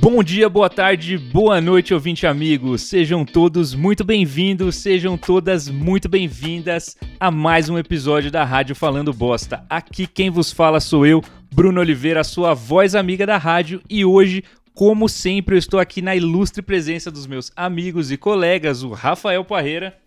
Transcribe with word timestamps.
Bom 0.00 0.22
dia, 0.22 0.48
boa 0.48 0.70
tarde, 0.70 1.18
boa 1.18 1.60
noite, 1.60 1.92
ouvinte 1.92 2.24
amigos. 2.24 2.82
Sejam 2.82 3.24
todos 3.24 3.74
muito 3.74 4.04
bem-vindos, 4.04 4.76
sejam 4.76 5.18
todas 5.18 5.68
muito 5.68 6.08
bem-vindas 6.08 6.96
a 7.18 7.32
mais 7.32 7.68
um 7.68 7.76
episódio 7.76 8.30
da 8.30 8.44
Rádio 8.44 8.76
Falando 8.76 9.12
Bosta. 9.12 9.64
Aqui 9.68 10.06
quem 10.06 10.30
vos 10.30 10.52
fala 10.52 10.78
sou 10.78 11.04
eu, 11.04 11.20
Bruno 11.52 11.80
Oliveira, 11.80 12.22
sua 12.22 12.54
voz 12.54 12.94
amiga 12.94 13.26
da 13.26 13.36
rádio, 13.36 13.82
e 13.90 14.04
hoje, 14.04 14.44
como 14.72 15.08
sempre, 15.08 15.56
eu 15.56 15.58
estou 15.58 15.80
aqui 15.80 16.00
na 16.00 16.14
ilustre 16.14 16.62
presença 16.62 17.10
dos 17.10 17.26
meus 17.26 17.50
amigos 17.56 18.12
e 18.12 18.16
colegas, 18.16 18.84
o 18.84 18.92
Rafael 18.92 19.44
Parreira. 19.44 19.98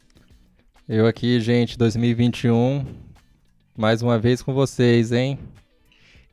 Eu 0.88 1.06
aqui, 1.06 1.38
gente, 1.42 1.78
2021, 1.78 2.86
mais 3.78 4.02
uma 4.02 4.18
vez 4.18 4.42
com 4.42 4.54
vocês, 4.54 5.12
hein? 5.12 5.38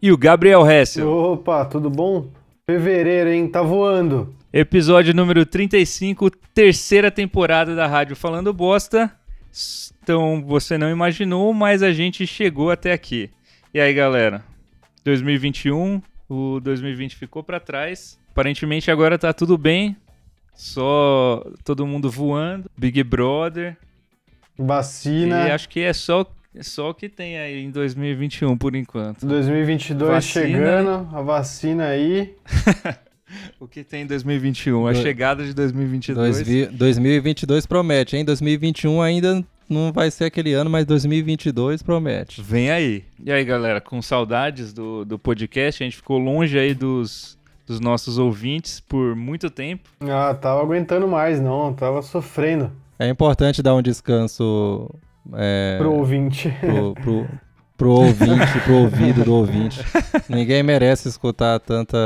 E 0.00 0.12
o 0.12 0.16
Gabriel 0.16 0.64
Hessel. 0.64 1.10
Opa, 1.10 1.64
tudo 1.64 1.90
bom? 1.90 2.37
Fevereiro, 2.70 3.30
hein? 3.30 3.48
Tá 3.48 3.62
voando. 3.62 4.36
Episódio 4.52 5.14
número 5.14 5.46
35, 5.46 6.30
terceira 6.52 7.10
temporada 7.10 7.74
da 7.74 7.86
Rádio 7.86 8.14
Falando 8.14 8.52
Bosta. 8.52 9.10
Então, 10.02 10.44
você 10.46 10.76
não 10.76 10.90
imaginou, 10.90 11.54
mas 11.54 11.82
a 11.82 11.92
gente 11.92 12.26
chegou 12.26 12.70
até 12.70 12.92
aqui. 12.92 13.30
E 13.72 13.80
aí, 13.80 13.94
galera? 13.94 14.44
2021, 15.02 16.02
o 16.28 16.60
2020 16.60 17.16
ficou 17.16 17.42
para 17.42 17.58
trás. 17.58 18.18
Aparentemente 18.32 18.90
agora 18.90 19.18
tá 19.18 19.32
tudo 19.32 19.56
bem. 19.56 19.96
Só 20.54 21.42
todo 21.64 21.86
mundo 21.86 22.10
voando, 22.10 22.70
Big 22.76 23.02
Brother. 23.02 23.78
Vacina. 24.58 25.48
E 25.48 25.52
acho 25.52 25.70
que 25.70 25.80
é 25.80 25.94
só 25.94 26.22
só 26.62 26.90
o 26.90 26.94
que 26.94 27.08
tem 27.08 27.38
aí 27.38 27.64
em 27.64 27.70
2021 27.70 28.56
por 28.56 28.74
enquanto. 28.74 29.26
2022 29.26 30.10
vacina. 30.10 30.46
chegando, 30.46 31.08
a 31.12 31.22
vacina 31.22 31.86
aí. 31.86 32.34
o 33.60 33.66
que 33.66 33.84
tem 33.84 34.02
em 34.02 34.06
2021? 34.06 34.86
A 34.86 34.92
Do... 34.92 34.98
chegada 34.98 35.44
de 35.44 35.54
2022. 35.54 36.44
Dois, 36.44 36.68
2022 36.72 37.66
promete, 37.66 38.16
hein? 38.16 38.24
2021 38.24 39.00
ainda 39.00 39.44
não 39.68 39.92
vai 39.92 40.10
ser 40.10 40.24
aquele 40.24 40.52
ano, 40.54 40.70
mas 40.70 40.86
2022 40.86 41.82
promete. 41.82 42.40
Vem 42.40 42.70
aí. 42.70 43.04
E 43.22 43.30
aí, 43.30 43.44
galera, 43.44 43.80
com 43.80 44.00
saudades 44.00 44.72
do, 44.72 45.04
do 45.04 45.18
podcast, 45.18 45.82
a 45.82 45.86
gente 45.86 45.96
ficou 45.96 46.18
longe 46.18 46.58
aí 46.58 46.74
dos, 46.74 47.38
dos 47.66 47.78
nossos 47.78 48.18
ouvintes 48.18 48.80
por 48.80 49.14
muito 49.14 49.50
tempo. 49.50 49.90
Ah, 50.00 50.34
tava 50.34 50.62
aguentando 50.62 51.06
mais, 51.06 51.40
não, 51.40 51.72
tava 51.74 52.00
sofrendo. 52.00 52.72
É 52.98 53.08
importante 53.08 53.62
dar 53.62 53.74
um 53.74 53.82
descanso 53.82 54.90
é, 55.34 55.76
pro 55.78 55.92
ouvinte. 55.92 56.52
Pro, 56.60 56.94
pro, 56.94 57.28
pro 57.78 57.90
ouvinte, 57.90 58.60
pro 58.64 58.74
ouvido 58.74 59.24
do 59.24 59.34
ouvinte. 59.34 59.80
Ninguém 60.28 60.64
merece 60.64 61.08
escutar 61.08 61.60
tanta 61.60 61.98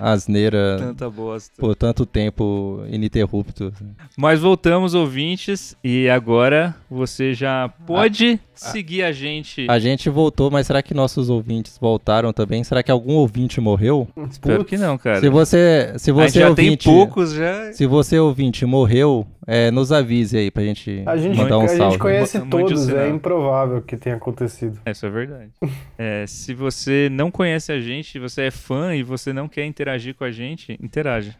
asneira 0.00 0.76
tanta 0.78 1.10
bosta. 1.10 1.52
por 1.58 1.74
tanto 1.74 2.06
tempo 2.06 2.84
ininterrupto. 2.88 3.72
Mas 4.16 4.40
voltamos, 4.40 4.94
ouvintes, 4.94 5.76
e 5.82 6.08
agora 6.08 6.76
você 6.88 7.34
já 7.34 7.68
pode 7.84 8.38
a, 8.54 8.70
seguir 8.70 9.02
a 9.02 9.10
gente. 9.10 9.66
A 9.68 9.80
gente 9.80 10.08
voltou, 10.08 10.48
mas 10.48 10.68
será 10.68 10.80
que 10.80 10.94
nossos 10.94 11.28
ouvintes 11.28 11.76
voltaram 11.76 12.32
também? 12.32 12.62
Será 12.62 12.80
que 12.80 12.90
algum 12.90 13.14
ouvinte 13.14 13.60
morreu? 13.60 14.06
Espero 14.30 14.64
que 14.64 14.78
não, 14.78 14.96
cara. 14.96 15.18
Se 15.18 15.28
você, 15.28 15.92
se 15.96 16.12
você 16.12 16.38
já 16.38 16.50
ouvinte, 16.50 16.84
tem 16.84 16.94
poucos 16.94 17.32
já. 17.32 17.72
Se 17.72 17.84
você 17.84 18.16
ouvinte 18.16 18.64
morreu, 18.64 19.26
é, 19.46 19.70
nos 19.70 19.90
avise 19.92 20.36
aí 20.36 20.50
pra 20.50 20.62
gente, 20.62 21.02
a 21.06 21.16
gente 21.16 21.36
mandar 21.36 21.58
um 21.58 21.64
a 21.64 21.68
salve. 21.68 21.82
A 21.82 21.90
gente 21.90 21.98
conhece 21.98 22.40
todos, 22.46 22.88
é 22.88 23.08
improvável 23.08 23.82
que 23.82 23.96
tenha 23.96 24.16
acontecido. 24.16 24.80
Isso 24.86 25.06
é 25.06 25.10
verdade. 25.10 25.50
é, 25.98 26.24
se 26.26 26.54
você 26.54 27.08
não 27.10 27.30
conhece 27.30 27.72
a 27.72 27.80
gente, 27.80 28.18
você 28.18 28.42
é 28.42 28.50
fã 28.50 28.94
e 28.94 29.02
você 29.02 29.32
não 29.32 29.48
quer 29.48 29.64
interagir 29.64 30.14
com 30.14 30.24
a 30.24 30.30
gente, 30.30 30.78
interaja. 30.82 31.34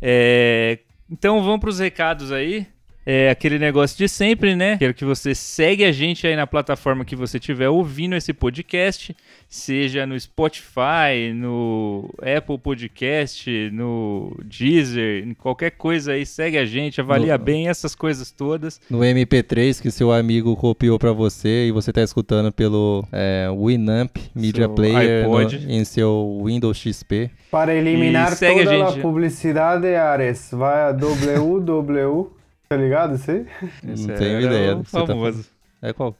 É, 0.00 0.78
então 1.10 1.42
vamos 1.42 1.60
para 1.60 1.70
os 1.70 1.78
recados 1.78 2.32
aí. 2.32 2.66
É 3.08 3.30
aquele 3.30 3.56
negócio 3.56 3.96
de 3.96 4.08
sempre, 4.08 4.56
né? 4.56 4.76
Quero 4.78 4.92
que 4.92 5.04
você 5.04 5.32
segue 5.32 5.84
a 5.84 5.92
gente 5.92 6.26
aí 6.26 6.34
na 6.34 6.44
plataforma 6.44 7.04
que 7.04 7.14
você 7.14 7.38
estiver 7.38 7.68
ouvindo 7.68 8.16
esse 8.16 8.32
podcast, 8.32 9.16
seja 9.48 10.04
no 10.04 10.18
Spotify, 10.18 11.32
no 11.32 12.12
Apple 12.20 12.58
Podcast, 12.58 13.70
no 13.72 14.36
Deezer, 14.44 15.22
em 15.24 15.34
qualquer 15.34 15.70
coisa 15.70 16.14
aí, 16.14 16.26
segue 16.26 16.58
a 16.58 16.64
gente, 16.64 17.00
avalia 17.00 17.38
no, 17.38 17.44
bem 17.44 17.68
essas 17.68 17.94
coisas 17.94 18.32
todas. 18.32 18.80
No 18.90 18.98
MP3 18.98 19.80
que 19.80 19.92
seu 19.92 20.10
amigo 20.10 20.56
copiou 20.56 20.98
para 20.98 21.12
você 21.12 21.68
e 21.68 21.70
você 21.70 21.92
tá 21.92 22.02
escutando 22.02 22.50
pelo 22.50 23.06
é, 23.12 23.46
Winamp 23.56 24.16
Media 24.34 24.64
seu 24.64 24.74
Player 24.74 25.28
no, 25.28 25.42
em 25.70 25.84
seu 25.84 26.42
Windows 26.44 26.76
XP. 26.76 27.30
Para 27.52 27.72
eliminar 27.72 28.36
toda 28.36 28.84
a, 28.84 28.88
a 28.88 28.92
publicidade, 28.98 29.94
Ares, 29.94 30.48
vai 30.50 30.88
a 30.88 30.90
www 30.92 32.34
Tá 32.68 32.76
ligado 32.76 33.14
isso 33.14 33.30
aí? 33.30 33.46
Esse 33.92 34.08
não 34.08 34.16
tenho 34.16 34.40
ideia 34.40 34.74
do 34.74 34.84
que 34.84 34.90
tá 34.90 35.06
famoso. 35.06 35.44
Tá... 35.80 35.88
É 35.88 35.92
qual? 35.92 36.16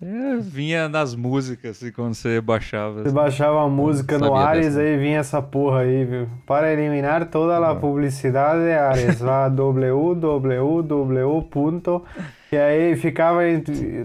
É, 0.00 0.36
vinha 0.38 0.88
nas 0.88 1.14
músicas, 1.14 1.76
assim, 1.76 1.92
quando 1.92 2.14
você 2.14 2.40
baixava. 2.40 3.02
Você 3.02 3.08
assim. 3.08 3.14
baixava 3.14 3.64
a 3.64 3.68
música 3.68 4.18
no 4.18 4.34
Ares, 4.34 4.74
dessa. 4.74 4.80
aí 4.80 4.96
vinha 4.96 5.18
essa 5.18 5.42
porra 5.42 5.80
aí, 5.80 6.04
viu? 6.04 6.28
Para 6.46 6.72
eliminar 6.72 7.26
toda 7.26 7.58
a 7.58 7.74
publicidade 7.74 8.62
de 8.62 8.72
Ares, 8.72 9.20
vá 9.20 9.48
www. 9.50 11.42
Ponto, 11.50 12.04
e 12.52 12.56
aí 12.56 12.96
ficava 12.96 13.40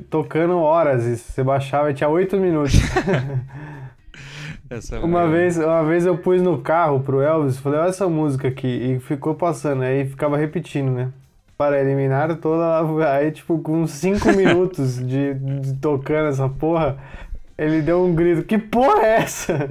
tocando 0.10 0.58
horas 0.58 1.06
isso. 1.06 1.32
Você 1.32 1.44
baixava 1.44 1.92
e 1.92 1.94
tinha 1.94 2.10
oito 2.10 2.38
minutos. 2.38 2.74
É 4.68 4.98
uma, 4.98 5.28
vez, 5.28 5.58
uma 5.58 5.84
vez 5.84 6.08
eu 6.08 6.18
pus 6.18 6.42
no 6.42 6.58
carro 6.58 7.00
pro 7.00 7.22
Elvis, 7.22 7.60
falei, 7.60 7.80
olha 7.80 7.90
essa 7.90 8.10
música 8.10 8.48
aqui, 8.48 8.68
e 8.68 9.00
ficou 9.00 9.36
passando, 9.36 9.84
aí 9.84 10.08
ficava 10.08 10.36
repetindo, 10.36 10.90
né? 10.90 11.12
Para 11.58 11.80
eliminar 11.80 12.36
toda 12.38 12.64
a... 12.64 13.16
Aí, 13.18 13.32
tipo, 13.32 13.60
com 13.60 13.86
5 13.86 14.34
minutos 14.34 14.98
de, 15.06 15.34
de, 15.34 15.74
tocando 15.76 16.30
essa 16.30 16.48
porra, 16.50 16.98
ele 17.58 17.82
deu 17.82 18.04
um 18.04 18.14
grito: 18.14 18.44
Que 18.44 18.58
porra 18.58 19.06
é 19.06 19.16
essa? 19.18 19.70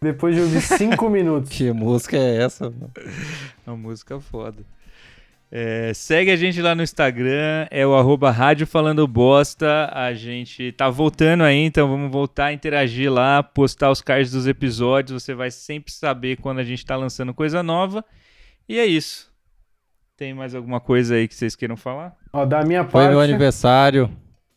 Depois 0.00 0.34
de 0.34 0.42
ouvir 0.42 0.60
5 0.60 1.08
minutos. 1.08 1.50
Que 1.56 1.72
música 1.72 2.16
é 2.16 2.42
essa? 2.42 2.64
Mano? 2.64 2.90
Uma 3.66 3.76
música 3.76 4.20
foda. 4.20 4.62
É, 5.56 5.94
segue 5.94 6.32
a 6.32 6.36
gente 6.36 6.60
lá 6.60 6.74
no 6.74 6.82
Instagram, 6.82 7.68
é 7.70 7.86
o 7.86 7.94
arroba 7.94 8.28
Rádio 8.30 8.66
Falando 8.66 9.06
Bosta. 9.06 9.88
A 9.94 10.12
gente 10.12 10.72
tá 10.72 10.90
voltando 10.90 11.44
aí, 11.44 11.58
então 11.58 11.88
vamos 11.88 12.10
voltar 12.10 12.46
a 12.46 12.52
interagir 12.52 13.12
lá, 13.12 13.40
postar 13.40 13.90
os 13.92 14.02
cards 14.02 14.32
dos 14.32 14.48
episódios. 14.48 15.22
Você 15.22 15.32
vai 15.32 15.52
sempre 15.52 15.92
saber 15.92 16.38
quando 16.38 16.58
a 16.58 16.64
gente 16.64 16.84
tá 16.84 16.96
lançando 16.96 17.32
coisa 17.32 17.62
nova. 17.62 18.04
E 18.68 18.80
é 18.80 18.84
isso. 18.84 19.32
Tem 20.16 20.32
mais 20.32 20.54
alguma 20.54 20.80
coisa 20.80 21.16
aí 21.16 21.26
que 21.26 21.34
vocês 21.34 21.56
queiram 21.56 21.76
falar? 21.76 22.14
Ó, 22.32 22.44
da 22.44 22.64
minha 22.64 22.84
parte. 22.84 22.92
Foi 22.92 23.08
meu 23.08 23.20
aniversário. 23.20 24.10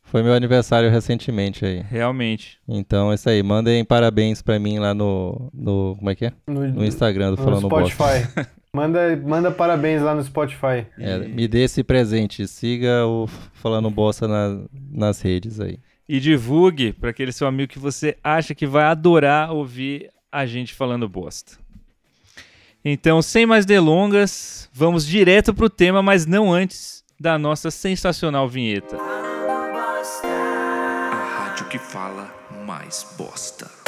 Foi 0.04 0.24
meu 0.24 0.34
aniversário 0.34 0.90
recentemente 0.90 1.66
aí. 1.66 1.82
Realmente. 1.82 2.60
Então 2.68 3.12
é 3.12 3.16
isso 3.16 3.28
aí. 3.28 3.42
Mandem 3.42 3.84
parabéns 3.84 4.42
pra 4.42 4.60
mim 4.60 4.78
lá 4.78 4.94
no. 4.94 5.50
no 5.54 5.96
como 5.98 6.10
é 6.10 6.16
que 6.16 6.26
é? 6.26 6.34
No, 6.48 6.66
no 6.68 6.86
Instagram 6.86 7.32
do 7.32 7.38
no 7.38 7.44
Falando 7.44 7.66
Spotify. 7.66 8.48
manda, 8.72 9.18
manda 9.18 9.52
parabéns 9.52 10.02
lá 10.04 10.14
no 10.14 10.24
Spotify. 10.24 10.86
É, 10.98 11.18
me 11.18 11.48
dê 11.48 11.64
esse 11.64 11.84
presente. 11.84 12.48
Siga 12.48 13.06
o 13.06 13.28
Falando 13.54 13.90
Bosta 13.90 14.28
na, 14.28 14.64
nas 14.92 15.22
redes 15.22 15.60
aí. 15.60 15.80
E 16.08 16.20
divulgue 16.20 16.94
para 16.94 17.10
aquele 17.10 17.32
seu 17.32 17.48
amigo 17.48 17.72
que 17.72 17.80
você 17.80 18.16
acha 18.24 18.56
que 18.56 18.68
vai 18.68 18.86
adorar 18.86 19.52
ouvir 19.52 20.10
a 20.32 20.46
gente 20.46 20.74
falando 20.74 21.10
bosta. 21.10 21.58
Então, 22.90 23.22
sem 23.22 23.46
mais 23.46 23.66
delongas, 23.66 24.70
vamos 24.72 25.06
direto 25.06 25.54
pro 25.54 25.70
tema, 25.70 26.02
mas 26.02 26.26
não 26.26 26.54
antes 26.54 27.04
da 27.20 27.38
nossa 27.38 27.70
sensacional 27.70 28.48
vinheta. 28.48 28.98
A 31.12 31.38
rádio 31.38 31.66
que 31.68 31.78
fala 31.78 32.34
mais 32.66 33.06
bosta. 33.18 33.87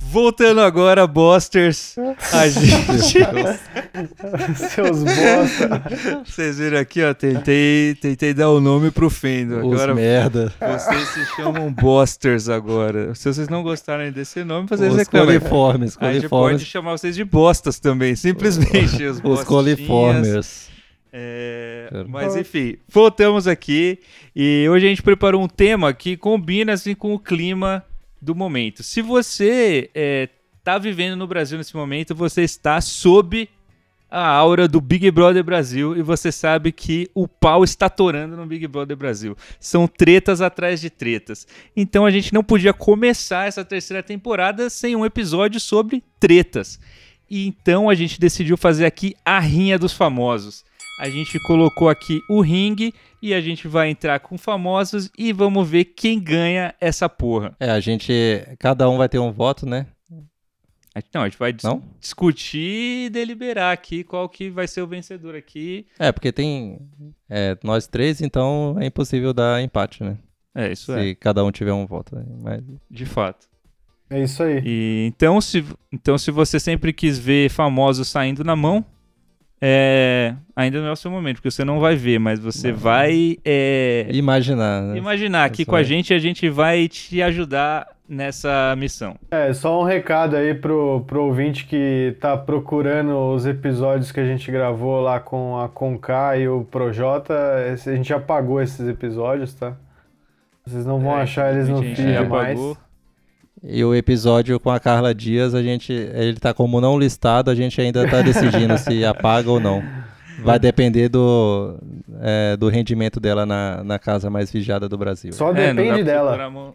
Voltando 0.00 0.60
agora, 0.60 1.06
Bosters, 1.06 1.96
a 2.32 2.48
gente. 2.48 3.18
Seus 4.70 5.04
bosta. 5.04 5.82
Vocês 6.24 6.58
viram 6.58 6.78
aqui, 6.78 7.02
ó, 7.02 7.12
tentei, 7.12 7.94
tentei 8.00 8.32
dar 8.32 8.50
o 8.50 8.60
nome 8.60 8.90
pro 8.90 9.10
Fendo. 9.10 9.58
Agora, 9.58 9.94
merda. 9.94 10.52
Vocês 10.60 11.08
se 11.08 11.24
chamam 11.36 11.72
Bosters 11.72 12.48
agora. 12.48 13.14
Se 13.14 13.32
vocês 13.32 13.48
não 13.48 13.62
gostarem 13.62 14.10
desse 14.10 14.42
nome, 14.44 14.68
vocês 14.68 14.92
os 14.92 14.98
reclamam. 14.98 15.26
Coliformes, 15.26 15.96
coliformes. 15.96 16.00
A 16.00 16.12
gente 16.20 16.28
pode 16.28 16.64
chamar 16.64 16.92
vocês 16.92 17.14
de 17.14 17.24
bostas 17.24 17.78
também, 17.78 18.16
simplesmente. 18.16 19.04
os, 19.04 19.20
os 19.24 19.44
coliformes. 19.44 20.68
É, 21.12 22.04
mas 22.08 22.36
enfim, 22.36 22.76
voltamos 22.86 23.46
aqui 23.46 23.98
e 24.36 24.66
hoje 24.70 24.86
a 24.86 24.88
gente 24.90 25.02
preparou 25.02 25.42
um 25.42 25.48
tema 25.48 25.92
que 25.92 26.16
combina 26.18 26.74
assim 26.74 26.94
com 26.94 27.14
o 27.14 27.18
clima 27.18 27.82
do 28.20 28.34
momento. 28.34 28.82
Se 28.82 29.00
você 29.00 29.90
está 29.94 30.74
é, 30.74 30.80
vivendo 30.80 31.16
no 31.16 31.26
Brasil 31.26 31.58
nesse 31.58 31.76
momento, 31.76 32.14
você 32.14 32.42
está 32.42 32.80
sob 32.80 33.48
a 34.10 34.26
aura 34.26 34.66
do 34.66 34.80
Big 34.80 35.10
Brother 35.10 35.44
Brasil 35.44 35.96
e 35.96 36.02
você 36.02 36.32
sabe 36.32 36.72
que 36.72 37.10
o 37.14 37.28
pau 37.28 37.62
está 37.62 37.90
torando 37.90 38.36
no 38.36 38.46
Big 38.46 38.66
Brother 38.66 38.96
Brasil. 38.96 39.36
São 39.60 39.86
tretas 39.86 40.40
atrás 40.40 40.80
de 40.80 40.88
tretas. 40.88 41.46
Então 41.76 42.06
a 42.06 42.10
gente 42.10 42.32
não 42.32 42.42
podia 42.42 42.72
começar 42.72 43.46
essa 43.46 43.64
terceira 43.64 44.02
temporada 44.02 44.70
sem 44.70 44.96
um 44.96 45.04
episódio 45.04 45.60
sobre 45.60 46.02
tretas. 46.18 46.80
e 47.30 47.46
então 47.46 47.90
a 47.90 47.94
gente 47.94 48.18
decidiu 48.18 48.56
fazer 48.56 48.86
aqui 48.86 49.14
a 49.24 49.38
rinha 49.38 49.78
dos 49.78 49.92
famosos. 49.92 50.64
A 50.98 51.08
gente 51.08 51.38
colocou 51.40 51.88
aqui 51.88 52.20
o 52.28 52.40
ringue 52.40 52.92
e 53.22 53.32
a 53.32 53.40
gente 53.40 53.68
vai 53.68 53.88
entrar 53.88 54.18
com 54.20 54.36
famosos 54.36 55.10
e 55.16 55.32
vamos 55.32 55.68
ver 55.68 55.84
quem 55.84 56.20
ganha 56.20 56.74
essa 56.80 57.08
porra. 57.08 57.54
É, 57.60 57.70
a 57.70 57.80
gente. 57.80 58.12
Cada 58.58 58.88
um 58.90 58.98
vai 58.98 59.08
ter 59.08 59.18
um 59.18 59.30
voto, 59.30 59.64
né? 59.64 59.86
Não, 61.14 61.22
a 61.22 61.28
gente 61.28 61.38
vai 61.38 61.52
dis 61.52 61.62
Não? 61.62 61.80
discutir 62.00 63.06
e 63.06 63.10
deliberar 63.10 63.72
aqui 63.72 64.02
qual 64.02 64.28
que 64.28 64.50
vai 64.50 64.66
ser 64.66 64.82
o 64.82 64.86
vencedor 64.86 65.36
aqui. 65.36 65.86
É, 65.96 66.10
porque 66.10 66.32
tem 66.32 66.80
é, 67.30 67.56
nós 67.62 67.86
três, 67.86 68.20
então 68.20 68.76
é 68.80 68.86
impossível 68.86 69.32
dar 69.32 69.62
empate, 69.62 70.02
né? 70.02 70.18
É, 70.52 70.72
isso 70.72 70.92
Se 70.92 71.10
é. 71.10 71.14
cada 71.14 71.44
um 71.44 71.52
tiver 71.52 71.72
um 71.72 71.86
voto. 71.86 72.16
né? 72.16 72.24
Mas... 72.42 72.64
De 72.90 73.06
fato. 73.06 73.46
É 74.10 74.22
isso 74.22 74.42
aí. 74.42 74.60
E, 74.64 75.06
então, 75.06 75.40
se, 75.40 75.64
então, 75.92 76.18
se 76.18 76.32
você 76.32 76.58
sempre 76.58 76.92
quis 76.92 77.16
ver 77.18 77.48
famosos 77.50 78.08
saindo 78.08 78.42
na 78.42 78.56
mão, 78.56 78.84
é, 79.60 80.34
ainda 80.54 80.80
não 80.80 80.88
é 80.88 80.92
o 80.92 80.96
seu 80.96 81.10
momento, 81.10 81.36
porque 81.36 81.50
você 81.50 81.64
não 81.64 81.80
vai 81.80 81.96
ver, 81.96 82.18
mas 82.18 82.38
você 82.38 82.70
Não. 82.70 82.78
vai 82.78 83.36
é, 83.44 84.06
Imaginar, 84.10 84.82
né? 84.82 84.96
imaginar 84.98 85.44
aqui 85.44 85.64
com 85.64 85.74
a 85.74 85.78
aí. 85.78 85.84
gente, 85.84 86.14
a 86.14 86.18
gente 86.18 86.48
vai 86.48 86.86
te 86.88 87.20
ajudar 87.22 87.88
nessa 88.08 88.74
missão. 88.78 89.16
É, 89.30 89.52
só 89.52 89.80
um 89.80 89.84
recado 89.84 90.36
aí 90.36 90.54
pro, 90.54 91.04
pro 91.06 91.24
ouvinte 91.24 91.66
que 91.66 92.16
tá 92.20 92.36
procurando 92.36 93.34
os 93.34 93.44
episódios 93.46 94.10
que 94.12 94.20
a 94.20 94.24
gente 94.24 94.50
gravou 94.50 95.00
lá 95.00 95.20
com 95.20 95.58
a 95.60 95.68
Conká 95.68 96.36
e 96.38 96.48
o 96.48 96.64
Projota. 96.64 97.34
A 97.72 97.76
gente 97.94 98.12
apagou 98.14 98.62
esses 98.62 98.88
episódios, 98.88 99.52
tá? 99.54 99.76
Vocês 100.64 100.86
não 100.86 101.00
vão 101.00 101.18
É, 101.18 101.22
achar 101.22 101.52
eles 101.52 101.68
no 101.68 101.78
infelizmente, 101.78 102.00
a 102.00 102.04
gente 102.04 102.16
feed 102.18 102.28
mais. 102.30 102.58
apagou. 102.58 102.76
E 103.62 103.82
o 103.84 103.94
episódio 103.94 104.58
com 104.60 104.70
a 104.70 104.78
Carla 104.78 105.14
Dias, 105.14 105.54
a 105.54 105.62
gente, 105.62 105.92
ele 105.92 106.38
tá 106.38 106.54
como 106.54 106.80
não 106.80 106.98
listado, 106.98 107.50
a 107.50 107.54
gente 107.54 107.80
ainda 107.80 108.08
tá 108.08 108.22
decidindo 108.22 108.76
se 108.78 109.04
apaga 109.04 109.50
ou 109.50 109.58
não. 109.58 109.82
Vai 110.40 110.58
depender 110.58 111.08
do, 111.08 111.76
é, 112.20 112.56
do 112.56 112.68
rendimento 112.68 113.18
dela 113.18 113.44
na, 113.44 113.82
na 113.82 113.98
casa 113.98 114.30
mais 114.30 114.52
vigiada 114.52 114.88
do 114.88 114.96
Brasil. 114.96 115.32
Só 115.32 115.48
É, 115.48 115.48
não 115.48 115.54
dá 115.54 115.60
depende 115.72 115.88
pra 115.88 115.96
você 115.96 116.04
dela. 116.04 116.30
pôr 116.30 116.40
A 116.40 116.50
mão, 116.50 116.74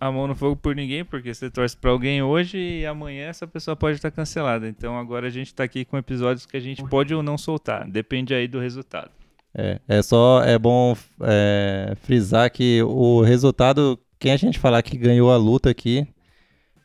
a 0.00 0.12
mão 0.12 0.26
no 0.28 0.34
fogo 0.36 0.54
por 0.54 0.76
ninguém, 0.76 1.04
porque 1.04 1.34
você 1.34 1.50
torce 1.50 1.76
pra 1.76 1.90
alguém 1.90 2.22
hoje 2.22 2.58
e 2.58 2.86
amanhã 2.86 3.26
essa 3.26 3.46
pessoa 3.46 3.74
pode 3.74 3.96
estar 3.96 4.10
cancelada. 4.12 4.68
Então 4.68 4.96
agora 4.96 5.26
a 5.26 5.30
gente 5.30 5.52
tá 5.52 5.64
aqui 5.64 5.84
com 5.84 5.98
episódios 5.98 6.46
que 6.46 6.56
a 6.56 6.60
gente 6.60 6.84
pode 6.84 7.12
ou 7.12 7.24
não 7.24 7.36
soltar. 7.36 7.88
Depende 7.90 8.32
aí 8.32 8.46
do 8.46 8.60
resultado. 8.60 9.10
É, 9.54 9.80
é 9.86 10.00
só 10.00 10.42
é 10.44 10.58
bom 10.58 10.96
é, 11.22 11.94
frisar 12.02 12.50
que 12.50 12.82
o 12.84 13.20
resultado, 13.20 13.98
quem 14.22 14.30
a 14.30 14.36
gente 14.36 14.56
falar 14.56 14.80
que 14.84 14.96
ganhou 14.96 15.32
a 15.32 15.36
luta 15.36 15.68
aqui, 15.68 16.06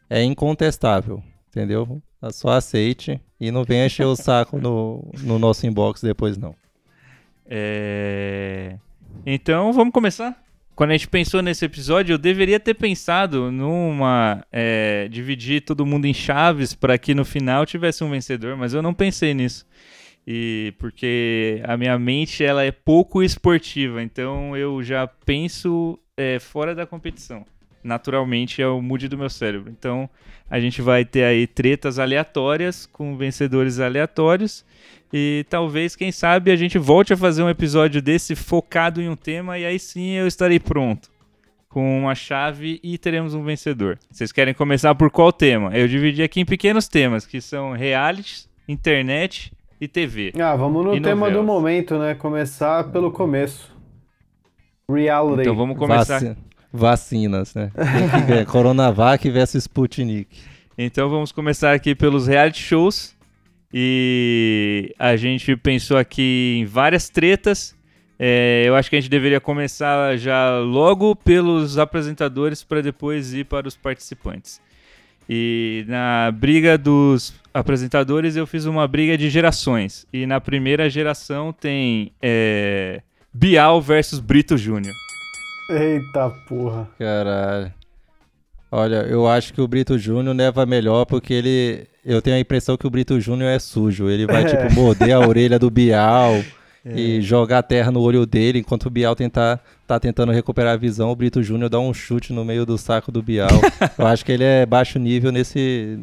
é 0.10 0.24
incontestável, 0.24 1.22
entendeu? 1.50 2.02
Só 2.32 2.50
aceite 2.50 3.22
e 3.40 3.52
não 3.52 3.64
venha 3.64 3.86
encher 3.86 4.08
o 4.08 4.16
saco 4.18 4.58
no, 4.60 5.08
no 5.22 5.38
nosso 5.38 5.68
inbox 5.68 6.02
depois, 6.02 6.36
não. 6.36 6.56
É, 7.46 8.78
Então 9.24 9.72
vamos 9.72 9.94
começar? 9.94 10.36
Quando 10.76 10.90
a 10.90 10.94
gente 10.94 11.08
pensou 11.08 11.44
nesse 11.44 11.64
episódio, 11.64 12.16
eu 12.16 12.18
deveria 12.18 12.60
ter 12.60 12.74
pensado 12.74 13.52
numa. 13.52 14.44
é, 14.52 15.08
dividir 15.08 15.62
todo 15.62 15.86
mundo 15.86 16.08
em 16.08 16.16
chaves 16.16 16.74
para 16.74 16.98
que 16.98 17.14
no 17.14 17.24
final 17.24 17.68
tivesse 17.68 18.04
um 18.04 18.10
vencedor, 18.10 18.58
mas 18.58 18.74
eu 18.74 18.82
não 18.82 18.96
pensei 18.96 19.36
nisso. 19.36 19.64
E 20.26 20.74
porque 20.80 21.62
a 21.66 21.78
minha 21.78 22.00
mente 22.00 22.44
ela 22.44 22.64
é 22.64 22.72
pouco 22.72 23.22
esportiva, 23.22 24.02
então 24.02 24.58
eu 24.58 24.82
já 24.82 25.06
penso 25.06 26.00
é, 26.18 26.40
fora 26.40 26.74
da 26.74 26.86
competição. 26.86 27.46
Naturalmente 27.84 28.62
é 28.62 28.68
o 28.68 28.82
mood 28.82 29.08
do 29.08 29.18
meu 29.18 29.30
cérebro. 29.30 29.72
Então 29.72 30.10
a 30.50 30.60
gente 30.60 30.82
vai 30.82 31.06
ter 31.06 31.24
aí 31.24 31.46
tretas 31.46 32.00
aleatórias 32.00 32.86
com 32.88 33.16
vencedores 33.16 33.80
aleatórios. 33.80 34.66
E 35.14 35.46
talvez, 35.50 35.96
quem 35.96 36.12
sabe, 36.12 36.52
a 36.52 36.56
gente 36.56 36.78
volte 36.78 37.14
a 37.14 37.18
fazer 37.18 37.44
um 37.44 37.50
episódio 37.50 38.02
desse 38.02 38.36
focado 38.36 39.02
em 39.02 39.08
um 39.08 39.16
tema 39.16 39.58
e 39.58 39.66
aí 39.66 39.80
sim 39.80 40.12
eu 40.12 40.28
estarei 40.28 40.60
pronto. 40.60 41.10
Com 41.70 42.00
uma 42.00 42.16
chave 42.16 42.80
e 42.84 42.98
teremos 42.98 43.34
um 43.36 43.44
vencedor. 43.44 44.00
Vocês 44.10 44.32
querem 44.32 44.54
começar 44.54 44.96
por 44.96 45.12
qual 45.12 45.32
tema? 45.32 45.78
Eu 45.78 45.88
dividi 45.88 46.24
aqui 46.24 46.42
em 46.42 46.46
pequenos 46.46 46.88
temas, 46.88 47.26
que 47.26 47.40
são 47.40 47.74
realities, 47.74 48.50
internet 48.68 49.54
e 49.80 49.88
TV. 49.88 50.34
Ah, 50.40 50.56
vamos 50.56 50.84
no 50.84 51.00
tema 51.00 51.30
do 51.30 51.38
novelas? 51.38 51.46
momento, 51.46 52.00
né? 52.00 52.16
Começar 52.16 52.86
pelo 52.86 53.12
começo. 53.12 53.77
Reality. 54.98 55.42
Então 55.42 55.56
vamos 55.56 55.78
começar. 55.78 56.20
Vaci- 56.20 56.36
vacinas, 56.72 57.54
né? 57.54 57.72
Coronavac 58.48 59.30
versus 59.30 59.64
Sputnik. 59.64 60.30
Então 60.78 61.10
vamos 61.10 61.32
começar 61.34 61.74
aqui 61.74 61.94
pelos 61.94 62.28
reality 62.28 62.62
shows. 62.62 63.16
E 63.74 64.96
a 64.98 65.18
gente 65.18 65.58
pensou 65.58 65.98
aqui 65.98 66.60
em 66.62 66.66
várias 66.66 67.10
tretas. 67.10 67.76
É, 68.18 68.64
eu 68.66 68.76
acho 68.76 68.90
que 68.90 68.96
a 68.96 69.02
gente 69.02 69.10
deveria 69.12 69.42
começar 69.42 70.16
já 70.18 70.58
logo 70.60 71.16
pelos 71.18 71.78
apresentadores 71.78 72.64
para 72.64 72.82
depois 72.82 73.34
ir 73.34 73.44
para 73.44 73.68
os 73.68 73.76
participantes. 73.76 74.62
E 75.30 75.84
na 75.88 76.32
briga 76.32 76.78
dos 76.78 77.34
apresentadores 77.54 78.38
eu 78.38 78.48
fiz 78.48 78.64
uma 78.64 78.88
briga 78.88 79.18
de 79.18 79.30
gerações. 79.30 80.08
E 80.14 80.26
na 80.26 80.40
primeira 80.40 80.90
geração 80.90 81.52
tem 81.52 82.14
é, 82.22 83.02
Bial 83.40 83.80
versus 83.80 84.20
Brito 84.20 84.58
Júnior. 84.58 84.96
Eita 85.70 86.28
porra. 86.48 86.90
Caralho. 86.98 87.72
Olha, 88.72 88.96
eu 89.04 89.28
acho 89.28 89.54
que 89.54 89.62
o 89.62 89.68
Brito 89.68 89.96
Júnior 89.98 90.36
leva 90.36 90.66
melhor 90.66 91.06
porque 91.06 91.34
ele. 91.36 91.88
Eu 92.04 92.20
tenho 92.20 92.36
a 92.36 92.40
impressão 92.40 92.76
que 92.76 92.88
o 92.88 92.90
Brito 92.90 93.22
Júnior 93.22 93.52
é 93.52 93.60
sujo. 93.60 94.10
Ele 94.10 94.26
vai, 94.26 94.44
É. 94.44 94.46
tipo, 94.46 94.74
morder 94.74 95.12
a 95.16 95.20
orelha 95.20 95.60
do 95.60 95.70
Bial 95.70 96.44
e 96.84 97.22
jogar 97.22 97.62
terra 97.62 97.92
no 97.92 98.02
olho 98.02 98.26
dele, 98.26 98.58
enquanto 98.60 98.88
o 98.88 98.90
Bial 98.90 99.16
tentar, 99.16 99.64
tá 99.86 100.00
tentando 100.00 100.32
recuperar 100.32 100.74
a 100.74 100.78
visão, 100.78 101.12
o 101.12 101.16
Brito 101.16 101.44
Júnior 101.44 101.70
dá 101.70 101.80
um 101.80 101.94
chute 101.94 102.34
no 102.34 102.44
meio 102.44 102.66
do 102.66 102.76
saco 102.76 103.12
do 103.12 103.22
Bial. 103.22 103.50
eu 104.00 104.08
acho 104.08 104.26
que 104.26 104.32
ele 104.32 104.44
é 104.44 104.66
baixo 104.66 104.98
nível 104.98 105.32
nesse. 105.32 106.00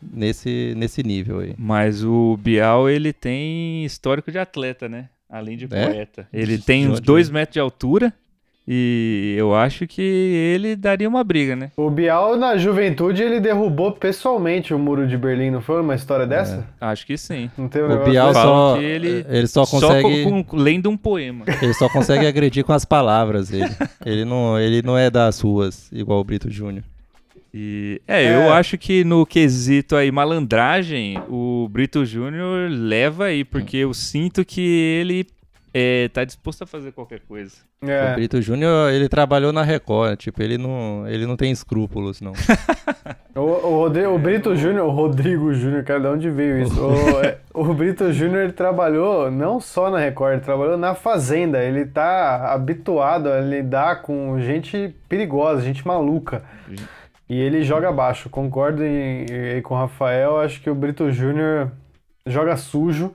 Nesse, 0.00 0.74
nesse 0.76 1.02
nível 1.02 1.40
aí. 1.40 1.54
Mas 1.58 2.04
o 2.04 2.36
Bial, 2.36 2.88
ele 2.88 3.12
tem 3.12 3.84
histórico 3.86 4.30
de 4.30 4.38
atleta, 4.38 4.86
né? 4.88 5.08
Além 5.36 5.56
de 5.56 5.64
É? 5.64 5.86
poeta. 5.88 6.28
Ele 6.32 6.56
tem 6.58 6.88
uns? 6.88 7.00
2 7.00 7.28
metros 7.28 7.54
de 7.54 7.58
altura 7.60 8.12
e 8.66 9.34
eu 9.36 9.54
acho 9.54 9.86
que 9.86 10.00
ele 10.00 10.74
daria 10.74 11.08
uma 11.08 11.22
briga, 11.24 11.54
né? 11.56 11.70
O 11.76 11.90
Bial, 11.90 12.36
na 12.36 12.56
juventude, 12.56 13.20
ele 13.22 13.40
derrubou 13.40 13.92
pessoalmente 13.92 14.72
o 14.72 14.78
muro 14.78 15.06
de 15.06 15.18
Berlim, 15.18 15.50
não 15.50 15.60
foi 15.60 15.80
uma 15.82 15.94
história 15.94 16.26
dessa? 16.26 16.66
Acho 16.80 17.04
que 17.04 17.18
sim. 17.18 17.50
Não 17.58 17.68
teve 17.68 17.84
um 17.84 17.88
O 17.88 17.90
negócio 17.90 18.10
Bial 18.12 18.32
só. 18.32 18.76
que 18.78 18.84
ele- 18.84 19.26
Ele 19.28 19.46
só 19.48 19.66
consegue. 19.66 20.22
Só 20.22 20.30
com, 20.30 20.44
com- 20.44 20.56
lendo 20.56 20.88
um 20.88 20.96
poema. 20.96 21.44
Ele 21.60 21.74
só 21.74 21.88
consegue 21.90 22.26
agredir 22.26 22.64
com 22.64 22.72
as 22.72 22.84
palavras, 22.84 23.50
ele. 23.52 23.68
Ele 24.06 24.24
não, 24.24 24.58
ele 24.58 24.82
não 24.82 24.96
é 24.96 25.10
das 25.10 25.40
ruas, 25.40 25.90
igual 25.92 26.20
o 26.20 26.24
Brito 26.24 26.48
Júnior. 26.50 26.84
E, 27.56 28.02
é, 28.08 28.24
É. 28.24 28.34
eu 28.34 28.52
acho 28.52 28.76
que 28.76 29.04
no 29.04 29.24
quesito 29.24 29.94
aí 29.94 30.10
malandragem, 30.10 31.22
o 31.28 31.68
Brito 31.70 32.04
Júnior 32.04 32.68
leva 32.68 33.26
aí, 33.26 33.44
porque 33.44 33.76
eu 33.76 33.94
sinto 33.94 34.44
que 34.44 34.60
ele 34.60 35.24
é, 35.72 36.08
tá 36.08 36.24
disposto 36.24 36.62
a 36.62 36.66
fazer 36.66 36.90
qualquer 36.92 37.20
coisa. 37.20 37.52
O 37.80 37.88
É. 37.88 38.14
Brito 38.14 38.42
Júnior, 38.42 38.90
ele 38.92 39.08
trabalhou 39.08 39.52
na 39.52 39.62
Record, 39.62 40.16
tipo, 40.18 40.42
ele 40.42 40.58
não, 40.58 41.06
ele 41.06 41.26
não 41.26 41.36
tem 41.36 41.52
escrúpulos, 41.52 42.20
não. 42.20 42.32
O, 43.36 43.40
o, 43.40 43.78
Rodrigo, 43.80 44.10
o 44.14 44.18
Brito 44.18 44.54
Júnior, 44.54 44.86
o 44.86 44.90
Rodrigo 44.90 45.52
Júnior, 45.52 45.82
cara, 45.82 45.98
de 45.98 46.06
onde 46.06 46.30
veio 46.30 46.62
isso? 46.62 46.80
O, 46.80 47.20
é, 47.20 47.38
o 47.52 47.64
Brito 47.74 48.12
Júnior, 48.12 48.44
ele 48.44 48.52
trabalhou 48.52 49.28
não 49.28 49.58
só 49.60 49.90
na 49.90 49.98
Record, 49.98 50.34
ele 50.34 50.42
trabalhou 50.42 50.76
na 50.78 50.94
Fazenda. 50.94 51.60
Ele 51.60 51.84
tá 51.84 52.52
habituado 52.54 53.28
a 53.28 53.40
lidar 53.40 54.02
com 54.02 54.38
gente 54.38 54.94
perigosa, 55.08 55.62
gente 55.62 55.84
maluca. 55.84 56.44
E 57.34 57.40
ele 57.40 57.64
joga 57.64 57.90
baixo. 57.90 58.28
Concordo 58.28 58.84
em- 58.84 59.24
em- 59.56 59.62
com 59.62 59.74
o 59.74 59.78
Rafael, 59.78 60.38
acho 60.40 60.60
que 60.60 60.70
o 60.70 60.74
Brito 60.74 61.10
Júnior 61.10 61.72
joga 62.26 62.56
sujo, 62.56 63.10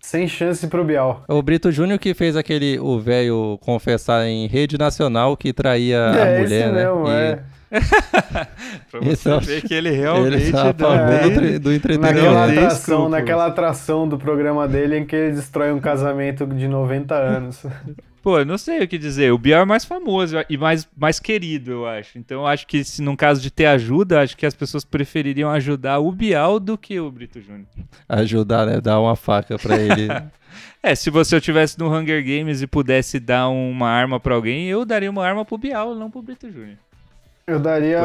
sem 0.00 0.28
chance 0.28 0.66
pro 0.66 0.84
Bial. 0.84 1.24
O 1.28 1.40
Brito 1.40 1.72
Júnior 1.72 1.98
que 1.98 2.12
fez 2.12 2.36
aquele, 2.36 2.78
o 2.78 2.98
velho 2.98 3.58
confessar 3.62 4.26
em 4.26 4.46
rede 4.48 4.76
nacional 4.76 5.36
que 5.36 5.52
traía 5.52 6.10
a 6.10 6.16
é, 6.16 6.38
mulher, 6.40 6.60
esse 6.60 6.72
né? 6.72 6.84
mesmo, 6.84 7.08
E 7.08 7.10
é. 7.10 7.42
Pra 8.90 9.00
você 9.00 9.30
eu 9.30 9.40
ver 9.40 9.56
acho- 9.58 9.66
que 9.66 9.72
ele 9.72 9.88
Ele 9.88 9.96
realmente 9.98 10.52
tá 10.52 10.68
a 10.68 10.72
dá 10.72 10.86
favor 10.86 11.58
do, 11.58 11.72
entretenimento. 11.72 12.14
Naquela 12.14 12.44
atração, 12.50 13.08
naquela 13.08 13.46
atração 13.46 14.06
do 14.06 14.18
programa 14.18 14.68
dele 14.68 14.98
em 14.98 15.06
que 15.06 15.16
ele 15.16 15.36
destrói 15.36 15.72
um 15.72 15.80
casamento 15.80 16.46
de 16.46 16.68
90 16.68 17.14
anos. 17.14 17.64
Pô, 18.22 18.38
eu 18.38 18.46
não 18.46 18.56
sei 18.56 18.84
o 18.84 18.88
que 18.88 18.96
dizer. 18.96 19.32
O 19.32 19.38
Bial 19.38 19.62
é 19.62 19.64
mais 19.64 19.84
famoso 19.84 20.36
e 20.48 20.56
mais, 20.56 20.88
mais 20.96 21.18
querido, 21.18 21.72
eu 21.72 21.86
acho. 21.86 22.18
Então 22.18 22.42
eu 22.42 22.46
acho 22.46 22.66
que 22.68 22.84
se 22.84 23.02
num 23.02 23.16
caso 23.16 23.42
de 23.42 23.50
ter 23.50 23.66
ajuda, 23.66 24.22
acho 24.22 24.36
que 24.36 24.46
as 24.46 24.54
pessoas 24.54 24.84
prefeririam 24.84 25.50
ajudar 25.50 25.98
o 25.98 26.12
Bial 26.12 26.60
do 26.60 26.78
que 26.78 27.00
o 27.00 27.10
Brito 27.10 27.40
Júnior. 27.40 27.66
Ajudar, 28.08 28.64
né? 28.64 28.80
Dar 28.80 29.00
uma 29.00 29.16
faca 29.16 29.58
pra 29.58 29.76
ele. 29.76 30.08
É, 30.82 30.94
se 30.94 31.08
você 31.08 31.36
eu 31.36 31.40
tivesse 31.40 31.78
no 31.78 31.90
Hunger 31.90 32.22
Games 32.22 32.60
e 32.60 32.66
pudesse 32.66 33.18
dar 33.18 33.48
uma 33.48 33.88
arma 33.88 34.20
pra 34.20 34.34
alguém, 34.34 34.66
eu 34.68 34.84
daria 34.84 35.08
uma 35.08 35.24
arma 35.24 35.44
pro 35.44 35.56
Bial, 35.56 35.94
não 35.94 36.10
pro 36.10 36.20
Brito 36.20 36.50
Júnior. 36.50 36.76
Eu 37.46 37.58
daria 37.58 37.98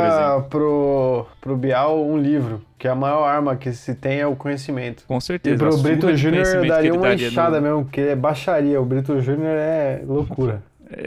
pro, 0.49 1.25
pro 1.39 1.55
Bial 1.55 2.03
um 2.03 2.17
livro, 2.17 2.61
que 2.77 2.87
a 2.87 2.95
maior 2.95 3.23
arma 3.23 3.55
que 3.55 3.71
se 3.71 3.93
tem 3.95 4.19
é 4.19 4.25
o 4.27 4.35
conhecimento. 4.35 5.03
Com 5.07 5.17
E 5.17 5.21
certeza. 5.21 5.63
a 5.65 5.69
pro 5.69 5.77
Brito 5.77 6.15
Júnior 6.17 6.45
eu 6.45 6.61
que 6.63 6.67
daria 6.67 6.93
uma 6.93 7.01
daria 7.03 7.27
enxada 7.27 7.61
no- 7.61 7.67
mesmo, 7.67 7.83
porque 7.85 8.01
é 8.01 8.15
baixaria. 8.15 8.81
O 8.81 8.85
Brito 8.85 9.21
Júnior 9.21 9.55
é 9.57 10.01
loucura. 10.05 10.63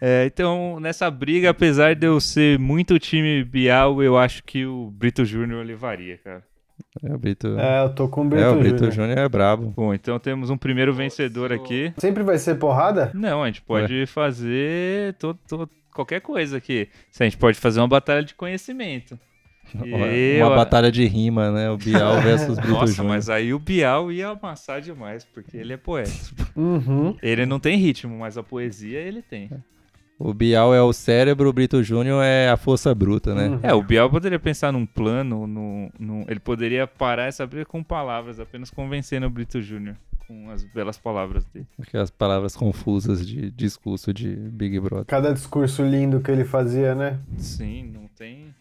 É, 0.00 0.26
então, 0.26 0.78
nessa 0.80 1.10
briga, 1.10 1.50
apesar 1.50 1.94
de 1.94 2.06
eu 2.06 2.20
ser 2.20 2.58
muito 2.58 2.98
time 2.98 3.42
Bial, 3.44 4.02
eu 4.02 4.16
acho 4.18 4.42
que 4.44 4.66
o 4.66 4.90
Brito 4.90 5.24
Júnior 5.24 5.64
levaria, 5.64 6.18
cara. 6.18 6.42
É, 7.02 7.14
o 7.14 7.18
Brito, 7.18 7.58
É, 7.58 7.82
eu 7.84 7.88
tô 7.90 8.08
com 8.08 8.22
o 8.22 8.24
Brito 8.24 8.44
é, 8.44 8.48
o 8.50 8.58
Brito 8.58 8.90
Júnior. 8.90 9.16
É 9.18 9.28
brabo. 9.28 9.72
Bom, 9.74 9.94
então 9.94 10.18
temos 10.18 10.50
um 10.50 10.56
primeiro 10.56 10.92
vencedor 10.92 11.52
aqui. 11.52 11.92
Sempre 11.96 12.22
vai 12.22 12.36
ser 12.38 12.56
porrada? 12.56 13.10
Não, 13.14 13.42
a 13.42 13.46
gente 13.46 13.62
pode 13.62 14.04
fazer 14.06 15.14
to- 15.14 15.38
to- 15.48 15.68
qualquer 15.96 16.20
coisa 16.20 16.58
aqui. 16.58 16.88
A 17.18 17.24
gente 17.24 17.36
pode 17.36 17.58
fazer 17.58 17.80
uma 17.80 17.88
batalha 17.88 18.22
de 18.22 18.34
conhecimento. 18.34 19.18
E 19.84 19.92
Uma 20.40 20.50
eu- 20.52 20.54
batalha 20.54 20.92
de 20.92 21.04
rima, 21.06 21.50
né? 21.50 21.68
O 21.68 21.76
Bial 21.76 22.20
versus 22.22 22.56
Brito 22.56 22.70
Nossa, 22.72 22.92
Júnior. 22.92 23.14
mas 23.16 23.28
aí 23.28 23.52
o 23.52 23.58
Bial 23.58 24.12
ia 24.12 24.28
amassar 24.28 24.80
demais, 24.80 25.24
porque 25.24 25.56
ele 25.56 25.72
é 25.72 25.76
poeta. 25.76 26.12
Uhum. 26.54 27.16
Ele 27.20 27.44
não 27.44 27.58
tem 27.58 27.76
ritmo, 27.76 28.16
mas 28.16 28.38
a 28.38 28.44
poesia 28.44 29.00
ele 29.00 29.22
tem. 29.22 29.50
O 30.20 30.32
Bial 30.32 30.72
é 30.72 30.80
o 30.80 30.92
cérebro, 30.92 31.48
o 31.48 31.52
Brito 31.52 31.82
Júnior 31.82 32.22
é 32.24 32.48
a 32.48 32.56
força 32.56 32.94
bruta, 32.94 33.34
né? 33.34 33.48
Uhum. 33.48 33.60
É, 33.60 33.74
o 33.74 33.82
Bial 33.82 34.08
poderia 34.08 34.38
pensar 34.38 34.72
num 34.72 34.86
plano, 34.86 35.48
num, 35.48 35.90
num- 35.98 36.24
ele 36.28 36.38
poderia 36.38 36.86
parar 36.86 37.24
essa 37.24 37.44
briga 37.44 37.66
com 37.66 37.82
palavras, 37.82 38.38
apenas 38.38 38.70
convencendo 38.70 39.26
o 39.26 39.30
Brito 39.30 39.60
Júnior 39.60 39.96
com 40.26 40.50
as 40.50 40.64
belas 40.64 40.98
palavras 40.98 41.44
dele. 41.46 41.66
Aquelas 41.80 42.10
palavras 42.10 42.56
confusas 42.56 43.26
de 43.26 43.50
discurso 43.50 44.12
de 44.12 44.28
Big 44.34 44.78
Brother. 44.80 45.06
Cada 45.06 45.32
discurso 45.32 45.82
lindo 45.82 46.20
que 46.20 46.30
ele 46.30 46.44
fazia, 46.44 46.94
né? 46.94 47.18
Sim, 47.38 47.90
não 47.92 48.08
tem. 48.16 48.54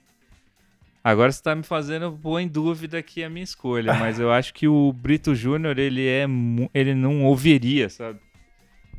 Agora 1.04 1.32
você 1.32 1.42
tá 1.42 1.56
me 1.56 1.64
fazendo 1.64 2.18
pôr 2.22 2.40
em 2.40 2.48
dúvida 2.48 2.98
aqui 2.98 3.24
a 3.24 3.30
minha 3.30 3.44
escolha, 3.44 3.94
mas 4.00 4.20
eu 4.20 4.32
acho 4.32 4.54
que 4.54 4.68
o 4.68 4.92
Brito 4.94 5.36
Júnior, 5.36 5.78
ele 5.78 6.08
é 6.08 6.26
ele 6.74 6.96
não 6.96 7.24
ouviria, 7.26 7.90
sabe? 7.90 8.20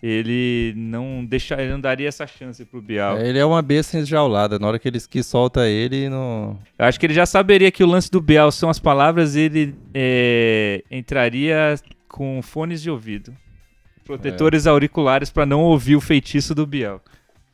Ele 0.02 0.74
não 0.76 1.24
deixa, 1.24 1.60
ele 1.60 1.72
não 1.72 1.80
daria 1.80 2.06
essa 2.06 2.26
chance 2.26 2.64
pro 2.64 2.82
Bial. 2.82 3.16
É, 3.16 3.28
Ele 3.28 3.38
é 3.38 3.44
uma 3.44 3.62
besta 3.62 3.98
enjaulada. 3.98 4.58
Na 4.58 4.68
hora 4.68 4.78
que 4.78 4.86
ele 4.86 5.00
que 5.00 5.22
solta 5.22 5.66
ele, 5.66 6.08
não. 6.08 6.58
Eu 6.78 6.84
acho 6.84 7.00
que 7.00 7.06
ele 7.06 7.14
já 7.14 7.24
saberia 7.24 7.72
que 7.72 7.82
o 7.82 7.86
lance 7.86 8.10
do 8.10 8.20
Bial 8.20 8.52
são 8.52 8.68
as 8.68 8.78
palavras 8.78 9.34
e 9.34 9.40
ele 9.40 9.74
é, 9.94 10.84
entraria 10.90 11.74
com 12.08 12.40
fones 12.42 12.82
de 12.82 12.90
ouvido. 12.90 13.34
Protetores 14.04 14.66
auriculares 14.66 15.30
pra 15.30 15.44
não 15.44 15.62
ouvir 15.62 15.96
o 15.96 16.00
feitiço 16.00 16.54
do 16.54 16.66
Bial. 16.66 17.00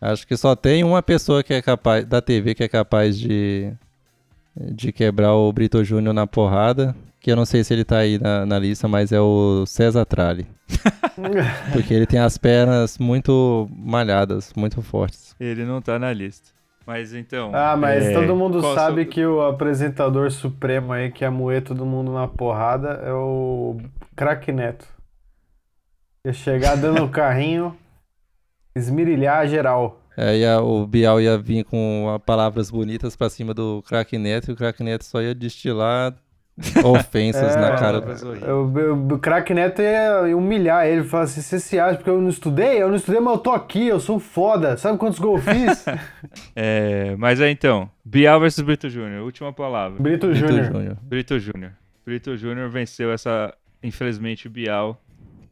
Acho 0.00 0.26
que 0.26 0.36
só 0.36 0.54
tem 0.54 0.84
uma 0.84 1.02
pessoa 1.02 1.42
que 1.42 1.54
é 1.54 1.62
capaz 1.62 2.04
da 2.04 2.20
TV 2.20 2.54
que 2.54 2.64
é 2.64 2.68
capaz 2.68 3.18
de 3.18 3.72
de 4.54 4.92
quebrar 4.92 5.34
o 5.34 5.50
Brito 5.52 5.82
Júnior 5.82 6.12
na 6.12 6.26
porrada. 6.26 6.94
Que 7.20 7.30
eu 7.30 7.36
não 7.36 7.44
sei 7.44 7.62
se 7.62 7.72
ele 7.72 7.84
tá 7.84 7.98
aí 7.98 8.18
na, 8.18 8.44
na 8.44 8.58
lista, 8.58 8.88
mas 8.88 9.12
é 9.12 9.20
o 9.20 9.64
César 9.64 10.04
Tralli. 10.04 10.46
Porque 11.72 11.94
ele 11.94 12.04
tem 12.04 12.18
as 12.18 12.36
pernas 12.36 12.98
muito 12.98 13.68
malhadas, 13.70 14.52
muito 14.56 14.82
fortes. 14.82 15.34
Ele 15.38 15.64
não 15.64 15.80
tá 15.80 15.98
na 16.00 16.12
lista. 16.12 16.50
Mas 16.86 17.14
então. 17.14 17.50
Ah, 17.54 17.76
mas 17.76 18.04
é, 18.06 18.12
todo 18.12 18.34
mundo 18.34 18.60
qual 18.60 18.74
sabe 18.74 19.02
seu- 19.04 19.10
que 19.12 19.24
o 19.26 19.40
apresentador 19.42 20.30
supremo 20.30 20.92
aí, 20.92 21.10
que 21.12 21.24
ia 21.24 21.30
moer 21.30 21.62
todo 21.62 21.86
mundo 21.86 22.12
na 22.12 22.26
porrada, 22.26 23.00
é 23.04 23.12
o 23.12 23.78
Crack 24.16 24.50
Neto. 24.50 24.86
Ia 26.26 26.32
chegar 26.32 26.76
dando 26.76 27.02
o 27.04 27.08
carrinho, 27.08 27.76
esmirilhar 28.74 29.46
geral. 29.46 30.00
É, 30.16 30.36
e 30.38 30.44
a- 30.46 30.60
o 30.60 30.86
Bial 30.86 31.20
ia 31.20 31.38
vir 31.38 31.64
com 31.64 32.20
palavras 32.26 32.70
bonitas 32.70 33.16
pra 33.16 33.30
cima 33.30 33.54
do 33.54 33.82
Crack 33.86 34.18
Neto 34.18 34.50
e 34.50 34.52
o 34.52 34.56
Crack 34.56 34.82
Neto 34.82 35.04
só 35.04 35.22
ia 35.22 35.34
destilar 35.34 36.14
ofensas 36.84 37.56
É, 37.56 37.60
na 37.60 37.70
cara. 37.70 38.00
palavras 38.00 38.22
horríveis. 38.22 38.50
O, 38.50 38.62
o, 38.64 39.14
o 39.14 39.18
Crack 39.18 39.52
Neto 39.54 39.80
ia 39.82 40.36
humilhar 40.36 40.86
ele, 40.86 41.02
falar 41.04 41.24
assim, 41.24 41.40
você 41.40 41.58
se 41.58 41.78
acha 41.78 41.96
porque 41.96 42.10
eu 42.10 42.20
não 42.20 42.28
estudei? 42.28 42.80
Eu 42.82 42.88
não 42.88 42.96
estudei, 42.96 43.20
mas 43.20 43.34
eu 43.34 43.38
tô 43.40 43.50
aqui, 43.52 43.86
eu 43.88 43.98
sou 43.98 44.18
foda. 44.18 44.76
Sabe 44.76 44.98
quantos 44.98 45.18
gols 45.18 45.42
eu 45.46 45.54
fiz? 45.54 45.84
É, 46.54 47.14
mas 47.18 47.40
é 47.40 47.50
então. 47.50 47.88
Bial 48.04 48.40
versus 48.40 48.62
Brito 48.64 48.88
Júnior. 48.88 49.22
Última 49.24 49.52
palavra. 49.52 50.00
Brito 50.00 50.32
Júnior. 50.34 50.96
Brito 51.02 51.38
Júnior. 51.38 51.72
Brito 52.04 52.36
Júnior 52.36 52.68
venceu 52.68 53.10
essa. 53.12 53.52
Infelizmente, 53.82 54.46
o 54.46 54.50
Bial 54.50 55.00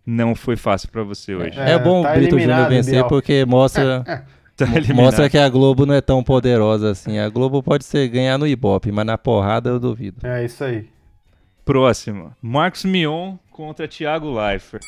não 0.07 0.35
foi 0.35 0.57
fácil 0.57 0.89
pra 0.91 1.03
você 1.03 1.35
hoje. 1.35 1.59
É, 1.59 1.73
É, 1.73 1.79
bom 1.79 2.03
tá 2.03 2.13
o 2.13 2.15
Brito 2.15 2.39
Júnior 2.39 2.69
vencer 2.69 2.95
Bial. 2.95 3.09
porque 3.09 3.45
mostra, 3.45 4.05
Tá 4.67 4.77
eliminado. 4.77 5.05
mostra 5.05 5.29
que 5.31 5.39
a 5.39 5.49
Globo 5.49 5.85
não 5.87 5.95
é 5.95 6.01
tão 6.01 6.23
poderosa 6.23 6.91
assim. 6.91 7.19
A 7.19 7.29
Globo 7.29 7.63
pode 7.63 7.85
ser 7.85 8.09
ganhar 8.09 8.39
no 8.39 8.47
Ibope, 8.47 8.91
mas 8.93 9.07
na 9.07 9.17
porrada 9.19 9.71
eu 9.71 9.79
duvido. 9.81 10.27
É 10.27 10.45
isso 10.45 10.63
aí. 10.65 10.89
Próxima. 11.65 12.37
Marcos 12.43 12.85
Mion 12.85 13.37
contra 13.51 13.87
Thiago 13.87 14.33
Leifert. 14.33 14.83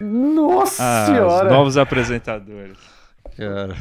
Nossa 0.00 0.82
Ah, 0.82 1.00
os 1.02 1.06
senhora! 1.06 1.50
novos 1.50 1.76
apresentadores. 1.78 2.76
Cara, 3.36 3.74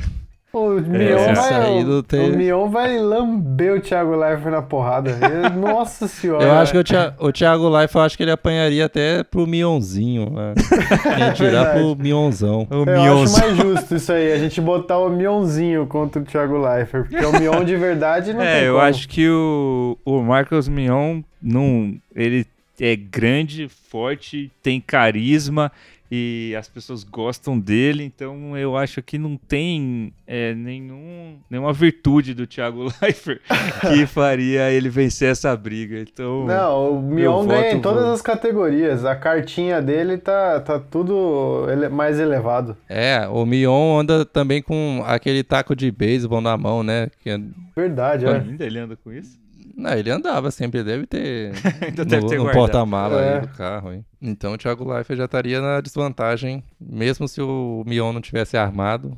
O 0.58 0.80
Mion, 0.80 1.18
essa 1.18 1.60
vai, 1.60 1.84
o, 1.84 2.02
tem- 2.02 2.32
o 2.32 2.38
Mion 2.38 2.70
vai 2.70 2.98
lamber 2.98 3.74
o 3.76 3.82
Thiago 3.82 4.16
Leifert 4.16 4.52
na 4.52 4.62
porrada. 4.62 5.18
Nossa 5.60 6.08
senhora! 6.08 6.44
eu 6.46 6.52
acho 6.54 6.72
que 6.72 6.78
o, 6.78 6.84
Thia- 6.84 7.14
o 7.20 7.32
Thiago 7.32 7.82
Life, 7.82 7.94
eu 7.94 8.02
acho 8.02 8.16
que 8.16 8.24
ele 8.24 8.32
apanharia 8.32 8.86
até 8.86 9.22
pro 9.24 9.46
Mionzinho. 9.46 10.30
Né? 10.30 10.54
Ia 11.20 11.34
tirar 11.34 11.50
Verdade. 11.52 11.80
pro 11.80 11.96
Mionzão. 11.98 12.68
O 12.72 12.90
Eu 12.90 13.24
acho 13.24 13.40
mais 13.40 13.58
justo 13.58 13.96
isso 13.96 14.12
aí, 14.14 14.32
a 14.32 14.38
gente 14.38 14.62
botar 14.62 14.98
o 15.00 15.10
Mionzinho 15.10 15.86
contra 15.88 16.22
o 16.22 16.26
Thiago 16.26 16.58
Leifert, 16.58 17.10
porque 17.10 17.26
o 17.26 17.34
Mion 17.40 17.64
de 17.66 17.76
verdade 17.76 18.32
não 18.32 18.40
tem 18.40 18.48
É, 18.50 18.68
eu 18.68 18.76
como. 18.76 18.86
acho 18.86 19.10
que 19.10 19.28
o, 19.30 19.98
o 20.06 20.22
Marcos 20.22 20.68
Mion, 20.70 21.22
não, 21.42 21.94
ele 22.16 22.46
é 22.80 22.96
grande, 22.96 23.68
forte, 23.90 24.52
tem 24.64 24.80
carisma 24.82 25.72
e 26.12 26.56
as 26.58 26.68
pessoas 26.70 27.04
gostam 27.04 27.60
dele, 27.60 28.04
então 28.04 28.56
eu 28.58 28.78
acho 28.78 29.02
que 29.02 29.18
não 29.18 29.36
tem 29.38 30.14
é, 30.28 30.54
nenhum, 30.54 31.38
nenhuma 31.50 31.74
virtude 31.74 32.34
do 32.34 32.46
Thiago 32.46 32.86
Leifert 33.02 33.42
que 33.82 34.06
faria 34.08 34.70
ele 34.72 34.90
vencer 34.90 35.32
essa 35.32 35.56
briga. 35.58 36.00
Então, 36.00 36.46
Não, 36.46 36.92
o 36.98 37.02
Mion 37.02 37.46
ganha 37.48 37.72
em 37.74 37.82
todas 37.82 38.04
vou- 38.04 38.14
as 38.14 38.22
categorias. 38.22 39.04
A 39.06 39.16
cartinha 39.16 39.82
dele 39.82 40.18
tá, 40.18 40.60
tá 40.60 40.80
tudo 40.80 41.66
ele- 41.72 41.90
mais 41.90 42.20
elevado. 42.20 42.78
É, 42.88 43.28
o 43.28 43.46
Mion 43.46 44.00
anda 44.00 44.24
também 44.26 44.62
com 44.62 45.04
aquele 45.06 45.44
taco 45.44 45.76
de 45.76 45.92
beisebol 45.92 46.42
na 46.42 46.58
mão, 46.58 46.84
né? 46.84 47.10
Que 47.22 47.30
é- 47.32 47.40
Verdade, 47.76 48.26
é. 48.26 48.30
ainda 48.38 48.66
ele 48.66 48.80
anda 48.80 48.96
com 48.96 49.12
isso? 49.12 49.38
Não, 49.76 49.92
ele 49.94 50.10
andava 50.10 50.52
sempre, 50.52 50.84
deve 50.84 51.06
ter 51.06 51.52
Ainda 51.84 52.04
no, 52.06 52.10
deve 52.10 52.28
ter 52.28 52.38
no 52.38 52.44
guardado. 52.44 52.62
porta-mala 52.62 53.22
É. 53.22 53.34
aí 53.36 53.42
do 53.42 53.48
carro. 53.50 53.92
Hein? 53.94 54.06
Então 54.22 54.54
o 54.54 54.58
Thiago 54.58 54.90
Leifert 54.90 55.18
já 55.18 55.26
estaria 55.26 55.60
na 55.62 55.82
desvantagem, 55.82 56.64
mesmo 56.80 57.28
se 57.28 57.42
o 57.42 57.84
Mion 57.86 58.14
não 58.14 58.22
tivesse 58.22 58.56
armado. 58.56 59.18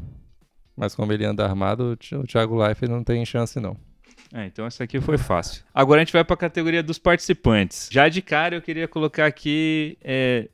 Mas 0.75 0.93
como 0.95 1.11
ele 1.13 1.25
anda 1.25 1.43
armado, 1.45 1.97
o 2.13 2.23
Thiago 2.27 2.55
Leifert 2.55 2.89
não 2.91 3.03
tem 3.03 3.23
chance 3.25 3.59
não. 3.59 3.77
É, 4.33 4.45
então 4.45 4.65
essa 4.65 4.83
aqui 4.83 4.99
foi 4.99 5.17
fácil. 5.17 5.63
Agora 5.73 6.01
a 6.01 6.03
gente 6.03 6.11
vai 6.13 6.23
para 6.23 6.33
a 6.33 6.37
categoria 6.37 6.83
dos 6.83 6.97
participantes. 6.99 7.87
Já 7.91 8.09
de 8.09 8.21
cara 8.21 8.55
eu 8.55 8.61
queria 8.61 8.87
colocar 8.87 9.25
aqui. 9.25 9.97
é, 10.03 10.49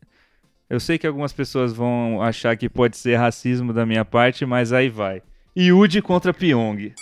eu 0.69 0.79
sei 0.79 0.97
que 0.97 1.07
algumas 1.07 1.33
pessoas 1.33 1.73
vão 1.73 2.21
achar 2.21 2.55
que 2.57 2.69
pode 2.69 2.97
ser 2.97 3.15
racismo 3.15 3.73
da 3.73 3.85
minha 3.85 4.03
parte, 4.05 4.45
mas 4.45 4.71
aí 4.73 4.89
vai. 4.89 5.21
Yudi 5.57 6.01
contra 6.01 6.33
Pyong. 6.33 6.93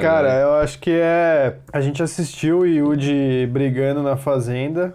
Cara, 0.00 0.40
eu 0.40 0.54
acho 0.54 0.78
que 0.78 0.90
é. 0.90 1.56
A 1.72 1.80
gente 1.80 2.02
assistiu 2.02 2.60
o 2.60 2.66
Yudi 2.66 3.46
brigando 3.46 4.02
na 4.02 4.16
fazenda. 4.16 4.94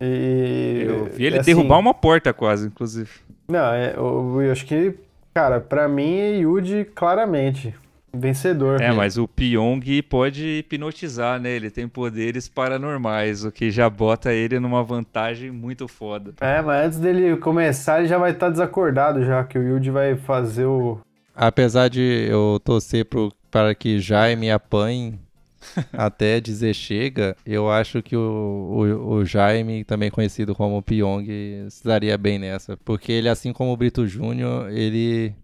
E. 0.00 0.84
Eu 0.86 1.04
vi 1.06 1.26
ele 1.26 1.38
assim, 1.38 1.54
derrubar 1.54 1.78
uma 1.78 1.92
porta 1.92 2.32
quase, 2.32 2.66
inclusive. 2.66 3.10
Não, 3.48 3.72
é, 3.72 3.94
eu, 3.96 4.40
eu 4.42 4.52
acho 4.52 4.64
que. 4.64 4.94
Cara, 5.34 5.60
pra 5.60 5.88
mim, 5.88 6.38
Yudi 6.38 6.86
claramente. 6.94 7.74
Vencedor. 8.16 8.80
É, 8.80 8.92
mas 8.92 9.18
o 9.18 9.26
Pyong 9.26 10.02
pode 10.08 10.58
hipnotizar, 10.58 11.40
né? 11.40 11.50
Ele 11.50 11.70
tem 11.70 11.88
poderes 11.88 12.48
paranormais, 12.48 13.44
o 13.44 13.50
que 13.50 13.70
já 13.70 13.90
bota 13.90 14.32
ele 14.32 14.60
numa 14.60 14.82
vantagem 14.82 15.50
muito 15.50 15.88
foda. 15.88 16.32
É, 16.40 16.62
mas 16.62 16.86
antes 16.86 16.98
dele 17.00 17.36
começar, 17.36 17.98
ele 17.98 18.08
já 18.08 18.16
vai 18.16 18.30
estar 18.30 18.50
desacordado 18.50 19.24
já, 19.24 19.42
que 19.44 19.58
o 19.58 19.62
Yudi 19.62 19.90
vai 19.90 20.16
fazer 20.16 20.64
o. 20.64 21.00
Apesar 21.34 21.88
de 21.88 22.26
eu 22.28 22.60
torcer 22.64 23.04
pro, 23.04 23.32
para 23.50 23.74
que 23.74 23.98
Jaime 24.00 24.50
apanhe 24.50 25.18
até 25.92 26.40
dizer 26.40 26.74
chega, 26.74 27.36
eu 27.44 27.70
acho 27.70 28.02
que 28.02 28.16
o, 28.16 28.20
o, 28.20 29.14
o 29.14 29.24
Jaime, 29.24 29.82
também 29.84 30.10
conhecido 30.10 30.54
como 30.54 30.82
Pyong, 30.82 31.26
se 31.70 31.84
daria 31.84 32.16
bem 32.16 32.38
nessa. 32.38 32.76
Porque 32.84 33.10
ele, 33.10 33.28
assim 33.28 33.52
como 33.52 33.72
o 33.72 33.76
Brito 33.76 34.06
Júnior, 34.06 34.70
ele, 34.70 35.34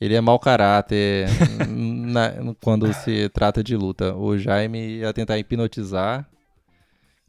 ele 0.00 0.14
é 0.14 0.20
mau 0.20 0.38
caráter 0.38 1.26
na- 1.68 2.54
quando 2.62 2.92
se 2.92 3.28
trata 3.30 3.64
de 3.64 3.76
luta. 3.76 4.14
O 4.14 4.38
Jaime 4.38 4.98
ia 4.98 5.12
tentar 5.12 5.38
hipnotizar, 5.38 6.28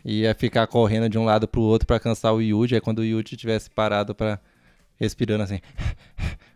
ia 0.06 0.34
ficar 0.36 0.68
correndo 0.68 1.10
de 1.10 1.18
um 1.18 1.26
lado 1.26 1.48
pro 1.48 1.62
outro 1.62 1.88
para 1.88 2.00
cansar 2.00 2.34
o 2.34 2.42
Yuji. 2.42 2.76
Aí 2.76 2.82
quando 2.82 3.00
o 3.00 3.06
Yuji 3.06 3.36
tivesse 3.36 3.70
parado 3.70 4.14
para 4.14 4.40
respirando 5.00 5.44
assim, 5.44 5.60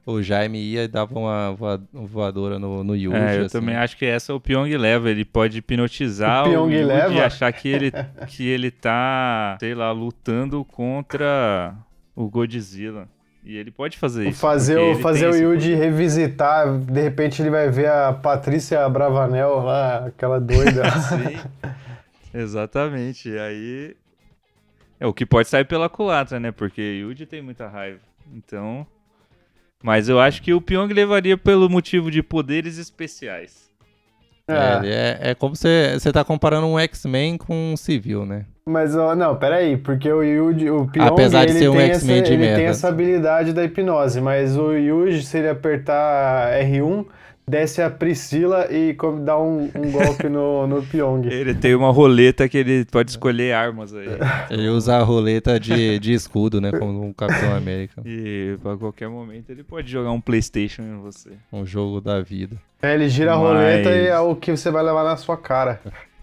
o 0.05 0.22
Jaime 0.22 0.58
ia 0.60 0.84
e 0.84 0.88
dava 0.88 1.17
uma 1.17 1.51
voa- 1.53 1.81
voadora 1.93 2.58
no, 2.58 2.84
no 2.84 2.96
Yuji. 2.96 3.15
É, 3.15 3.38
eu 3.39 3.46
assim. 3.46 3.60
também 3.60 3.75
acho 3.75 3.96
que 3.98 4.05
essa 4.05 4.31
é 4.31 4.36
o 4.36 4.39
Pyong 4.39 4.75
leva. 4.77 5.10
Ele 5.10 5.24
pode 5.24 5.60
hipnotizar 5.60 6.46
O 6.46 6.48
o, 6.48 6.51
Pyong 6.51 6.72
Yuji 6.74 6.84
leva? 6.84 7.13
e 7.13 7.22
achar 7.22 7.51
que 7.53 7.67
ele, 7.70 7.91
que 8.27 8.48
ele 8.48 8.72
tá, 8.72 9.58
sei 9.60 9.75
lá, 9.75 9.91
lutando 9.91 10.63
contra 10.65 11.75
o 12.15 12.27
Godzilla. 12.29 13.08
E 13.43 13.58
ele 13.58 13.72
pode 13.72 13.98
fazer 13.98 14.29
isso. 14.29 14.39
fazer 14.39 14.77
o, 14.77 15.00
fazer 15.00 15.27
o 15.27 15.36
Yuji 15.36 15.74
revisitar, 15.74 16.77
de 16.77 17.01
repente 17.01 17.41
ele 17.41 17.50
vai 17.50 17.70
ver 17.72 17.89
a 17.89 18.13
Patrícia 18.13 18.88
Bravanel 18.88 19.63
lá, 19.63 20.05
aquela 20.05 20.39
doida. 20.39 20.84
Sim, 21.10 21.39
exatamente. 22.34 23.29
E 23.29 23.39
aí. 23.39 23.96
É 25.00 25.08
o 25.08 25.13
que 25.13 25.25
pode 25.25 25.48
sair 25.48 25.65
pela 25.65 25.89
culatra, 25.89 26.39
né? 26.39 26.51
Porque 26.51 26.81
Yuji 26.81 27.25
tem 27.25 27.41
muita 27.41 27.67
raiva. 27.67 28.00
Então. 28.31 28.86
Mas 29.81 30.07
eu 30.09 30.19
acho 30.19 30.41
que 30.41 30.53
o 30.53 30.61
Pyong 30.61 30.93
levaria 30.93 31.38
pelo 31.38 31.69
motivo 31.69 32.11
de 32.11 32.21
poderes 32.21 32.77
especiais. 32.77 33.69
É, 34.47 34.53
É, 34.53 34.81
é, 34.83 35.31
é 35.31 35.35
como 35.35 35.55
você 35.55 35.93
você 35.97 36.11
tá 36.11 36.23
comparando 36.23 36.67
um 36.67 36.77
X-Men 36.79 37.38
com 37.38 37.73
um 37.73 37.77
civil, 37.77 38.25
né? 38.25 38.45
Mas, 38.65 38.95
ó, 38.95 39.15
não, 39.15 39.35
peraí, 39.35 39.75
porque 39.75 40.11
o 40.11 40.21
Yuji, 40.21 40.69
o 40.69 40.88
Pyong, 40.88 41.07
Apesar 41.07 41.45
de 41.45 41.51
ele, 41.51 41.59
ser 41.59 41.69
um 41.69 41.77
tem, 41.77 41.91
X-Men 41.91 42.17
essa, 42.17 42.25
de 42.25 42.33
ele 42.33 42.43
tem 42.43 42.55
merda. 42.55 42.69
essa 42.69 42.88
habilidade 42.89 43.53
da 43.53 43.63
hipnose, 43.63 44.21
mas 44.21 44.55
o 44.55 44.71
Yuji, 44.73 45.23
se 45.23 45.38
ele 45.39 45.50
apertar 45.50 46.53
R1, 46.61 47.05
desce 47.48 47.81
a 47.81 47.89
Priscila 47.89 48.67
e 48.71 48.95
dá 49.24 49.38
um, 49.39 49.69
um 49.75 49.91
golpe 49.91 50.29
no, 50.29 50.67
no 50.67 50.81
Pyong. 50.83 51.27
Ele 51.31 51.53
tem 51.53 51.75
uma 51.75 51.91
roleta 51.91 52.48
que 52.48 52.57
ele 52.57 52.86
pode 52.86 53.12
escolher 53.12 53.53
armas 53.53 53.93
aí. 53.93 54.07
Ele 54.50 54.67
usa 54.69 54.98
a 54.98 55.03
roleta 55.03 55.60
de, 55.60 56.00
de 56.00 56.13
escudo, 56.13 56.62
né? 56.62 56.71
Como 56.71 57.03
um 57.05 57.13
Capitão 57.13 57.55
América. 57.55 58.01
E 58.05 58.57
pra 58.62 58.77
qualquer 58.77 59.10
momento 59.10 59.50
ele 59.50 59.63
pode 59.63 59.91
jogar 59.91 60.12
um 60.12 60.21
PlayStation 60.21 60.81
em 60.81 61.00
você. 61.00 61.31
Um 61.51 61.65
jogo 61.65 62.00
da 62.01 62.21
vida. 62.21 62.55
É, 62.81 62.93
ele 62.93 63.10
gira 63.10 63.33
a 63.33 63.38
Mas- 63.38 63.48
roleta 63.48 63.89
e 63.89 64.07
é 64.07 64.19
o 64.19 64.36
que 64.36 64.51
você 64.51 64.71
vai 64.71 64.83
levar 64.83 65.03
na 65.03 65.15
sua 65.17 65.38
cara. 65.38 65.79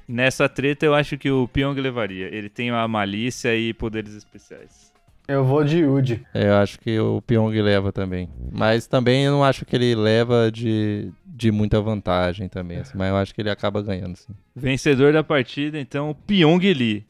Nessa 0.06 0.48
treta 0.48 0.86
eu 0.86 0.94
acho 0.94 1.18
que 1.18 1.30
o 1.30 1.46
Pyong 1.48 1.78
levaria. 1.78 2.34
Ele 2.34 2.48
tem 2.48 2.70
a 2.70 2.88
malícia 2.88 3.54
e 3.54 3.74
poderes 3.74 4.14
especiais. 4.14 4.87
Eu 5.28 5.44
vou 5.44 5.62
de 5.62 5.80
Yuji. 5.80 6.24
É, 6.32 6.48
eu 6.48 6.54
acho 6.56 6.78
que 6.80 6.98
o 6.98 7.20
Pyong 7.20 7.52
leva 7.60 7.92
também. 7.92 8.30
Mas 8.50 8.86
também 8.86 9.24
eu 9.24 9.32
não 9.32 9.44
acho 9.44 9.64
que 9.66 9.76
ele 9.76 9.94
leva 9.94 10.50
de, 10.50 11.12
de 11.26 11.52
muita 11.52 11.80
vantagem 11.82 12.48
também. 12.48 12.78
assim, 12.78 12.96
mas 12.96 13.10
eu 13.10 13.16
acho 13.16 13.34
que 13.34 13.42
ele 13.42 13.50
acaba 13.50 13.82
ganhando, 13.82 14.16
sim. 14.16 14.32
Vencedor 14.56 15.12
da 15.12 15.22
partida, 15.22 15.78
então, 15.78 16.16
Pyong 16.26 16.58
Lee. 16.72 17.04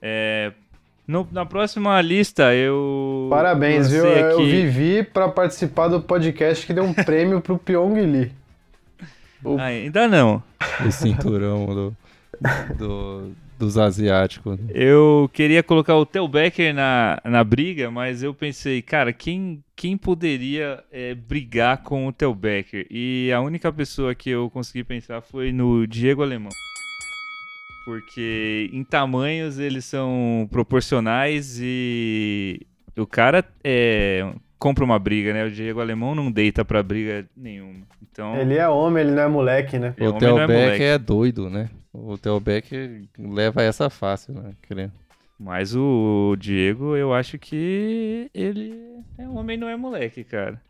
É, 0.00 0.52
no- 1.06 1.28
na 1.30 1.44
próxima 1.44 2.00
lista 2.00 2.54
eu. 2.54 3.26
Parabéns, 3.30 3.90
viu? 3.90 4.06
Eu 4.06 4.36
aqui- 4.38 4.50
vivi 4.50 5.02
pra 5.02 5.28
participar 5.28 5.88
do 5.88 6.00
podcast 6.00 6.66
que 6.66 6.72
deu 6.72 6.84
um 6.84 6.94
prêmio 6.94 7.42
pro 7.42 7.58
Pyong 7.58 8.00
Lee. 8.06 8.32
o- 9.44 9.56
Ah, 9.60 9.64
ainda 9.64 10.08
não. 10.08 10.42
O 10.86 10.90
cinturão 10.90 11.66
do, 11.66 11.96
do- 12.78 13.32
dos 13.58 13.78
asiáticos. 13.78 14.58
Eu 14.68 15.30
queria 15.32 15.62
colocar 15.62 15.96
o 15.96 16.06
Theo 16.06 16.26
Becker 16.28 16.74
na, 16.74 17.20
na 17.24 17.44
briga, 17.44 17.90
mas 17.90 18.22
eu 18.22 18.34
pensei, 18.34 18.82
cara, 18.82 19.12
quem, 19.12 19.62
quem 19.76 19.96
poderia 19.96 20.82
é, 20.92 21.14
brigar 21.14 21.82
com 21.82 22.06
o 22.06 22.12
Theo 22.12 22.34
Becker? 22.34 22.86
E 22.90 23.30
a 23.32 23.40
única 23.40 23.72
pessoa 23.72 24.14
que 24.14 24.30
eu 24.30 24.50
consegui 24.50 24.84
pensar 24.84 25.20
foi 25.20 25.52
no 25.52 25.86
Diego 25.86 26.22
Alemão. 26.22 26.50
Porque 27.84 28.70
em 28.72 28.82
tamanhos 28.82 29.58
eles 29.58 29.84
são 29.84 30.48
proporcionais 30.50 31.58
e 31.60 32.60
o 32.96 33.06
cara 33.06 33.44
é, 33.62 34.26
compra 34.58 34.82
uma 34.84 34.98
briga, 34.98 35.34
né? 35.34 35.44
O 35.44 35.50
Diego 35.50 35.80
Alemão 35.80 36.14
não 36.14 36.32
deita 36.32 36.64
pra 36.64 36.82
briga 36.82 37.26
nenhuma. 37.36 37.84
Então, 38.10 38.36
Ele 38.36 38.54
é 38.54 38.66
homem, 38.68 39.02
ele 39.04 39.12
não 39.12 39.22
é 39.22 39.28
moleque, 39.28 39.78
né? 39.78 39.92
é 39.98 40.04
o 40.04 40.10
homem, 40.10 40.20
Theo 40.20 40.30
não 40.30 40.40
é 40.40 40.46
Becker 40.46 40.62
moleque. 40.64 40.82
é 40.84 40.98
doido, 40.98 41.50
né? 41.50 41.68
O 41.94 42.18
Theo 42.18 42.40
Becker 42.40 43.04
leva 43.16 43.62
essa 43.62 43.88
fácil, 43.88 44.34
né? 44.34 44.52
Querendo. 44.62 44.92
Mas 45.38 45.74
o 45.76 46.34
Diego, 46.38 46.96
eu 46.96 47.14
acho 47.14 47.38
que 47.38 48.28
ele 48.34 48.74
é 49.16 49.28
homem, 49.28 49.56
não 49.56 49.68
é 49.68 49.76
moleque, 49.76 50.24
cara. 50.24 50.60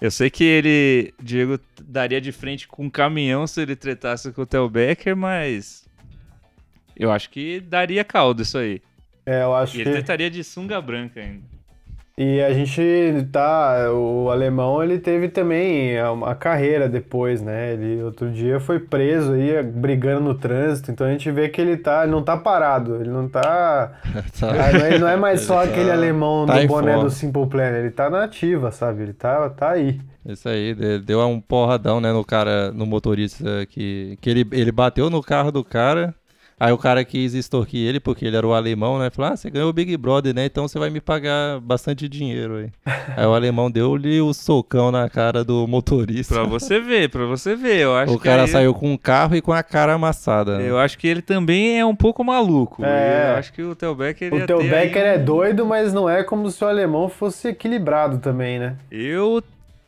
Eu 0.00 0.10
sei 0.10 0.28
que 0.28 0.42
ele, 0.42 1.14
Diego, 1.22 1.60
daria 1.80 2.20
de 2.20 2.32
frente 2.32 2.66
com 2.66 2.84
um 2.84 2.90
caminhão 2.90 3.46
se 3.46 3.62
ele 3.62 3.76
tretasse 3.76 4.32
com 4.32 4.42
o 4.42 4.46
Theo 4.46 4.68
Becker, 4.68 5.16
mas 5.16 5.86
eu 6.96 7.10
acho 7.12 7.30
que 7.30 7.60
daria 7.60 8.02
caldo 8.04 8.42
isso 8.42 8.58
aí. 8.58 8.82
É, 9.24 9.42
eu 9.44 9.54
acho 9.54 9.74
E 9.74 9.76
que. 9.76 9.88
ele 9.88 9.92
tretaria 9.92 10.28
de 10.30 10.42
sunga 10.42 10.80
branca 10.80 11.20
ainda. 11.20 11.44
E 12.16 12.42
a 12.42 12.52
gente 12.52 13.26
tá. 13.32 13.90
O 13.90 14.28
alemão 14.30 14.82
ele 14.84 14.98
teve 14.98 15.28
também 15.30 16.00
uma 16.04 16.34
carreira 16.34 16.86
depois, 16.88 17.40
né? 17.40 17.72
Ele 17.72 18.02
outro 18.02 18.30
dia 18.30 18.60
foi 18.60 18.78
preso 18.78 19.32
aí, 19.32 19.62
brigando 19.62 20.20
no 20.20 20.34
trânsito. 20.34 20.90
Então 20.90 21.06
a 21.06 21.10
gente 21.10 21.30
vê 21.30 21.48
que 21.48 21.58
ele 21.60 21.76
tá. 21.76 22.02
Ele 22.02 22.12
não 22.12 22.22
tá 22.22 22.36
parado. 22.36 22.96
Ele 22.96 23.08
não 23.10 23.26
tá. 23.28 23.92
Tá. 24.38 24.48
Ah, 24.50 24.72
não- 24.78 24.86
Ele 24.86 24.98
não 24.98 25.08
é 25.08 25.16
mais 25.16 25.40
só 25.40 25.62
Ele 25.62 25.70
aquele 25.72 25.88
tá- 25.88 25.94
alemão 25.94 26.44
tá 26.46 26.60
do 26.60 26.66
boné 26.68 26.92
forma. 26.92 27.04
do 27.04 27.10
Simple 27.10 27.46
Plan. 27.46 27.70
Ele 27.70 27.90
tá 27.90 28.10
na 28.10 28.24
ativa, 28.24 28.70
sabe? 28.70 29.02
Ele 29.04 29.12
tá, 29.14 29.48
tá 29.50 29.70
aí. 29.70 29.98
Isso 30.24 30.48
aí, 30.48 30.74
de- 30.74 30.98
deu 31.00 31.18
um 31.20 31.40
porradão, 31.40 32.00
né, 32.00 32.12
no 32.12 32.24
cara, 32.24 32.70
no 32.72 32.86
motorista 32.86 33.66
que, 33.68 34.16
que 34.20 34.30
ele, 34.30 34.46
ele 34.52 34.70
bateu 34.70 35.08
no 35.10 35.20
carro 35.22 35.50
do 35.50 35.64
cara. 35.64 36.14
Aí 36.62 36.70
o 36.70 36.78
cara 36.78 37.04
quis 37.04 37.34
extorquir 37.34 37.88
ele 37.88 37.98
porque 37.98 38.24
ele 38.24 38.36
era 38.36 38.46
o 38.46 38.54
alemão, 38.54 38.96
né? 38.96 39.10
Falou: 39.10 39.32
"Ah, 39.32 39.36
você 39.36 39.50
ganhou 39.50 39.68
o 39.68 39.72
Big 39.72 39.96
Brother, 39.96 40.32
né? 40.32 40.44
Então 40.44 40.68
você 40.68 40.78
vai 40.78 40.90
me 40.90 41.00
pagar 41.00 41.58
bastante 41.60 42.08
dinheiro 42.08 42.54
aí". 42.54 42.70
aí 43.16 43.26
o 43.26 43.34
alemão 43.34 43.68
deu-lhe 43.68 44.20
o 44.20 44.32
socão 44.32 44.92
na 44.92 45.08
cara 45.10 45.42
do 45.42 45.66
motorista. 45.66 46.36
Pra 46.36 46.44
você 46.44 46.78
ver, 46.78 47.08
pra 47.08 47.24
você 47.26 47.56
ver. 47.56 47.78
Eu 47.78 47.96
acho 47.96 48.14
o 48.14 48.16
que 48.16 48.22
cara 48.22 48.42
aí- 48.42 48.48
saiu 48.48 48.72
com 48.74 48.92
um 48.92 48.96
carro 48.96 49.34
e 49.34 49.42
com 49.42 49.52
a 49.52 49.60
cara 49.60 49.94
amassada. 49.94 50.58
né? 50.58 50.70
Eu 50.70 50.78
acho 50.78 50.96
que 50.96 51.08
ele 51.08 51.20
também 51.20 51.80
é 51.80 51.84
um 51.84 51.96
pouco 51.96 52.22
maluco. 52.22 52.84
É. 52.84 53.32
Eu 53.32 53.38
acho 53.38 53.52
que 53.52 53.62
o 53.64 53.74
Theo 53.74 53.96
Becker 53.96 54.32
O 54.32 54.46
ter 54.46 54.70
Becker 54.70 55.02
aí 55.02 55.08
é 55.14 55.18
doido, 55.18 55.66
mas 55.66 55.92
não 55.92 56.08
é 56.08 56.22
como 56.22 56.48
se 56.48 56.62
o 56.62 56.68
alemão 56.68 57.08
fosse 57.08 57.48
equilibrado 57.48 58.18
também, 58.18 58.60
né? 58.60 58.76
Eu 58.88 59.42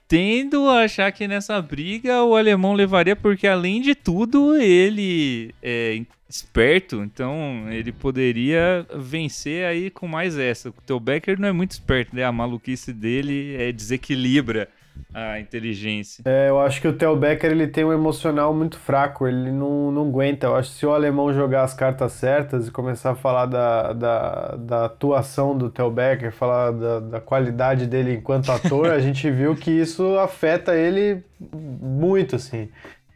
tendo 0.09 0.69
a 0.69 0.81
achar 0.83 1.13
que 1.13 1.29
nessa 1.29 1.63
briga 1.63 2.25
o 2.25 2.35
alemão 2.35 2.73
levaria, 2.75 3.15
porque 3.15 3.47
além 3.47 3.81
de 3.81 3.95
tudo, 3.95 4.57
ele 4.57 5.55
é 5.63 5.95
esperto, 6.35 7.03
então 7.03 7.71
ele 7.71 7.93
poderia 7.93 8.87
vencer 8.97 9.65
aí 9.67 9.91
com 9.91 10.09
mais 10.09 10.37
essa. 10.37 10.71
O 10.71 10.73
teu 10.85 10.99
Becker 10.99 11.39
não 11.39 11.49
é 11.49 11.53
muito 11.53 11.73
esperto, 11.73 12.15
né? 12.15 12.25
A 12.25 12.33
maluquice 12.33 12.93
dele 12.93 13.55
é 13.57 13.71
desequilibra 13.71 14.69
a 15.13 15.39
inteligência. 15.39 16.23
É, 16.25 16.49
eu 16.49 16.61
acho 16.61 16.81
que 16.81 16.89
o 16.89 16.93
Theo 16.93 17.17
Becker 17.17 17.51
ele 17.51 17.69
tem 17.69 17.85
um 17.85 17.93
emocional 17.93 18.53
muito 18.53 18.79
fraco, 18.79 19.29
ele 19.29 19.51
não, 19.51 19.93
não 19.93 20.09
aguenta. 20.09 20.47
Eu 20.47 20.57
acho 20.57 20.73
que 20.73 20.79
se 20.79 20.87
o 20.87 20.93
alemão 20.93 21.33
jogar 21.33 21.63
as 21.63 21.73
cartas 21.73 22.13
certas 22.13 22.67
e 22.67 22.71
começar 22.71 23.13
a 23.13 23.15
falar 23.15 23.47
da, 23.47 23.93
da, 23.93 24.57
da 24.57 24.85
atuação 24.87 25.57
do 25.57 25.71
Theo 25.71 25.91
Becker, 25.91 26.33
falar 26.33 26.73
da, 26.73 27.01
da 27.01 27.21
qualidade 27.21 27.87
dele 27.87 28.15
enquanto 28.15 28.51
ator, 28.51 28.91
a 28.91 28.99
gente 29.01 29.31
viu 29.31 29.55
que 29.55 29.71
isso 29.71 30.19
afeta 30.19 30.77
ele 30.77 31.23
muito, 31.53 32.37
assim. 32.37 32.69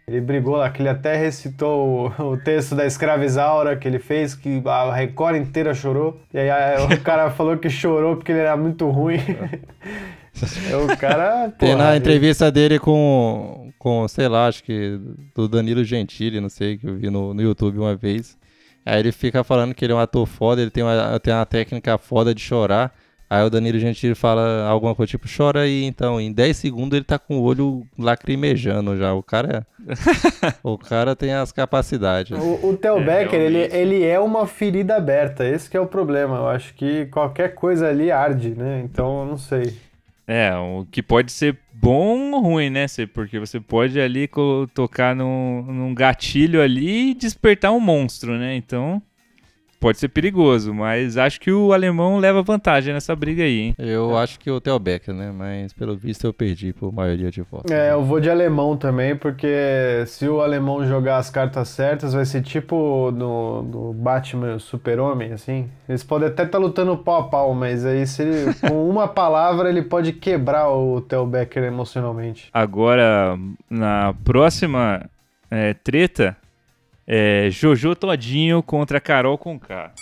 Ele 0.09 0.23
brigou 0.23 0.57
lá, 0.57 0.71
que 0.71 0.81
ele 0.81 0.89
até 0.89 1.17
recitou 1.17 2.11
o, 2.19 2.31
o 2.33 2.37
texto 2.39 2.75
da 2.75 2.87
Escravizaura 2.87 3.77
que 3.77 3.87
ele 3.87 3.99
fez, 3.99 4.35
que 4.35 4.63
a 4.65 4.95
Record 4.95 5.37
inteira 5.37 5.75
chorou. 5.75 6.19
E 6.33 6.39
aí 6.39 6.49
a- 6.51 6.87
o 6.87 6.99
cara 7.05 7.31
falou 7.31 7.59
que 7.59 7.69
chorou 7.69 8.17
porque 8.17 8.33
ele 8.33 8.41
era 8.41 8.57
muito 8.57 8.89
ruim. 8.89 9.19
o 10.83 10.97
cara. 10.97 11.51
Tem 11.59 11.75
na 11.75 11.91
ele- 11.91 11.99
entrevista 11.99 12.51
dele 12.51 12.79
com, 12.79 13.71
com, 13.79 14.07
sei 14.09 14.29
lá, 14.29 14.47
acho 14.47 14.63
que 14.65 14.99
do 15.35 15.49
Danilo 15.49 15.85
Gentili, 15.85 16.41
não 16.41 16.49
sei, 16.49 16.79
que 16.79 16.87
eu 16.87 16.97
vi 16.97 17.11
no, 17.11 17.35
no 17.35 17.43
YouTube 17.43 17.79
uma 17.79 17.95
vez. 17.95 18.37
Aí 18.87 19.01
ele 19.01 19.13
fica 19.13 19.45
falando 19.45 19.75
que 19.75 19.85
ele 19.85 19.93
é 19.93 19.97
um 19.97 19.99
ator 20.01 20.25
foda, 20.27 20.63
ele 20.63 20.71
tem 20.71 20.83
uma, 20.83 21.21
tem 21.21 21.35
uma 21.35 21.45
técnica 21.45 21.99
foda 21.99 22.35
de 22.35 22.41
chorar. 22.41 22.93
Aí 23.31 23.45
o 23.45 23.51
Danilo 23.51 23.79
Gentili 23.79 24.15
fala 24.15 24.65
alguma 24.67 24.95
coisa 24.95 25.11
tipo, 25.11 25.27
chora 25.35 25.61
aí 25.61 25.85
então. 25.85 26.19
Em 26.21 26.33
10 26.33 26.57
segundos 26.57 26.97
ele 26.97 27.05
tá 27.05 27.19
com 27.19 27.39
o 27.39 27.43
olho 27.43 27.87
lacrimejando 27.99 28.97
já. 28.97 29.13
O 29.13 29.23
cara 29.23 29.67
é- 29.87 30.55
O 30.63 30.79
cara 30.79 31.15
tem 31.15 31.35
as 31.35 31.53
capacidades. 31.53 32.39
O, 32.39 32.69
o 32.71 32.77
Theo 32.77 32.99
É, 32.99 33.05
Becker, 33.05 33.41
ele, 33.41 33.59
realmente. 33.59 33.77
ele 33.77 34.05
é 34.05 34.19
uma 34.19 34.47
ferida 34.47 34.97
aberta, 34.97 35.47
esse 35.47 35.69
que 35.69 35.77
é 35.77 35.81
o 35.81 35.87
problema. 35.87 36.37
Eu 36.37 36.49
acho 36.49 36.73
que 36.75 37.07
qualquer 37.07 37.55
coisa 37.55 37.89
ali 37.89 38.11
arde, 38.11 38.51
né? 38.51 38.81
Então, 38.85 39.21
eu 39.21 39.27
não 39.27 39.37
sei. 39.39 39.77
É, 40.27 40.55
o 40.57 40.87
que 40.91 41.03
pode 41.03 41.33
ser 41.33 41.57
bom 41.73 42.33
ou 42.33 42.41
ruim, 42.43 42.69
né? 42.71 42.87
Porque 43.15 43.39
você 43.39 43.59
pode 43.61 43.99
ali 44.01 44.29
tocar 44.75 45.15
num, 45.17 45.63
num 45.63 45.95
gatilho 45.95 46.61
ali 46.63 47.11
e 47.11 47.15
despertar 47.15 47.73
um 47.73 47.81
monstro, 47.81 48.37
né? 48.39 48.55
Então, 48.55 49.01
pode 49.79 49.99
ser 49.99 50.09
perigoso, 50.09 50.75
mas 50.75 51.17
acho 51.17 51.41
que 51.41 51.51
o 51.51 51.73
alemão 51.73 52.19
leva 52.19 52.43
vantagem 52.43 52.93
nessa 52.93 53.15
briga 53.15 53.43
aí, 53.43 53.61
hein? 53.61 53.75
Eu 53.79 54.17
acho 54.17 54.39
que 54.39 54.51
o 54.51 54.61
Theo 54.61 54.79
Becker, 54.79 55.15
né? 55.15 55.33
Mas 55.33 55.73
pelo 55.73 55.97
visto 55.97 56.27
eu 56.27 56.33
perdi 56.33 56.73
por 56.73 56.93
maioria 56.93 57.31
de 57.31 57.43
votos. 57.43 57.71
É, 57.71 57.93
eu 57.93 58.03
vou 58.03 58.21
de 58.21 58.31
alemão 58.31 58.77
também, 58.77 59.17
porque 59.17 60.05
se 60.07 60.29
o 60.29 60.41
alemão 60.41 60.87
jogar 60.87 61.19
as 61.19 61.31
cartas 61.31 61.69
certas, 61.69 62.13
vai 62.13 62.25
ser 62.25 62.43
tipo 62.43 63.11
no, 63.13 63.63
no 63.63 63.93
Batman 63.93 64.59
Super-Homem, 64.59 65.33
assim. 65.33 65.69
Eles 65.89 66.03
podem 66.03 66.29
até 66.29 66.45
estar 66.45 66.59
lutando 66.59 66.97
pau 66.97 67.21
a 67.21 67.23
pau, 67.25 67.55
mas 67.55 67.85
aí 67.85 68.07
se 68.07 68.23
ele, 68.23 68.55
com 68.61 68.89
uma 68.89 69.09
palavra 69.09 69.69
ele 69.69 69.83
pode 69.83 70.13
quebrar 70.13 70.69
o 70.71 71.01
Theo 71.01 71.27
Becker 71.27 71.65
emocionalmente. 71.65 72.49
Agora, 72.53 73.39
na 73.71 74.15
próxima 74.25 75.09
é, 75.51 75.75
treta, 75.75 76.37
é 77.11 77.49
Jojo 77.51 77.97
Todinho 77.97 78.63
contra 78.63 79.01
Carol 79.01 79.39
Conká. 79.39 79.93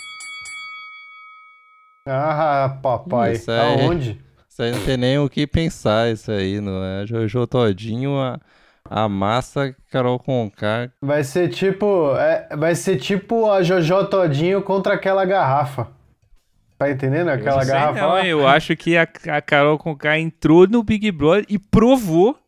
Ah, 2.05 2.79
papai, 2.83 3.33
Isso 3.33 3.51
aí. 3.51 3.81
aonde? 3.85 4.21
Isso 4.49 4.63
aí 4.63 4.73
não 4.73 4.85
tem 4.85 4.97
nem 4.97 5.19
o 5.19 5.29
que 5.29 5.47
pensar, 5.47 6.11
isso 6.11 6.31
aí, 6.33 6.61
não 6.61 6.83
é? 6.83 7.07
Jojo 7.07 7.47
Todinho, 7.47 8.19
a, 8.19 8.41
a 8.89 9.09
massa, 9.09 9.75
Carol 9.91 10.19
Conká. 10.19 10.91
Vai 11.01 11.23
ser 11.23 11.49
tipo. 11.49 12.15
é, 12.17 12.57
vai 12.57 12.75
ser 12.75 12.97
tipo 12.97 13.51
a 13.51 13.63
Jojo 13.63 14.07
Todinho 14.07 14.63
contra 14.63 14.95
aquela 14.95 15.25
garrafa. 15.25 15.89
Tá 16.79 16.91
entendendo? 16.91 17.29
Aquela 17.29 17.63
Eu 17.63 17.67
garrafa 17.67 18.01
não, 18.01 18.19
eu 18.19 18.47
acho 18.47 18.77
que 18.77 18.97
a, 18.97 19.03
a 19.29 19.41
Carol 19.41 19.79
Conká 19.79 20.19
entrou 20.19 20.67
no 20.67 20.83
Big 20.83 21.11
Brother 21.11 21.45
e 21.49 21.59
provou 21.59 22.39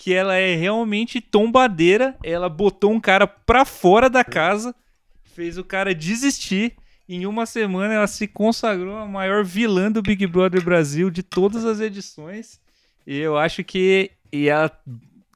que 0.00 0.14
ela 0.14 0.34
é 0.34 0.54
realmente 0.54 1.20
tombadeira. 1.20 2.16
Ela 2.24 2.48
botou 2.48 2.90
um 2.90 2.98
cara 2.98 3.26
pra 3.26 3.66
fora 3.66 4.08
da 4.08 4.24
casa, 4.24 4.74
fez 5.22 5.58
o 5.58 5.64
cara 5.64 5.94
desistir. 5.94 6.74
Em 7.06 7.26
uma 7.26 7.44
semana 7.44 7.92
ela 7.92 8.06
se 8.06 8.26
consagrou 8.26 8.96
a 8.96 9.04
maior 9.04 9.44
vilã 9.44 9.92
do 9.92 10.00
Big 10.00 10.26
Brother 10.26 10.64
Brasil 10.64 11.10
de 11.10 11.22
todas 11.22 11.66
as 11.66 11.80
edições. 11.80 12.58
E 13.06 13.18
eu 13.18 13.36
acho 13.36 13.62
que 13.62 14.10
e 14.32 14.48
ela 14.48 14.70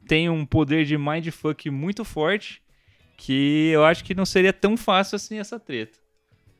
tem 0.09 0.31
um 0.31 0.47
poder 0.47 0.87
de 0.87 0.97
mindfuck 0.97 1.69
muito 1.69 2.03
forte. 2.03 2.63
Que 3.19 3.69
eu 3.71 3.85
acho 3.85 4.03
que 4.03 4.15
não 4.15 4.25
seria 4.25 4.53
tão 4.53 4.79
fácil 4.79 5.17
assim 5.17 5.39
essa 5.39 5.61
treta. 5.61 5.99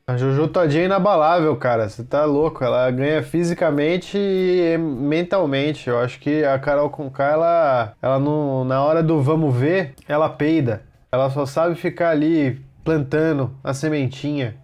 A 0.07 0.17
Jojo 0.17 0.47
Todinho 0.47 0.83
é 0.83 0.85
inabalável, 0.85 1.57
cara. 1.57 1.89
Você 1.89 2.03
tá 2.03 2.25
louco. 2.25 2.63
Ela 2.63 2.91
ganha 2.91 3.23
fisicamente 3.23 4.15
e 4.15 4.77
mentalmente. 4.77 5.89
Eu 5.89 5.97
acho 5.97 6.19
que 6.19 6.43
a 6.43 6.59
Carol 6.59 6.91
Conká, 6.91 7.31
ela, 7.31 7.93
ela 7.99 8.19
não, 8.19 8.63
na 8.63 8.83
hora 8.83 9.01
do 9.01 9.19
vamos 9.19 9.55
ver, 9.55 9.95
ela 10.07 10.29
peida. 10.29 10.83
Ela 11.11 11.31
só 11.31 11.43
sabe 11.47 11.73
ficar 11.73 12.09
ali 12.09 12.63
plantando 12.83 13.57
a 13.63 13.73
sementinha 13.73 14.55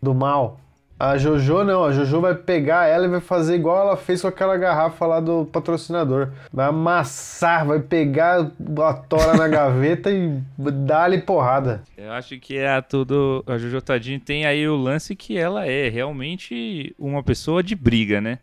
do 0.00 0.14
mal. 0.14 0.60
A 0.98 1.18
Jojo 1.18 1.62
não, 1.62 1.84
a 1.84 1.92
Jojo 1.92 2.22
vai 2.22 2.34
pegar 2.34 2.86
ela 2.86 3.04
e 3.04 3.08
vai 3.08 3.20
fazer 3.20 3.54
igual 3.54 3.80
ela 3.80 3.96
fez 3.98 4.22
com 4.22 4.28
aquela 4.28 4.56
garrafa 4.56 5.06
lá 5.06 5.20
do 5.20 5.44
patrocinador. 5.44 6.30
Vai 6.50 6.68
amassar, 6.68 7.66
vai 7.66 7.80
pegar 7.80 8.50
a 8.82 8.94
tora 8.94 9.36
na 9.36 9.46
gaveta 9.48 10.10
e 10.10 10.40
dar-lhe 10.58 11.18
porrada. 11.18 11.82
Eu 11.98 12.12
acho 12.12 12.38
que 12.38 12.58
a 12.64 12.80
tudo 12.80 13.44
a 13.46 13.58
Jojo 13.58 13.82
Todinho 13.82 14.18
tem 14.20 14.46
aí 14.46 14.66
o 14.66 14.74
lance 14.74 15.14
que 15.14 15.36
ela 15.36 15.66
é 15.66 15.90
realmente 15.90 16.94
uma 16.98 17.22
pessoa 17.22 17.62
de 17.62 17.74
briga, 17.74 18.20
né? 18.20 18.38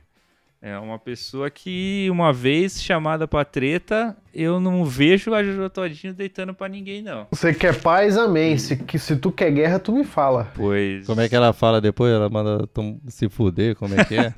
É 0.66 0.78
uma 0.80 0.98
pessoa 0.98 1.50
que 1.50 2.08
uma 2.10 2.32
vez 2.32 2.82
chamada 2.82 3.28
pra 3.28 3.44
treta, 3.44 4.16
eu 4.34 4.62
não 4.62 4.86
vejo 4.86 5.34
a 5.34 5.44
Jojo 5.44 5.70
Todinho 5.70 6.14
deitando 6.14 6.54
pra 6.54 6.70
ninguém 6.70 7.02
não. 7.02 7.28
Você 7.32 7.54
quer 7.54 7.78
paz, 7.82 8.18
amém. 8.18 8.58
Se, 8.58 8.78
que- 8.78 8.98
se 8.98 9.18
tu 9.18 9.30
quer 9.30 9.52
guerra, 9.52 9.78
tu 9.78 9.92
me 9.92 10.06
fala. 10.06 10.48
Pois 10.56 11.06
Como 11.06 11.20
é 11.20 11.28
que 11.28 11.36
ela 11.36 11.52
fala 11.52 11.82
depois? 11.82 12.14
Ela 12.14 12.30
manda 12.30 12.66
se 13.10 13.28
fuder, 13.28 13.76
como 13.76 13.94
é 14.00 14.06
que 14.06 14.16
é? 14.16 14.34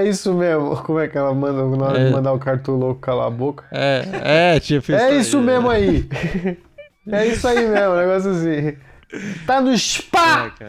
É 0.00 0.08
isso 0.08 0.32
mesmo. 0.32 0.74
Como 0.82 0.98
é 0.98 1.08
que 1.08 1.18
ela 1.18 1.34
manda 1.34 1.62
na 1.76 1.84
hora 1.86 1.98
de 2.00 2.06
É. 2.06 2.10
mandar 2.10 2.32
o 2.32 2.38
cartão 2.38 2.76
louco 2.76 3.00
calar 3.02 3.26
a 3.26 3.30
boca? 3.30 3.66
É, 3.70 4.54
é, 4.54 4.60
tipo 4.60 4.92
É 4.92 5.04
aí, 5.08 5.20
isso 5.20 5.42
mesmo 5.42 5.68
aí. 5.68 6.08
É 7.12 7.26
isso 7.26 7.46
aí 7.46 7.68
mesmo, 7.68 7.90
um 7.92 7.96
negócio 7.96 8.30
assim. 8.30 8.78
Tá 9.46 9.60
no 9.60 9.76
spa! 9.76 10.54
É, 10.58 10.68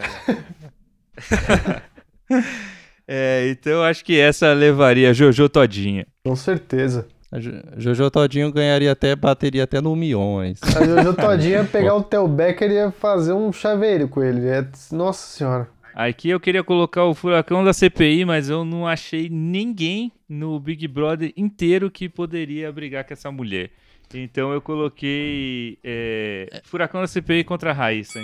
então 3.08 3.74
eu 3.74 3.84
acho 3.84 4.04
que 4.04 4.20
essa 4.20 4.52
levaria 4.54 5.10
a 5.10 5.14
Jojo 5.14 5.48
Todinha. 5.50 6.06
Com 6.26 6.36
certeza. 6.36 7.08
A 7.32 7.40
Jo- 7.40 7.52
Jojo 7.78 8.10
Todinho 8.10 8.52
ganharia 8.52 8.92
até, 8.92 9.16
bateria 9.16 9.64
até 9.66 9.82
no 9.82 9.96
Milhões. 9.96 10.60
A 10.64 10.84
Jojo 10.86 11.14
Todinha 11.18 11.58
ia 11.60 11.64
pegar 11.66 11.96
o 11.96 12.04
Theo 12.04 12.28
Becker 12.28 12.72
e 12.72 12.76
ia 12.76 12.92
fazer 12.92 13.34
um 13.34 13.52
chaveiro 13.52 14.08
com 14.08 14.24
ele. 14.24 14.48
É- 14.48 14.66
Nossa 14.92 15.38
senhora. 15.38 15.70
Aqui 15.94 16.30
eu 16.30 16.40
queria 16.40 16.64
colocar 16.64 17.06
o 17.06 17.14
furacão 17.14 17.64
da 17.64 17.72
CPI, 17.74 18.26
mas 18.26 18.50
eu 18.50 18.66
não 18.66 18.86
achei 18.88 19.30
ninguém 19.30 20.12
no 20.28 20.60
Big 20.60 20.88
Brother 20.90 21.32
inteiro 21.38 21.90
que 21.90 22.10
poderia 22.10 22.70
brigar 22.72 23.06
com 23.06 23.14
essa 23.14 23.32
mulher. 23.32 23.70
Então 24.14 24.52
eu 24.52 24.62
coloquei 24.62 25.78
é, 25.84 26.62
furacão 26.66 27.00
da 27.02 27.08
CPI 27.08 27.44
contra 27.46 27.72
a 27.72 27.74
Raíssa. 27.74 28.20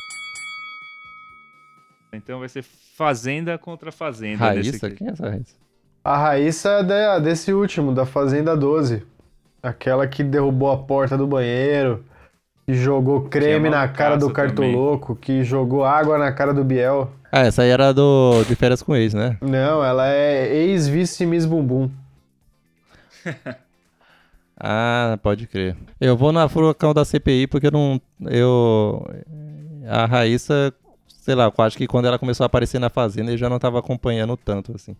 Então 2.14 2.40
vai 2.40 2.50
ser 2.50 2.64
Fazenda 3.06 3.58
contra 3.58 3.92
Fazenda. 3.92 4.54
nesse 4.54 4.70
Raíssa? 4.72 4.88
aqui. 4.88 4.96
Quem 4.98 5.08
é 5.08 5.12
essa 5.12 5.30
Raíssa? 5.30 5.56
A 6.04 6.18
Raíssa 6.18 6.70
é 6.70 6.84
da- 6.84 7.20
desse 7.20 7.52
último, 7.54 7.94
da 7.94 8.06
Fazenda 8.06 8.56
12. 8.56 9.04
Aquela 9.64 10.08
que 10.08 10.24
derrubou 10.24 10.72
a 10.72 10.78
porta 10.78 11.18
do 11.18 11.26
banheiro, 11.28 12.04
que 12.66 12.74
jogou 12.74 13.22
creme 13.24 13.70
Que 13.70 13.76
é 13.76 13.78
na 13.80 13.88
cara 13.88 14.18
do 14.18 14.30
cartoloco, 14.32 15.16
que 15.16 15.44
jogou 15.44 15.84
água 15.84 16.18
na 16.18 16.32
cara 16.32 16.54
do 16.54 16.64
Biel. 16.64 17.12
Ah, 17.32 17.42
essa 17.42 17.62
aí 17.64 17.70
era 17.70 17.92
do 17.94 18.44
de 18.48 18.56
férias 18.56 18.82
com 18.84 18.96
ex, 18.96 19.14
né? 19.14 19.38
Não, 19.42 19.84
ela 19.84 20.08
é 20.10 20.54
ex-vice 20.54 21.26
Miss 21.26 21.46
Bumbum. 21.46 21.90
Ah, 24.64 25.18
pode 25.24 25.48
crer. 25.48 25.76
Eu 26.00 26.16
vou 26.16 26.32
na 26.32 26.48
furacão 26.48 26.94
da 26.94 27.04
CPI 27.04 27.48
porque 27.48 27.66
eu 27.68 27.72
não. 27.72 28.00
Eu. 28.30 29.08
A 29.88 30.06
Raíssa, 30.06 30.72
sei 31.22 31.36
lá, 31.36 31.46
eu 31.46 31.64
acho 31.64 31.78
que 31.78 31.88
quando 31.88 32.06
ela 32.08 32.20
começou 32.20 32.44
a 32.44 32.48
aparecer 32.48 32.80
na 32.80 32.90
Fazenda 32.90 33.32
eu 33.32 33.38
já 33.38 33.48
não 33.50 33.60
tava 33.60 33.80
acompanhando 33.80 34.36
tanto, 34.36 34.74
assim. 34.76 34.96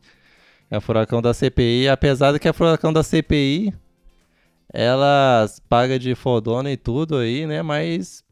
É 0.70 0.78
a 0.78 0.82
furacão 0.82 1.22
da 1.22 1.34
CPI, 1.34 1.90
apesar 1.90 2.32
de 2.32 2.40
que 2.40 2.48
a 2.48 2.54
furacão 2.54 2.94
da 2.94 3.04
CPI 3.04 3.74
ela 4.74 5.46
paga 5.68 6.00
de 6.00 6.16
fodona 6.16 6.72
e 6.72 6.78
tudo 6.78 7.18
aí, 7.18 7.46
né? 7.46 7.62
Mas 7.62 8.24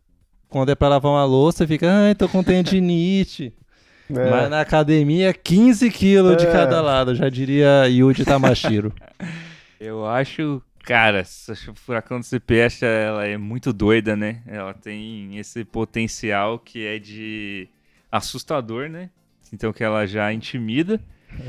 quando 0.48 0.70
é 0.70 0.76
pra 0.76 0.88
lavar 0.88 1.12
uma 1.12 1.26
louça, 1.26 1.68
fica, 1.68 1.92
ai, 1.92 2.16
tô 2.16 2.30
com 2.30 2.44
tendinite. 2.44 3.54
É. 4.12 4.28
Mas 4.28 4.50
na 4.50 4.62
academia, 4.62 5.32
15 5.32 5.92
quilos 5.92 6.36
de 6.36 6.48
É. 6.48 6.52
cada 6.52 6.82
lado, 6.82 7.14
já 7.14 7.30
diria 7.30 7.88
Yuji 7.88 8.26
Tamashiro. 8.26 8.92
Eu 9.80 10.04
acho, 10.04 10.64
cara, 10.84 11.20
essa 11.20 11.54
furacão 11.76 12.20
do 12.20 12.26
CPS 12.26 12.82
ela 12.84 13.28
é 13.28 13.38
muito 13.38 13.72
doida, 13.72 14.16
né? 14.16 14.42
Ela 14.48 14.74
tem 14.74 15.38
esse 15.38 15.64
potencial 15.64 16.58
que 16.58 16.84
é 16.88 16.98
de 16.98 17.70
assustador, 18.12 18.90
né? 18.90 19.10
Então 19.54 19.74
que 19.74 19.84
ela 19.84 20.06
já 20.06 20.32
intimida. 20.34 21.00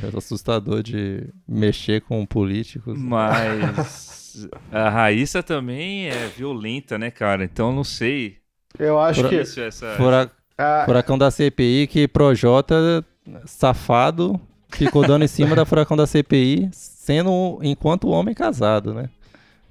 É 0.02 0.16
assustador 0.16 0.82
de 0.82 1.24
mexer 1.48 2.00
com 2.02 2.24
políticos. 2.26 2.98
Mas 2.98 4.46
a 4.70 4.88
Raíssa 4.90 5.42
também 5.42 6.06
é 6.06 6.28
violenta, 6.36 6.98
né, 6.98 7.10
cara? 7.10 7.44
Então 7.44 7.72
não 7.72 7.84
sei. 7.84 8.36
Eu 8.78 8.98
acho 9.00 9.28
que. 9.28 9.36
Isso, 9.40 9.60
essa... 9.60 9.94
Fura- 9.96 10.30
a- 10.56 10.82
Furacão 10.84 11.16
da 11.18 11.30
CPI 11.30 11.86
que 11.86 12.06
Projota, 12.06 13.04
safado, 13.46 14.38
ficou 14.68 15.06
dando 15.06 15.24
em 15.24 15.28
cima 15.28 15.56
da 15.56 15.64
furacão 15.64 15.96
da 15.96 16.06
CPI, 16.06 16.68
sendo 16.72 17.58
enquanto 17.62 18.08
homem 18.08 18.34
casado, 18.34 18.92
né? 18.94 19.08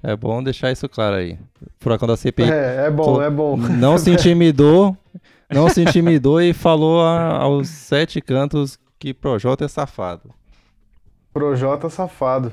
É 0.02 0.16
bom 0.16 0.42
deixar 0.42 0.72
isso 0.72 0.88
claro 0.88 1.16
aí. 1.16 1.38
Furacão 1.78 2.08
da 2.08 2.16
CPI 2.16 2.50
é, 2.50 2.86
é 2.86 2.90
bom, 2.90 3.04
Tô- 3.16 3.22
é 3.22 3.30
bom. 3.30 3.56
não 3.56 3.96
se 3.98 4.10
intimidou, 4.10 4.96
não 5.52 5.68
se 5.68 5.82
intimidou 5.82 6.40
e 6.40 6.52
falou 6.52 7.02
a- 7.02 7.38
aos 7.38 7.68
sete 7.68 8.20
cantos 8.20 8.78
que 8.98 9.12
Projota 9.14 9.64
é 9.64 9.68
safado. 9.68 10.30
Projota 11.32 11.88
safado. 11.88 12.52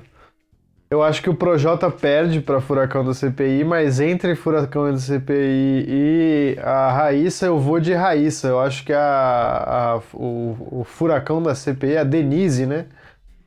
Eu 0.90 1.04
acho 1.04 1.22
que 1.22 1.30
o 1.30 1.36
Projota 1.36 1.92
perde 1.92 2.40
pra 2.40 2.62
Furacão 2.62 3.04
do 3.04 3.14
CPI, 3.14 3.66
mas 3.66 4.00
entre 4.00 4.36
Furacão 4.36 4.90
do 4.90 4.98
CPI 5.00 5.86
e 5.90 6.58
a 6.64 6.92
Raíssa, 6.94 7.46
eu 7.48 7.60
vou 7.60 7.78
de 7.80 7.94
Raíssa. 7.94 8.48
Eu 8.48 8.60
acho 8.62 8.86
que 8.86 8.94
a, 8.94 9.00
a- 9.02 10.02
o, 10.14 10.80
o 10.80 10.84
Furacão 10.86 11.44
da 11.44 11.54
CPI, 11.54 11.98
a 11.98 12.04
Denise, 12.06 12.66
né? 12.66 12.86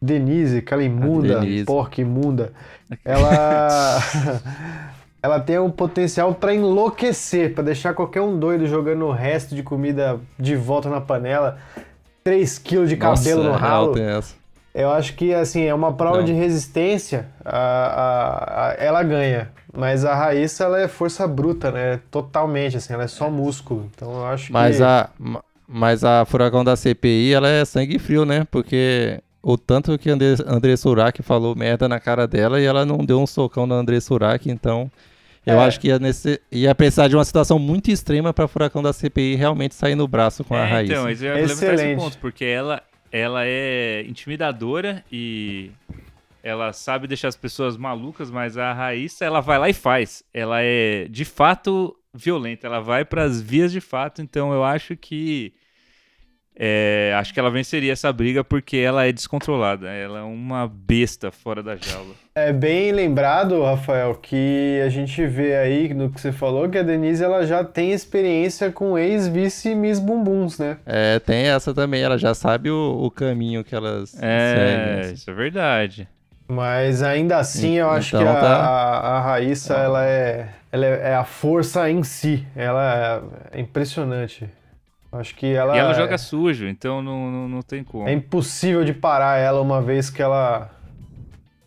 Denise, 0.03 0.59
aquela 0.59 0.83
imunda, 0.83 1.41
porca 1.67 2.01
imunda. 2.03 2.53
Ela. 3.05 3.99
Ela 5.23 5.39
tem 5.39 5.59
um 5.59 5.71
potencial 5.71 6.35
pra 6.35 6.55
enlouquecer, 6.55 7.55
pra 7.55 7.63
deixar 7.63 7.93
qualquer 7.95 8.23
um 8.23 8.39
doido 8.39 8.67
jogando 8.67 9.05
o 9.07 9.13
resto 9.13 9.55
de 9.55 9.63
comida 9.63 10.19
de 10.39 10.57
volta 10.57 10.89
na 10.89 11.01
panela. 11.01 11.59
3 12.25 12.59
quilos 12.59 12.89
de 12.89 12.97
cabelo 12.97 13.43
Nossa, 13.45 13.51
no 13.51 13.55
é 13.55 13.59
ralo. 13.59 13.93
tem 13.93 14.05
essa. 14.05 14.35
Eu 14.75 14.91
acho 14.91 15.15
que, 15.15 15.35
assim, 15.35 15.65
é 15.65 15.75
uma 15.75 15.93
prova 15.93 16.19
Não. 16.19 16.25
de 16.25 16.33
resistência, 16.33 17.27
a, 17.45 17.59
a- 17.59 18.69
a- 18.71 18.75
ela 18.79 19.03
ganha. 19.03 19.51
Mas 19.73 20.05
a 20.05 20.15
Raíssa, 20.15 20.65
ela 20.65 20.81
é 20.81 20.89
força 20.89 21.27
bruta, 21.27 21.71
né? 21.73 22.01
Totalmente, 22.11 22.77
assim, 22.77 22.93
ela 22.93 23.05
é 23.05 23.09
só 23.09 23.29
músculo. 23.31 23.91
Então 23.95 24.13
eu 24.13 24.27
acho 24.27 24.53
Mas 24.53 24.77
que... 24.77 24.83
a, 24.83 25.11
ma- 25.19 25.43
Mas 25.67 26.05
a 26.05 26.25
Furacão 26.25 26.65
da 26.65 26.77
CPI, 26.77 27.33
ela 27.35 27.49
é 27.49 27.65
sangue 27.65 27.99
frio, 27.99 28.25
né? 28.25 28.47
Porque 28.51 29.21
o 29.43 29.57
tanto 29.57 29.99
que 29.99 30.11
André, 30.11 30.35
André 30.47 30.77
Surak 30.77 31.23
falou 31.23 31.55
merda 31.57 31.89
na 31.89 31.99
cara 31.99 32.27
dela 32.27 32.61
e 32.61 32.65
ela 32.65 32.85
não 32.85 32.99
deu 32.99 33.21
um 33.21 33.27
socão 33.27 33.67
na 33.67 33.75
André 33.77 33.99
Surak, 34.01 34.51
então 34.51 34.91
eu 35.47 35.59
É. 35.59 35.65
acho 35.65 35.81
que 35.81 35.89
ia, 35.89 35.99
nesse, 35.99 36.41
ia 36.53 36.75
precisar 36.75 37.09
de 37.09 37.17
uma 37.17 37.25
situação 37.25 37.59
muito 37.59 37.91
extrema 37.91 38.33
pra 38.35 38.47
Furacão 38.47 38.83
da 38.83 38.93
CPI 38.93 39.37
realmente 39.37 39.75
sair 39.75 39.95
no 39.95 40.07
braço 40.07 40.45
com 40.45 40.55
a 40.55 40.61
É, 40.67 40.71
Raíssa. 40.71 40.93
Então, 40.93 41.05
mas 41.05 41.23
eu 41.23 41.29
ia 41.29 41.35
levantar 41.35 41.53
esse 41.55 41.65
Excelente. 41.65 41.99
ponto, 41.99 42.19
porque 42.19 42.45
ela, 42.45 42.83
ela 43.11 43.43
é 43.47 44.05
intimidadora 44.07 45.03
e 45.11 45.71
ela 46.43 46.73
sabe 46.73 47.07
deixar 47.07 47.29
as 47.29 47.37
pessoas 47.37 47.77
malucas, 47.77 48.31
mas 48.31 48.57
a 48.59 48.73
Raíssa, 48.73 49.25
ela 49.25 49.41
vai 49.41 49.59
lá 49.59 49.69
e 49.69 49.75
faz. 49.75 50.23
Ela 50.33 50.59
é, 50.63 51.07
de 51.09 51.25
fato, 51.25 51.97
violenta. 52.15 52.67
Ela 52.67 52.81
vai 52.81 53.05
pras 53.05 53.41
vias 53.41 53.73
de 53.73 53.81
fato, 53.81 54.21
então 54.23 54.53
eu 54.53 54.63
acho 54.65 54.97
que... 54.97 55.53
é, 56.63 57.15
acho 57.17 57.33
que 57.33 57.41
ela 57.41 57.51
venceria 57.51 57.91
essa 57.95 58.13
briga 58.13 58.45
porque 58.45 58.77
ela 58.77 59.07
é 59.07 59.13
descontrolada. 59.13 59.89
Ela 59.89 60.19
é 60.19 60.23
uma 60.23 60.69
besta 60.69 61.31
fora 61.33 61.63
da 61.63 61.75
jaula. 61.75 62.15
É 62.35 62.53
bem 62.53 62.93
lembrado, 62.93 63.63
Rafael, 63.63 64.15
que 64.15 64.79
a 64.85 64.91
gente 64.91 65.27
vê 65.27 65.57
aí 65.57 65.95
no 65.95 66.11
que 66.11 66.21
você 66.21 66.31
falou 66.31 66.69
que 66.69 66.77
a 66.77 66.83
Denise 66.83 67.25
ela 67.25 67.47
já 67.47 67.65
tem 67.65 67.93
experiência 67.93 68.71
com 68.71 68.99
ex-vice 68.99 69.75
Miss 69.75 69.99
Bumbuns, 69.99 70.59
né? 70.59 70.77
É, 70.85 71.19
tem 71.19 71.47
essa 71.49 71.73
também, 71.73 72.03
ela 72.03 72.19
já 72.19 72.35
sabe 72.35 72.71
o, 72.71 73.05
o 73.05 73.11
caminho 73.11 73.65
que 73.65 73.75
elas 73.75 74.15
É, 74.21 74.55
seguem. 74.55 75.01
assim. 75.01 75.15
isso 75.15 75.31
é 75.31 75.35
verdade. 75.35 76.09
Mas 76.47 77.03
ainda 77.03 77.39
assim, 77.39 77.79
eu 77.79 77.89
acho 77.89 78.17
Então 78.17 78.27
que 78.33 78.39
a, 78.39 78.41
tá. 78.41 78.57
a, 78.57 78.99
a 79.17 79.21
Raíssa, 79.23 79.75
ela, 79.75 80.05
é, 80.05 80.49
ela 80.71 80.85
é, 80.85 81.11
é 81.11 81.15
a 81.15 81.25
força 81.25 81.89
em 81.89 82.03
si. 82.03 82.45
Ela 82.55 83.23
é, 83.55 83.59
é 83.59 83.61
impressionante. 83.61 84.47
Acho 85.13 85.35
que 85.35 85.47
ela, 85.47 85.75
e 85.75 85.79
ela 85.79 85.91
é, 85.91 85.95
joga 85.95 86.17
sujo, 86.17 86.67
então 86.67 87.03
não, 87.03 87.31
não, 87.31 87.49
não 87.49 87.63
tem 87.63 87.83
como. 87.83 88.09
é 88.09 88.13
impossível 88.13 88.85
de 88.85 88.93
parar 88.93 89.39
ela 89.39 89.61
uma 89.61 89.83
vez 89.83 90.09
que 90.09 90.23
ela 90.23 90.71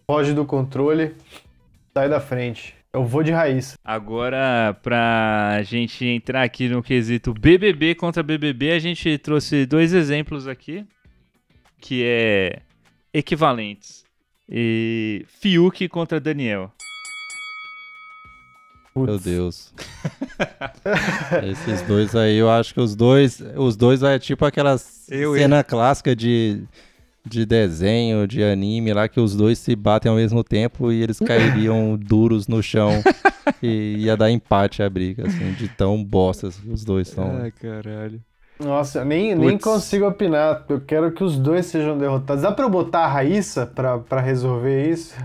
foge 0.10 0.34
do 0.34 0.46
controle, 0.46 1.14
sai 1.94 2.08
da 2.08 2.22
frente. 2.22 2.74
Eu 2.94 3.04
vou 3.04 3.24
de 3.24 3.32
Raíssa. 3.32 3.76
Agora, 3.84 4.78
pra 4.82 5.60
gente 5.64 6.06
entrar 6.06 6.44
aqui 6.44 6.70
no 6.70 6.84
quesito 6.84 7.34
BBB 7.34 7.96
contra 7.96 8.22
BBB, 8.22 8.72
a 8.72 8.80
gente 8.80 9.18
trouxe 9.18 9.66
dois 9.66 9.94
exemplos 9.94 10.48
aqui, 10.48 10.86
que 11.82 12.04
é 12.06 12.62
equivalentes. 13.12 14.04
E 14.48 15.26
Fiuk 15.28 15.88
contra 15.90 16.20
Daniel. 16.20 16.72
Meu 18.96 19.06
Putz. 19.08 19.24
Deus. 19.24 19.74
Esses 21.50 21.82
dois 21.84 22.16
aí, 22.16 22.38
eu 22.38 22.50
acho 22.50 22.74
que 22.74 22.80
os 22.80 22.96
dois, 22.96 23.42
os 23.56 23.76
dois 23.76 24.04
é 24.04 24.20
tipo 24.20 24.46
aquela 24.46 24.76
Eu- 25.10 25.34
cena 25.36 25.64
clássica 25.64 26.16
de, 26.16 26.64
de 27.26 27.46
desenho, 27.46 28.28
de 28.28 28.44
anime 28.44 28.94
lá, 28.94 29.08
que 29.08 29.20
os 29.20 29.36
dois 29.36 29.58
se 29.58 29.76
batem 29.76 30.10
ao 30.10 30.16
mesmo 30.16 30.44
tempo 30.44 30.92
e 30.92 31.02
eles 31.02 31.20
cairiam 31.26 31.98
duros 31.98 32.48
no 32.48 32.62
chão 32.62 32.92
e 33.62 33.96
ia 34.00 34.16
dar 34.16 34.30
empate 34.30 34.84
a 34.84 34.90
briga, 34.90 35.28
assim, 35.28 35.54
de 35.54 35.68
tão 35.70 36.04
bostas 36.04 36.56
que 36.58 36.70
os 36.70 36.84
dois 36.86 37.08
são. 37.08 37.50
caralho. 37.60 38.22
Nossa, 38.60 39.00
eu 39.00 39.06
nem, 39.06 39.36
nem 39.36 39.58
consigo 39.58 40.08
opinar. 40.08 40.64
Eu 40.70 40.80
quero 40.80 41.12
que 41.12 41.24
os 41.24 41.38
dois 41.38 41.66
sejam 41.66 41.98
derrotados. 41.98 42.44
Dá 42.44 42.52
pra 42.52 42.66
eu 42.66 42.70
botar 42.70 43.00
a 43.00 43.08
Raíssa 43.08 43.66
pra, 43.66 43.98
pra 43.98 44.22
resolver 44.22 44.90
isso? 44.90 45.16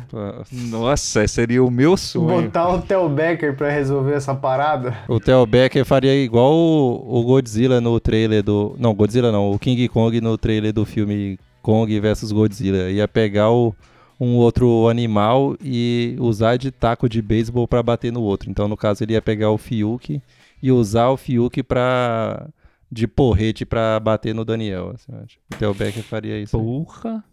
Nossa, 0.50 1.26
seria 1.26 1.62
o 1.62 1.70
meu 1.70 1.96
sonho. 1.96 2.42
Botar 2.42 2.68
o 2.68 2.82
Theo 2.82 3.08
Becker 3.08 3.56
pra 3.56 3.70
resolver 3.70 4.14
essa 4.14 4.34
parada? 4.34 4.96
O 5.06 5.20
Theo 5.20 5.46
Becker 5.46 5.84
faria 5.84 6.14
igual 6.14 6.52
o, 6.52 7.20
o 7.20 7.22
Godzilla 7.22 7.80
no 7.80 8.00
trailer 8.00 8.42
do. 8.42 8.74
Não, 8.78 8.94
Godzilla 8.94 9.30
não, 9.30 9.52
o 9.52 9.58
King 9.58 9.88
Kong 9.88 10.20
no 10.20 10.36
trailer 10.36 10.72
do 10.72 10.84
filme 10.84 11.38
Kong 11.62 12.00
vs 12.00 12.32
Godzilla. 12.32 12.90
Ia 12.90 13.06
pegar 13.06 13.50
o, 13.50 13.74
um 14.18 14.36
outro 14.36 14.88
animal 14.88 15.54
e 15.62 16.16
usar 16.18 16.56
de 16.56 16.70
taco 16.70 17.08
de 17.08 17.22
beisebol 17.22 17.68
pra 17.68 17.82
bater 17.82 18.12
no 18.12 18.22
outro. 18.22 18.50
Então, 18.50 18.66
no 18.66 18.76
caso, 18.76 19.04
ele 19.04 19.12
ia 19.12 19.22
pegar 19.22 19.50
o 19.50 19.58
Fiuk 19.58 20.20
e 20.62 20.72
usar 20.72 21.10
o 21.10 21.16
Fiuk 21.16 21.62
pra. 21.62 22.48
De 22.90 23.06
porrete 23.06 23.64
pra 23.66 23.98
bater 24.00 24.34
no 24.34 24.44
Daniel. 24.44 24.92
assim, 24.94 25.12
eu 25.12 25.18
acho. 25.24 25.38
o 25.52 25.56
Theo 25.56 25.74
Becker 25.74 26.02
faria 26.02 26.38
isso. 26.40 26.56
aí. 26.56 26.62
Porra. 26.62 27.24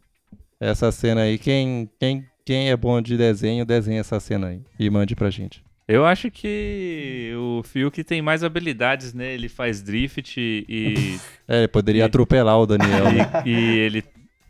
Essa 0.60 0.92
cena 0.92 1.22
aí, 1.22 1.38
quem, 1.38 1.90
quem, 2.00 2.26
quem 2.46 2.70
é 2.70 2.78
bom 2.78 3.02
de 3.02 3.18
desenho, 3.18 3.66
desenha 3.66 4.00
essa 4.00 4.20
cena 4.20 4.48
aí 4.48 4.62
e 4.80 4.90
mande 4.90 5.16
pra 5.16 5.30
gente. 5.30 5.64
Eu 5.88 6.04
acho 6.06 6.32
que 6.32 7.32
o 7.38 7.62
Fiuk 7.64 8.04
tem 8.04 8.20
mais 8.22 8.44
habilidades, 8.44 9.14
né? 9.14 9.34
Ele 9.34 9.48
faz 9.48 9.82
drift 9.84 10.38
e, 10.40 11.20
É, 11.48 11.60
ele 11.60 11.68
poderia 11.68 12.02
E- 12.02 12.06
atropelar 12.06 12.60
o 12.60 12.66
Daniel. 12.66 13.06
né? 13.14 13.44
e, 13.46 13.50
e 13.52 13.78
ele 13.80 14.04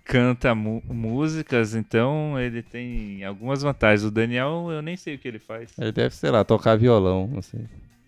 canta 0.06 0.54
músicas, 0.56 1.74
então 1.76 2.40
ele 2.40 2.62
tem 2.62 3.24
algumas 3.26 3.62
vantagens. 3.64 4.04
O 4.06 4.12
Daniel, 4.12 4.68
eu 4.72 4.82
nem 4.82 4.96
sei 4.96 5.16
o 5.16 5.18
que 5.20 5.28
ele 5.28 5.40
faz. 5.40 5.72
Ele 5.78 5.92
deve, 5.92 6.16
sei 6.16 6.30
lá, 6.32 6.44
tocar 6.44 6.78
violão, 6.78 7.28
não 7.28 7.42
sei. 7.42 7.62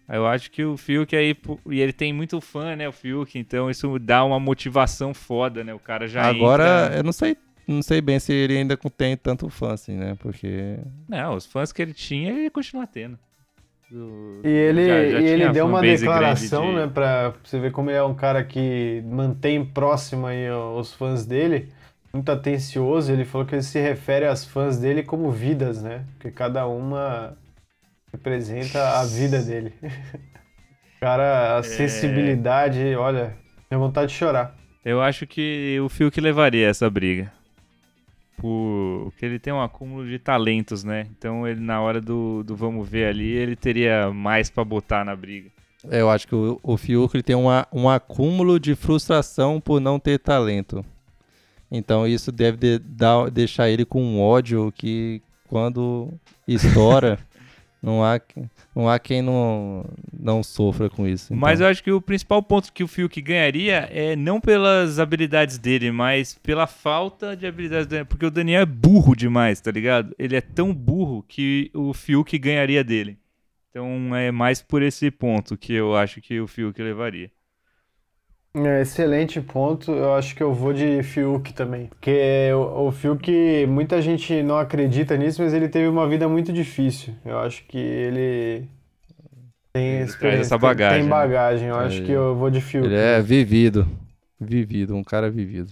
Eu 0.10 0.26
acho 0.26 0.50
que 0.50 0.64
o 0.64 0.78
Fiuk 0.78 1.16
aí, 1.16 1.36
e 1.70 1.82
ele 1.82 1.92
tem 1.92 2.14
muito 2.14 2.40
fã, 2.40 2.76
né, 2.76 2.88
o 2.88 2.94
Fiuk, 2.94 3.38
então 3.38 3.70
isso 3.70 4.00
dá 4.00 4.24
uma 4.24 4.40
motivação 4.40 5.14
foda, 5.14 5.64
né? 5.64 5.74
O 5.74 5.80
cara 5.80 6.08
já 6.08 6.24
Agora, 6.26 6.86
entra... 6.86 6.98
eu 6.98 7.04
não 7.04 7.12
sei, 7.12 7.36
não 7.68 7.82
sei 7.82 8.00
bem 8.00 8.18
se 8.20 8.32
ele 8.32 8.58
ainda 8.58 8.78
tem 8.96 9.18
tanto 9.18 9.50
fã 9.50 9.74
assim, 9.74 9.96
né? 9.98 10.16
Porque 10.20 10.78
Não, 11.10 11.36
os 11.36 11.46
fãs 11.46 11.74
que 11.74 11.82
ele 11.82 11.94
tinha, 11.94 12.32
ele 12.32 12.50
continua 12.50 12.88
tendo. 12.88 13.20
O- 13.92 14.42
E 14.44 14.50
ele, 14.50 14.86
já- 14.86 15.10
já 15.10 15.20
e 15.22 15.26
ele 15.26 15.50
deu 15.50 15.66
uma 15.66 15.82
declaração, 15.82 16.68
de- 16.68 16.76
né, 16.76 16.88
pra 16.88 17.34
você 17.44 17.60
ver 17.60 17.72
como 17.72 17.90
ele 17.90 17.98
é 17.98 18.04
um 18.04 18.16
cara 18.16 18.44
que 18.44 19.02
mantém 19.06 19.64
próximo 19.64 20.26
aí 20.28 20.50
os 20.50 20.94
fãs 20.94 21.26
dele, 21.26 21.70
muito 22.14 22.30
atencioso. 22.32 23.12
Ele 23.12 23.26
falou 23.26 23.46
que 23.48 23.56
ele 23.56 23.62
se 23.62 23.80
refere 23.80 24.26
às 24.26 24.46
fãs 24.46 24.78
dele 24.78 25.04
como 25.04 25.32
vidas, 25.32 25.82
né? 25.82 26.04
Porque 26.14 26.32
cada 26.32 26.66
uma 26.68 27.38
representa 28.18 29.00
a 29.00 29.06
vida 29.06 29.42
dele. 29.42 29.74
Cara, 31.00 31.58
a 31.58 31.64
sensibilidade, 31.64 32.96
olha, 32.96 33.38
minha 33.70 33.80
vontade 33.80 34.12
de 34.12 34.18
chorar. 34.18 34.56
Eu 34.84 35.02
acho 35.02 35.28
que 35.28 35.80
o 35.80 35.88
Fiuk 35.90 36.20
levaria 36.20 36.68
essa 36.68 36.90
briga. 36.90 37.32
Porque 38.38 39.26
ele 39.26 39.40
tem 39.40 39.52
um 39.54 39.62
acúmulo 39.62 40.08
de 40.08 40.20
talentos, 40.20 40.84
né? 40.84 41.08
Então 41.18 41.48
ele 41.48 41.60
na 41.60 41.82
hora 41.82 42.00
do, 42.00 42.44
do 42.44 42.56
vamos 42.56 42.88
ver 42.88 43.08
ali, 43.08 43.28
ele 43.32 43.56
teria 43.56 44.12
mais 44.12 44.50
pra 44.50 44.64
botar 44.64 45.04
na 45.04 45.16
briga. 45.16 45.50
é, 45.90 46.02
eu 46.02 46.10
acho 46.10 46.28
que 46.28 46.36
o, 46.36 46.60
o 46.64 46.78
Fiuk 46.78 47.16
ele 47.16 47.24
tem 47.24 47.36
uma, 47.36 47.68
um 47.74 47.90
acúmulo 47.90 48.60
de 48.60 48.76
frustração 48.76 49.60
por 49.60 49.80
não 49.80 50.00
ter 50.00 50.20
talento. 50.20 50.86
Então 51.72 52.08
isso 52.08 52.32
deve 52.32 52.58
de- 52.58 52.80
dar, 52.80 53.30
deixar 53.30 53.70
ele 53.70 53.86
com 53.86 54.02
um 54.04 54.22
ódio 54.22 54.72
que 54.72 55.22
quando 55.48 56.14
estoura, 56.48 57.18
não 57.88 58.04
há, 58.04 58.20
não 58.76 58.90
há 58.90 59.00
quem 59.00 59.22
não, 59.22 59.86
não 60.12 60.44
sofra 60.44 60.90
com 60.90 61.08
isso. 61.08 61.28
Então, 61.28 61.38
Mas 61.38 61.62
eu 61.62 61.68
acho 61.68 61.82
que 61.82 61.90
o 61.90 62.02
principal 62.02 62.44
ponto 62.44 62.74
que 62.74 62.84
o 62.84 62.88
Fiuk 62.88 63.22
ganharia 63.22 63.88
é 63.90 64.14
não 64.14 64.42
pelas 64.42 65.00
habilidades 65.00 65.58
dele, 65.58 65.90
mas 65.90 66.38
pela 66.44 66.68
falta 66.68 67.34
de 67.34 67.48
habilidades 67.48 67.88
dele. 67.88 68.04
Porque 68.04 68.26
o 68.26 68.32
Daniel 68.32 68.64
é 68.64 68.66
burro 68.66 69.16
demais, 69.16 69.62
tá 69.62 69.72
ligado? 69.72 70.14
Ele 70.20 70.36
é 70.36 70.42
tão 70.42 70.74
burro 70.74 71.24
que 71.26 71.72
o 71.74 71.94
Fiuk 71.94 72.38
ganharia 72.38 72.84
dele. 72.84 73.18
Então 73.70 74.14
é 74.14 74.32
mais 74.32 74.62
por 74.62 74.82
esse 74.82 75.10
ponto 75.10 75.56
que 75.56 75.72
eu 75.72 75.96
acho 75.96 76.20
que 76.20 76.42
o 76.42 76.48
Fiuk 76.48 76.82
levaria. 76.82 77.32
É, 78.66 78.82
excelente 78.82 79.40
ponto. 79.42 79.92
Eu 79.92 80.14
acho 80.14 80.36
que 80.36 80.42
eu 80.42 80.54
vou 80.54 80.74
de 80.74 81.04
Fiuk 81.04 81.54
também. 81.54 81.88
Porque 81.88 82.50
o, 82.54 82.88
o 82.88 82.92
Fiuk, 82.92 83.66
muita 83.68 84.02
gente 84.02 84.42
não 84.42 84.58
acredita 84.58 85.16
nisso, 85.18 85.42
mas 85.44 85.54
ele 85.54 85.68
teve 85.70 85.88
uma 85.88 86.08
vida 86.08 86.28
muito 86.28 86.52
difícil. 86.52 87.14
Eu 87.26 87.40
acho 87.40 87.64
que 87.68 87.78
ele 87.78 88.64
tem 89.74 90.02
experiência, 90.02 90.42
essa 90.42 90.58
bagagem, 90.58 91.00
Tem 91.02 91.04
né? 91.04 91.10
bagagem. 91.10 91.68
Eu 91.68 91.76
acho 91.76 92.02
É. 92.02 92.06
que 92.06 92.12
eu 92.12 92.36
vou 92.36 92.50
de 92.50 92.62
Fiuk. 92.62 92.86
Ele 92.86 92.96
é 92.96 93.22
vivido. 93.22 93.88
Vivido, 94.40 94.96
um 94.96 95.04
cara 95.04 95.30
vivido. 95.30 95.72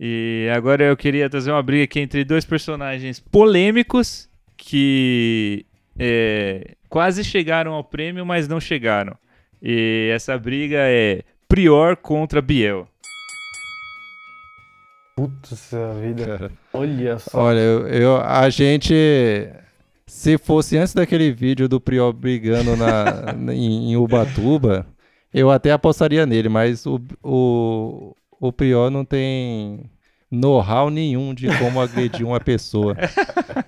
E 0.00 0.48
agora 0.54 0.82
eu 0.84 0.96
queria 0.96 1.30
trazer 1.30 1.52
uma 1.52 1.62
briga 1.62 1.84
aqui 1.84 2.00
entre 2.00 2.24
dois 2.24 2.44
personagens 2.44 3.20
polêmicos 3.20 4.28
que 4.56 5.64
é, 5.98 6.74
quase 6.88 7.22
chegaram 7.22 7.72
ao 7.72 7.84
prêmio, 7.84 8.26
mas 8.26 8.48
não 8.48 8.58
chegaram. 8.58 9.14
E 9.62 10.10
essa 10.12 10.36
briga 10.38 10.78
é 10.78 11.22
Prior 11.52 11.98
contra 11.98 12.40
Biel. 12.40 12.88
Putz, 15.14 15.74
a 15.74 15.92
vida. 15.92 16.24
Cara. 16.24 16.52
Olha 16.72 17.18
só. 17.18 17.38
Olha, 17.42 17.58
eu, 17.58 17.86
eu- 17.88 18.16
a 18.16 18.48
gente. 18.48 18.94
Se 20.06 20.38
fosse 20.38 20.78
antes 20.78 20.94
daquele 20.94 21.30
vídeo 21.30 21.68
do 21.68 21.78
Prior 21.78 22.10
brigando 22.10 22.74
na, 22.74 23.52
em, 23.52 23.92
em 23.92 23.96
Ubatuba, 23.98 24.86
eu 25.32 25.50
até 25.50 25.72
apostaria 25.72 26.24
nele, 26.24 26.48
mas 26.48 26.86
o, 26.86 26.98
o, 27.22 28.16
o 28.40 28.50
Prior 28.50 28.90
não 28.90 29.04
tem 29.04 29.90
know-how 30.30 30.88
nenhum 30.88 31.34
de 31.34 31.48
como 31.58 31.82
agredir 31.82 32.26
uma 32.26 32.40
pessoa. 32.40 32.96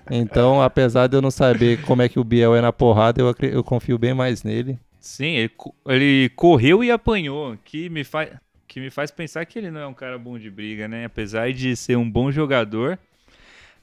Então, 0.09 0.59
apesar 0.59 1.05
de 1.05 1.15
eu 1.17 1.21
não 1.21 1.29
saber 1.29 1.83
como 1.83 2.01
é 2.01 2.09
que 2.09 2.17
o 2.19 2.23
Biel 2.23 2.55
é 2.55 2.61
na 2.61 2.73
porrada, 2.73 3.21
eu, 3.21 3.35
eu 3.43 3.63
confio 3.63 3.99
bem 3.99 4.15
mais 4.15 4.41
nele. 4.41 4.79
Sim, 5.05 5.35
ele, 5.35 5.51
ele 5.87 6.29
correu 6.35 6.83
e 6.83 6.89
apanhou, 6.89 7.55
que 7.63 7.89
me, 7.89 8.03
faz, 8.03 8.31
que 8.67 8.79
me 8.79 8.89
faz 8.89 9.11
pensar 9.11 9.45
que 9.45 9.59
ele 9.59 9.69
não 9.69 9.79
é 9.79 9.85
um 9.85 9.93
cara 9.93 10.17
bom 10.17 10.35
de 10.39 10.49
briga, 10.49 10.87
né? 10.87 11.05
Apesar 11.05 11.53
de 11.53 11.75
ser 11.75 11.95
um 11.95 12.09
bom 12.09 12.31
jogador, 12.31 12.97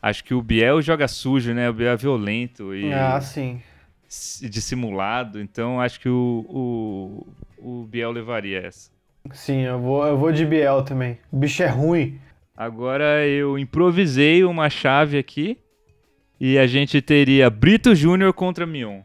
acho 0.03 0.25
que 0.25 0.35
o 0.35 0.43
Biel 0.43 0.83
joga 0.83 1.07
sujo, 1.07 1.55
né? 1.55 1.71
O 1.71 1.73
Biel 1.73 1.93
é 1.93 1.97
violento 1.97 2.75
e 2.75 2.93
Ah, 2.93 3.21
sim. 3.21 3.63
dissimulado, 4.43 5.41
então 5.41 5.81
acho 5.81 6.01
que 6.01 6.09
o, 6.09 6.45
o, 7.57 7.81
o 7.83 7.85
Biel 7.87 8.11
levaria 8.11 8.59
essa. 8.59 8.91
Sim, 9.33 9.61
eu 9.61 9.79
vou, 9.79 10.05
eu 10.05 10.19
vou 10.19 10.33
de 10.33 10.45
Biel 10.45 10.83
também. 10.83 11.19
O 11.31 11.37
bicho 11.37 11.63
é 11.63 11.69
ruim. 11.69 12.19
Agora 12.57 13.25
eu 13.25 13.57
improvisei 13.57 14.43
uma 14.43 14.69
chave 14.69 15.17
aqui 15.17 15.57
e 16.41 16.59
a 16.59 16.67
gente 16.67 17.01
teria 17.01 17.49
Brito 17.49 17.95
Júnior 17.95 18.33
contra 18.33 18.67
Mion. 18.67 19.03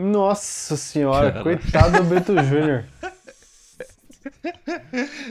Nossa 0.00 0.76
senhora, 0.76 1.32
Cara. 1.32 1.42
coitado 1.42 1.98
do 1.98 2.04
Brito 2.04 2.32
Júnior. 2.44 2.84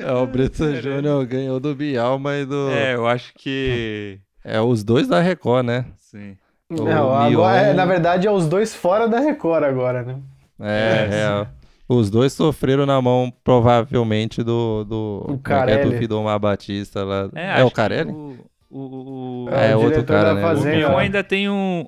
É, 0.02 0.12
o 0.12 0.26
Brito 0.28 0.76
Júnior 0.82 1.26
ganhou 1.26 1.60
do 1.60 1.74
Bial, 1.74 2.20
mas 2.20 2.46
do. 2.46 2.70
É, 2.72 2.96
eu 2.96 3.08
acho 3.08 3.34
que. 3.36 4.20
É 4.44 4.60
os 4.60 4.84
dois 4.84 5.08
da 5.08 5.22
Record, 5.22 5.66
né? 5.66 5.86
Sim. 5.98 6.38
O 6.70 6.84
Não, 6.84 7.14
agora, 7.14 7.30
Mion- 7.30 7.70
é, 7.70 7.74
na 7.74 7.86
verdade, 7.86 8.28
é 8.28 8.32
os 8.32 8.48
dois 8.48 8.76
fora 8.76 9.08
da 9.08 9.20
Record 9.20 9.64
agora, 9.64 10.04
né? 10.04 10.20
É, 10.60 11.10
é. 11.12 11.48
Os 11.88 12.10
dois 12.10 12.34
sofreram 12.34 12.86
na 12.86 13.02
mão, 13.02 13.32
provavelmente, 13.44 14.44
do. 14.44 14.84
do 14.84 15.18
O 15.22 15.26
como 15.28 15.32
é 15.32 15.36
é? 15.36 15.38
Carelli. 15.44 15.92
do 15.92 15.98
Fidomar 15.98 16.40
Batista 16.40 17.06
lá. 17.06 17.30
É, 17.34 17.52
acho 17.52 17.68
o 17.68 17.72
Carelli? 17.72 18.12
O, 18.12 18.36
o, 18.70 19.46
o, 19.46 19.50
É, 19.50 19.74
o 19.78 19.82
outro 19.82 20.04
cara, 20.04 20.34
da 20.34 20.54
né? 20.54 20.54
o. 20.54 20.64
Mion 20.90 20.98
ainda 20.98 21.24
tem 21.24 21.50
um, 21.50 21.88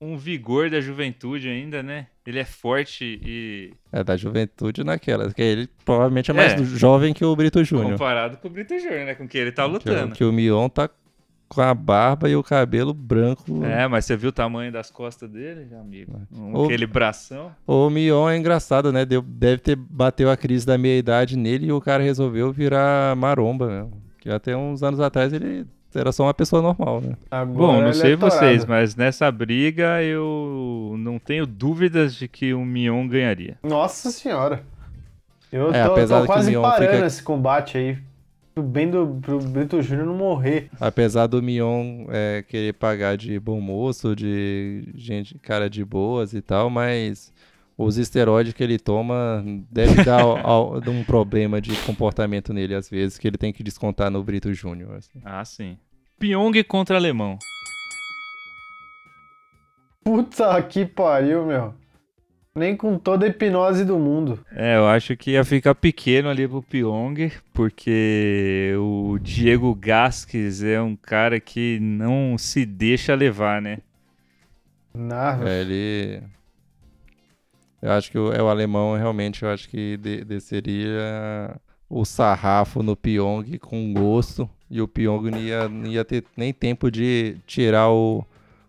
um 0.00 0.16
vigor 0.16 0.70
da 0.70 0.80
juventude 0.80 1.48
ainda, 1.50 1.82
né? 1.82 2.06
Ele 2.26 2.38
é 2.38 2.44
forte 2.44 3.20
e 3.22 3.72
É 3.92 4.02
da 4.02 4.16
juventude 4.16 4.82
naquela. 4.82 5.30
Que 5.32 5.42
ele 5.42 5.68
provavelmente 5.84 6.30
é 6.30 6.34
mais 6.34 6.52
É. 6.54 6.64
jovem 6.64 7.12
que 7.12 7.24
o 7.24 7.36
Brito 7.36 7.62
Júnior. 7.62 7.92
comparado 7.92 8.38
com 8.38 8.48
o 8.48 8.50
Brito 8.50 8.78
Júnior, 8.78 9.04
né? 9.04 9.14
Com 9.14 9.28
quem 9.28 9.42
ele 9.42 9.52
tá 9.52 9.66
lutando. 9.66 10.14
que 10.14 10.24
o 10.24 10.32
Mion 10.32 10.68
tá 10.68 10.88
com 11.46 11.60
a 11.60 11.74
barba 11.74 12.28
e 12.28 12.34
o 12.34 12.42
cabelo 12.42 12.94
branco. 12.94 13.62
É, 13.64 13.86
mas 13.86 14.06
você 14.06 14.16
viu 14.16 14.30
o 14.30 14.32
tamanho 14.32 14.72
das 14.72 14.90
costas 14.90 15.28
dele, 15.30 15.68
amigo? 15.78 16.18
Um- 16.32 16.64
Aquele 16.64 16.86
bração. 16.86 17.54
O 17.66 17.90
Mion 17.90 18.28
é 18.30 18.36
engraçado, 18.38 18.90
né? 18.90 19.04
Deu- 19.04 19.20
deve 19.22 19.58
ter 19.58 19.76
bateu 19.76 20.30
a 20.30 20.36
crise 20.36 20.64
da 20.66 20.78
meia-idade 20.78 21.36
nele 21.36 21.66
e 21.66 21.72
o 21.72 21.80
cara 21.80 22.02
resolveu 22.02 22.50
virar 22.50 23.14
maromba 23.16 23.68
mesmo. 23.68 24.02
Que 24.18 24.30
até 24.30 24.56
uns 24.56 24.82
anos 24.82 24.98
atrás 24.98 25.32
ele 25.34 25.66
era 25.94 26.12
só 26.12 26.24
uma 26.24 26.34
pessoa 26.34 26.60
normal, 26.62 27.00
né? 27.00 27.16
Agora 27.30 27.72
Bom, 27.78 27.82
não 27.82 27.92
sei 27.92 28.12
é 28.12 28.16
torado. 28.16 28.38
vocês, 28.38 28.64
mas 28.64 28.96
nessa 28.96 29.30
briga 29.30 30.02
eu 30.02 30.94
não 30.98 31.18
tenho 31.18 31.46
dúvidas 31.46 32.14
de 32.14 32.28
que 32.28 32.52
o 32.54 32.64
Mion 32.64 33.06
ganharia. 33.08 33.56
Nossa 33.62 34.10
senhora. 34.10 34.62
Eu 35.52 35.72
É, 35.72 35.84
tô, 35.84 35.92
apesar 35.92 36.20
tô 36.22 36.26
quase 36.26 36.52
parando 36.52 36.92
fica- 36.92 37.06
esse 37.06 37.22
combate 37.22 37.78
aí. 37.78 37.98
Pro 38.54 38.62
bem 38.62 38.88
do 38.88 39.18
pro 39.20 39.38
Brito 39.40 39.82
Júnior 39.82 40.06
não 40.06 40.14
morrer. 40.16 40.70
Apesar 40.80 41.26
do 41.26 41.42
Mion 41.42 42.06
é, 42.08 42.44
querer 42.46 42.72
pagar 42.74 43.16
de 43.16 43.38
bom 43.40 43.60
moço, 43.60 44.14
de 44.14 44.88
gente, 44.94 45.36
cara 45.40 45.68
de 45.68 45.84
boas 45.84 46.32
e 46.34 46.40
tal, 46.40 46.70
mas 46.70 47.32
os 47.76 47.96
esteroides 47.98 48.52
que 48.52 48.62
ele 48.62 48.78
toma 48.78 49.44
deve 49.68 50.04
dar 50.04 50.20
ao- 50.22 50.46
ao- 50.46 50.76
um 50.88 51.02
problema 51.02 51.60
de 51.60 51.74
comportamento 51.82 52.52
nele 52.52 52.76
às 52.76 52.88
vezes, 52.88 53.18
que 53.18 53.26
ele 53.26 53.36
tem 53.36 53.52
que 53.52 53.64
descontar 53.64 54.08
no 54.08 54.22
Brito 54.22 54.54
Júnior. 54.54 54.94
assim. 54.98 55.20
Ah, 55.24 55.44
sim. 55.44 55.76
Pyong 56.18 56.62
contra 56.64 56.96
Alemão. 56.96 57.38
Puta 60.02 60.62
que 60.62 60.84
pariu, 60.84 61.46
meu. 61.46 61.74
Nem 62.54 62.76
com 62.76 62.98
toda 62.98 63.26
a 63.26 63.28
hipnose 63.28 63.84
do 63.84 63.98
mundo. 63.98 64.44
É, 64.52 64.76
eu 64.76 64.86
acho 64.86 65.16
que 65.16 65.32
ia 65.32 65.44
ficar 65.44 65.74
pequeno 65.74 66.28
ali 66.28 66.46
pro 66.46 66.62
Pyong, 66.62 67.32
porque 67.52 68.72
o 68.78 69.18
Diego 69.18 69.74
Gasques 69.74 70.62
é 70.62 70.80
um 70.80 70.94
cara 70.94 71.40
que 71.40 71.80
não 71.80 72.38
se 72.38 72.64
deixa 72.64 73.14
levar, 73.14 73.60
né? 73.60 73.78
Nada. 74.94 75.50
É, 75.50 75.60
ele. 75.62 76.22
Eu 77.82 77.90
acho 77.90 78.10
que 78.10 78.18
o, 78.18 78.32
é 78.32 78.40
o 78.40 78.48
alemão 78.48 78.96
realmente, 78.96 79.42
eu 79.42 79.50
acho 79.50 79.68
que 79.68 79.96
de- 79.96 80.24
desceria 80.24 81.60
o 81.90 82.04
sarrafo 82.04 82.82
no 82.84 82.94
Pyong 82.96 83.58
com 83.58 83.92
gosto. 83.92 84.48
E 84.70 84.80
o 84.80 84.88
Pyong 84.88 85.30
não 85.30 85.38
ia, 85.38 85.68
não 85.68 85.86
ia 85.90 86.04
ter 86.04 86.24
nem 86.36 86.52
tempo 86.52 86.90
de 86.90 87.36
tirar 87.46 87.90
o. 87.90 88.24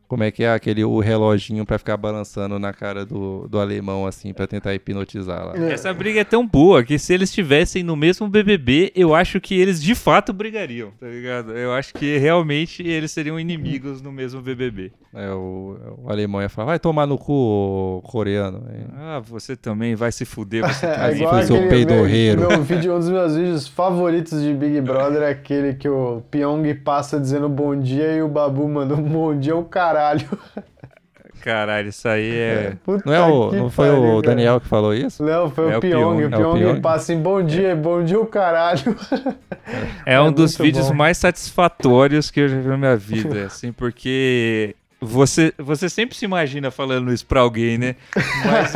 Como 0.07 0.23
é 0.23 0.31
que 0.31 0.43
é 0.43 0.51
aquele 0.53 0.83
o 0.83 0.99
reloginho 0.99 1.65
pra 1.65 1.77
ficar 1.77 1.97
balançando 1.97 2.59
na 2.59 2.71
cara 2.73 3.05
do, 3.05 3.47
do 3.47 3.59
alemão, 3.59 4.05
assim, 4.05 4.33
pra 4.33 4.45
tentar 4.47 4.73
hipnotizar 4.73 5.45
lá. 5.47 5.57
Essa 5.57 5.93
briga 5.93 6.19
é 6.19 6.23
tão 6.23 6.45
boa 6.45 6.83
que 6.83 6.97
se 6.99 7.13
eles 7.13 7.29
estivessem 7.29 7.81
no 7.83 7.95
mesmo 7.95 8.27
BBB, 8.27 8.91
eu 8.95 9.15
acho 9.15 9.41
que 9.41 9.59
eles 9.59 9.81
de 9.81 9.95
fato 9.95 10.31
brigariam, 10.31 10.91
tá 10.99 11.07
ligado? 11.07 11.51
Eu 11.57 11.73
acho 11.73 11.93
que 11.93 12.17
realmente 12.17 12.83
eles 12.85 13.11
seriam 13.11 13.39
inimigos 13.39 14.01
no 14.01 14.11
mesmo 14.11 14.41
BBB. 14.41 14.91
É, 15.13 15.29
o, 15.31 15.77
o 16.03 16.09
alemão 16.11 16.41
ia 16.41 16.49
falar, 16.49 16.65
vai 16.67 16.79
tomar 16.79 17.05
no 17.07 17.17
cu, 17.17 18.01
coreano. 18.03 18.63
Aí, 18.69 18.81
Ah, 18.97 19.19
você 19.25 19.55
também 19.55 19.95
vai 19.95 20.11
se 20.11 20.25
fuder, 20.25 20.61
você 20.67 20.85
É 20.85 20.95
também. 20.95 21.15
igual 21.17 21.33
foi 21.35 21.43
seu 21.43 21.55
aquele 21.55 21.69
peidorreiro. 21.69 22.41
meu, 22.41 22.49
meu 22.49 22.63
vídeo, 22.63 22.93
um 22.93 22.99
dos 22.99 23.09
meus 23.09 23.35
vídeos 23.35 23.67
favoritos 23.67 24.41
de 24.41 24.53
Big 24.53 24.81
Brother 24.81 25.21
é 25.23 25.29
aquele 25.29 25.73
que 25.73 25.87
o 25.87 26.21
Pyong 26.29 26.73
passa 26.83 27.19
dizendo 27.19 27.47
bom 27.49 27.75
dia 27.79 28.13
e 28.13 28.21
o 28.21 28.27
Babu 28.27 28.67
manda 28.67 28.93
um 28.93 29.01
bom 29.03 29.37
dia 29.37 29.55
o 29.55 29.63
caralho. 29.95 30.29
Caralho, 31.41 31.89
isso 31.89 32.07
aí 32.07 32.35
é. 32.35 32.73
Puta 32.83 33.03
Não, 33.05 33.13
é 33.13 33.21
o, 33.21 33.51
não 33.51 33.69
foi 33.69 33.87
pariu, 33.89 34.03
o 34.03 34.21
cara. 34.21 34.35
Daniel 34.35 34.59
que 34.59 34.67
falou 34.67 34.93
isso? 34.95 35.21
Não, 35.23 35.49
foi 35.51 35.69
É 35.71 35.75
o 35.75 35.77
o 35.77 35.81
Pyong. 35.81 36.15
O 36.17 36.21
É 36.23 36.25
o 36.27 36.29
Pyong 36.31 36.57
Pyong? 36.59 36.81
passa 36.81 37.13
em 37.13 37.19
bom 37.21 37.43
dia, 37.43 37.75
bom 37.75 38.03
dia 38.03 38.19
o 38.19 38.25
caralho. 38.25 38.95
É 40.05 40.19
um 40.19 40.29
É 40.29 40.31
dos 40.31 40.57
vídeos 40.57 40.87
bom. 40.89 40.95
mais 40.95 41.17
satisfatórios 41.19 42.31
que 42.31 42.39
eu 42.39 42.47
já 42.49 42.57
vi 42.59 42.67
na 42.67 42.77
minha 42.77 42.97
vida, 42.97 43.45
assim, 43.45 43.71
porque 43.71 44.75
você, 44.99 45.53
você 45.59 45.87
sempre 45.87 46.15
se 46.15 46.25
imagina 46.25 46.71
falando 46.71 47.13
isso 47.13 47.25
pra 47.27 47.41
alguém, 47.41 47.77
né? 47.77 47.95
Mas 48.43 48.73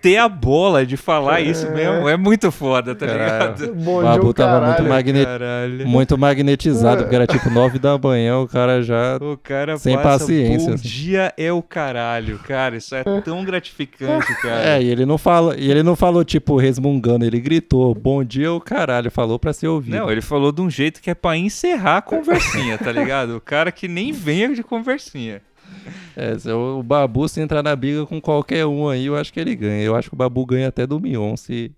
ter 0.00 0.16
a 0.16 0.28
bola 0.28 0.86
de 0.86 0.96
falar 0.96 1.40
isso 1.40 1.70
mesmo 1.70 2.08
é 2.08 2.16
muito 2.16 2.50
foda, 2.50 2.94
tá 2.94 3.06
Caralho. 3.06 3.54
ligado? 3.56 3.74
Bom 3.74 3.98
O 4.00 4.02
Babu 4.02 4.32
tava 4.34 4.52
caralho. 4.60 4.66
muito, 4.72 4.88
magne... 4.88 5.24
Caralho. 5.24 5.86
muito 5.88 6.18
magnetizado, 6.18 7.02
porque 7.02 7.14
era 7.14 7.26
tipo 7.26 7.50
9 7.50 7.78
da 7.78 7.98
manhã, 7.98 8.38
o 8.38 8.48
cara 8.48 8.82
já. 8.82 9.16
O 9.20 9.36
cara 9.36 9.76
Sem 9.76 9.94
passa, 9.96 10.20
paciência, 10.20 10.68
Bom 10.68 10.74
assim. 10.74 10.88
dia 10.88 11.32
é 11.36 11.52
o 11.52 11.62
caralho, 11.62 12.38
cara. 12.38 12.76
Isso 12.76 12.94
é 12.94 13.04
tão 13.20 13.44
gratificante, 13.44 14.34
cara. 14.40 14.76
É, 14.76 14.82
e 14.82 14.88
ele 14.88 15.04
não 15.04 15.18
fala, 15.18 15.54
e 15.58 15.70
ele 15.70 15.82
não 15.82 15.94
falou 15.94 16.24
tipo 16.24 16.56
resmungando, 16.56 17.24
ele 17.24 17.38
gritou: 17.40 17.94
"Bom 17.94 18.24
dia, 18.24 18.52
o 18.52 18.60
caralho", 18.60 19.10
falou 19.10 19.38
pra 19.38 19.52
ser 19.52 19.68
ouvido. 19.68 19.96
Não, 19.96 20.10
ele 20.10 20.22
falou 20.22 20.50
de 20.52 20.60
um 20.62 20.70
jeito 20.70 21.00
que 21.02 21.10
é 21.10 21.14
pra 21.14 21.36
encerrar 21.36 21.98
a 21.98 22.02
conversinha, 22.02 22.78
tá 22.78 22.90
ligado? 22.90 23.36
O 23.36 23.40
cara 23.40 23.70
que 23.70 23.86
nem 23.88 24.12
venha 24.12 24.54
de 24.54 24.62
conversinha. 24.62 25.40
É, 26.16 26.38
se 26.38 26.50
o 26.50 26.78
o 26.78 26.82
Babu 26.82 27.28
se 27.28 27.40
entrar 27.40 27.62
na 27.62 27.76
briga 27.76 28.06
com 28.06 28.20
qualquer 28.20 28.64
um 28.66 28.88
aí, 28.88 29.06
eu 29.06 29.16
acho 29.16 29.32
que 29.32 29.38
ele 29.38 29.54
ganha. 29.54 29.82
Eu 29.82 29.94
acho 29.94 30.08
que 30.08 30.14
o 30.14 30.18
Babu 30.18 30.44
ganha 30.46 30.68
até 30.68 30.86
do 30.86 30.98
Mion 31.00 31.36
se 31.36 31.70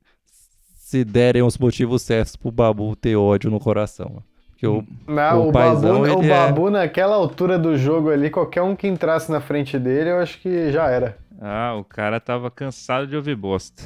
se 0.74 1.04
derem 1.04 1.42
os 1.42 1.58
motivos 1.58 2.00
certos 2.00 2.34
pro 2.36 2.50
Babu 2.50 2.96
ter 2.96 3.14
ódio 3.16 3.50
no 3.50 3.60
coração. 3.60 4.22
Porque 4.50 4.66
o 4.66 4.82
Não, 5.06 5.42
O 5.46 5.48
o, 5.50 5.52
paizão, 5.52 6.00
Babu, 6.02 6.20
o 6.20 6.24
é- 6.24 6.28
Babu, 6.28 6.70
naquela 6.70 7.14
altura 7.14 7.58
do 7.58 7.76
jogo 7.76 8.10
ali, 8.10 8.30
qualquer 8.30 8.62
um 8.62 8.74
que 8.74 8.88
entrasse 8.88 9.30
na 9.30 9.40
frente 9.40 9.78
dele, 9.78 10.10
eu 10.10 10.18
acho 10.18 10.40
que 10.40 10.72
já 10.72 10.88
era. 10.88 11.18
Ah, 11.40 11.74
o 11.78 11.84
cara 11.84 12.18
tava 12.18 12.50
cansado 12.50 13.06
de 13.06 13.14
ouvir 13.14 13.36
bosta. 13.36 13.82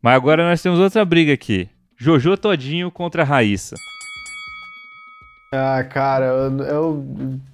Mas 0.00 0.14
agora 0.14 0.48
nós 0.48 0.62
temos 0.62 0.78
outra 0.78 1.04
briga 1.04 1.32
aqui. 1.32 1.68
Jojo 1.96 2.36
Todinho 2.36 2.90
contra 2.90 3.24
Raíssa. 3.24 3.74
Ah, 5.54 5.84
cara, 5.84 6.26
eu- 6.26 7.04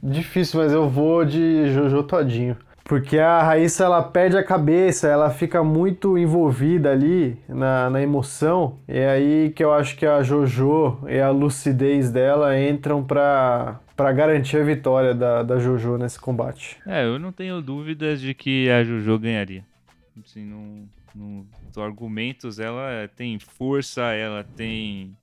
difícil, 0.03 0.61
mas 0.61 0.73
eu 0.73 0.89
vou 0.89 1.25
de 1.25 1.71
Jojo 1.73 2.03
Todinho. 2.03 2.57
Porque 2.85 3.19
a 3.19 3.41
Raíssa, 3.43 3.85
ela 3.85 4.03
perde 4.03 4.37
a 4.37 4.43
cabeça, 4.43 5.07
ela 5.07 5.31
fica 5.31 5.63
muito 5.63 6.19
envolvida 6.19 6.91
ali 6.91 7.39
na, 7.49 7.89
na 7.89 8.03
emoção. 8.03 8.79
E 8.89 8.99
é 8.99 9.11
aí 9.11 9.53
que 9.55 9.63
eu 9.63 9.73
acho 9.73 9.97
que 9.97 10.05
a 10.05 10.23
Jojo 10.23 10.99
e 11.09 11.21
a 11.21 11.31
lucidez 11.31 12.11
dela 12.11 12.59
entram 12.61 13.05
pra, 13.05 13.79
pra 13.97 14.11
garantir 14.13 14.57
a 14.57 14.65
vitória 14.65 15.15
da, 15.15 15.45
da 15.45 15.59
Jojo 15.61 15.97
nesse 15.99 16.19
combate. 16.19 16.79
É, 16.85 17.05
eu 17.05 17.17
não 17.19 17.31
tenho 17.31 17.63
dúvidas 17.63 18.21
de 18.21 18.35
que 18.35 18.69
a 18.71 18.83
Jojo 18.83 19.19
ganharia. 19.21 19.65
Assim, 20.25 20.45
no, 20.45 20.89
nos 21.15 21.79
argumentos, 21.79 22.59
ela 22.59 23.09
tem 23.15 23.39
força, 23.39 24.03
ela 24.13 24.45
tem 24.57 25.17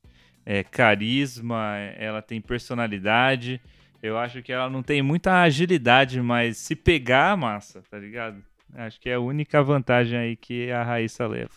é, 0.49 0.63
carisma, 0.63 1.75
ela 1.97 2.21
tem 2.21 2.39
personalidade. 2.39 3.59
Eu 4.01 4.17
acho 4.17 4.41
que 4.41 4.53
ela 4.53 4.69
não 4.69 4.81
tem 4.81 5.01
muita 5.01 5.41
agilidade, 5.41 6.21
mas 6.21 6.55
se 6.57 6.73
pegar, 6.73 7.35
massa, 7.35 7.81
tá 7.91 7.99
ligado? 7.99 8.37
Acho 8.73 8.97
que 8.99 9.09
é 9.09 9.15
a 9.15 9.19
única 9.19 9.61
vantagem 9.61 10.17
aí 10.17 10.35
que 10.37 10.71
a 10.71 10.83
Raíssa 10.83 11.27
leva. 11.27 11.49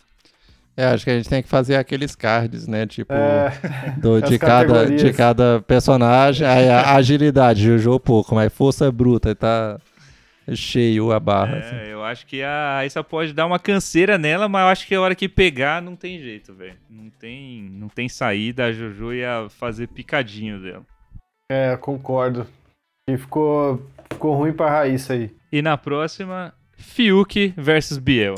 É, 0.75 0.85
acho 0.85 1.05
que 1.05 1.09
a 1.11 1.15
gente 1.15 1.29
tem 1.29 1.41
que 1.41 1.47
fazer 1.47 1.75
aqueles 1.75 2.15
cards, 2.15 2.67
né? 2.67 2.85
Tipo, 2.85 3.13
É, 3.13 3.91
do- 3.97 4.21
de, 4.23 4.37
cada, 4.37 4.87
de 4.87 5.13
cada 5.13 5.61
personagem. 5.61 6.45
Aí 6.45 6.69
a 6.69 6.95
agilidade, 6.95 7.63
Jojo 7.63 7.97
pouco, 7.99 8.35
mas 8.35 8.51
força 8.51 8.91
bruta, 8.91 9.33
tá. 9.33 9.79
Cheio 10.55 11.11
a 11.11 11.19
barra. 11.19 11.57
assim. 11.57 11.75
É, 11.75 11.93
eu 11.93 12.03
acho 12.03 12.25
que 12.25 12.41
a 12.43 12.75
Raíssa 12.77 13.03
pode 13.03 13.33
dar 13.33 13.45
uma 13.45 13.59
canseira 13.59 14.17
nela, 14.17 14.47
mas 14.49 14.61
eu 14.63 14.67
acho 14.67 14.87
que 14.87 14.95
a 14.95 15.01
hora 15.01 15.15
que 15.15 15.27
pegar 15.29 15.81
não 15.81 15.95
tem 15.95 16.19
jeito, 16.19 16.53
velho. 16.53 16.77
Não 16.89 17.09
tem, 17.09 17.63
não 17.71 17.87
tem 17.89 18.07
saída, 18.09 18.65
a 18.65 18.71
Jojo 18.71 19.13
ia 19.13 19.47
fazer 19.49 19.87
picadinho 19.87 20.59
dela. 20.61 20.83
É, 21.51 21.75
concordo. 21.77 22.47
E 23.09 23.17
ficou, 23.17 23.85
ficou 24.11 24.35
ruim 24.35 24.53
pra 24.53 24.69
Raíssa 24.69 25.13
aí. 25.13 25.31
E 25.51 25.61
na 25.61 25.77
próxima, 25.77 26.53
Fiuk 26.77 27.53
versus 27.57 27.97
Biel. 27.97 28.35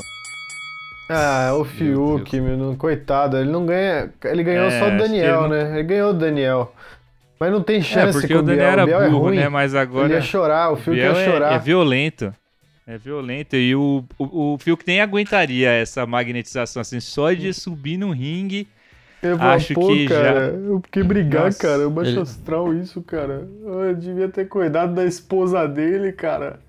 Ah, 1.10 1.52
o 1.54 1.64
Fiuk, 1.66 2.40
meu, 2.40 2.56
não- 2.56 2.74
coitado, 2.76 3.36
ele 3.36 3.50
não 3.50 3.66
ganha. 3.66 4.10
Ele 4.24 4.42
ganhou 4.42 4.66
É, 4.66 4.78
só 4.78 4.86
do 4.86 4.92
ele 4.92 4.98
Daniel, 5.02 5.42
não- 5.42 5.48
né? 5.50 5.72
Ele 5.74 5.82
ganhou 5.82 6.12
do 6.14 6.18
Daniel. 6.18 6.74
Mas 7.38 7.50
não 7.52 7.62
tem 7.62 7.78
É, 7.78 7.82
chance 7.82 8.18
porque 8.20 8.32
com 8.32 8.40
o 8.40 8.42
Daniel 8.42 8.66
era 8.66 8.86
Biel 8.86 9.00
burro, 9.10 9.26
é 9.26 9.28
ruim. 9.30 9.36
né? 9.38 9.48
Mas 9.48 9.74
agora. 9.74 10.06
Ele 10.06 10.14
ia 10.14 10.20
chorar, 10.22 10.70
o 10.72 10.76
Fiuk 10.76 10.96
ia 10.98 11.06
é, 11.10 11.24
chorar. 11.24 11.52
é 11.54 11.58
violento. 11.58 12.34
É 12.86 12.98
violento. 12.98 13.56
E 13.56 13.74
o, 13.74 14.04
o, 14.18 14.54
o 14.54 14.58
Fiuk 14.58 14.84
nem 14.86 15.00
aguentaria 15.00 15.70
essa 15.70 16.06
magnetização, 16.06 16.80
assim, 16.82 17.00
só 17.00 17.32
de 17.32 17.52
subir 17.52 17.96
no 17.96 18.10
ringue. 18.10 18.68
Eu 19.28 19.40
acho 19.40 19.74
pô, 19.74 19.86
que 19.88 20.06
já- 20.06 20.14
cara, 20.22 20.40
eu 20.48 20.80
fiquei 20.84 21.02
brigar, 21.02 21.44
Nossa, 21.46 21.58
cara. 21.58 21.86
O 21.88 21.90
baixo 21.90 22.10
ele- 22.12 22.20
astral 22.20 22.74
isso, 22.74 23.00
cara. 23.02 23.46
Eu 23.64 23.94
devia 23.94 24.28
ter 24.28 24.46
cuidado 24.46 24.94
da 24.94 25.04
esposa 25.04 25.66
dele, 25.66 26.12
cara. 26.12 26.60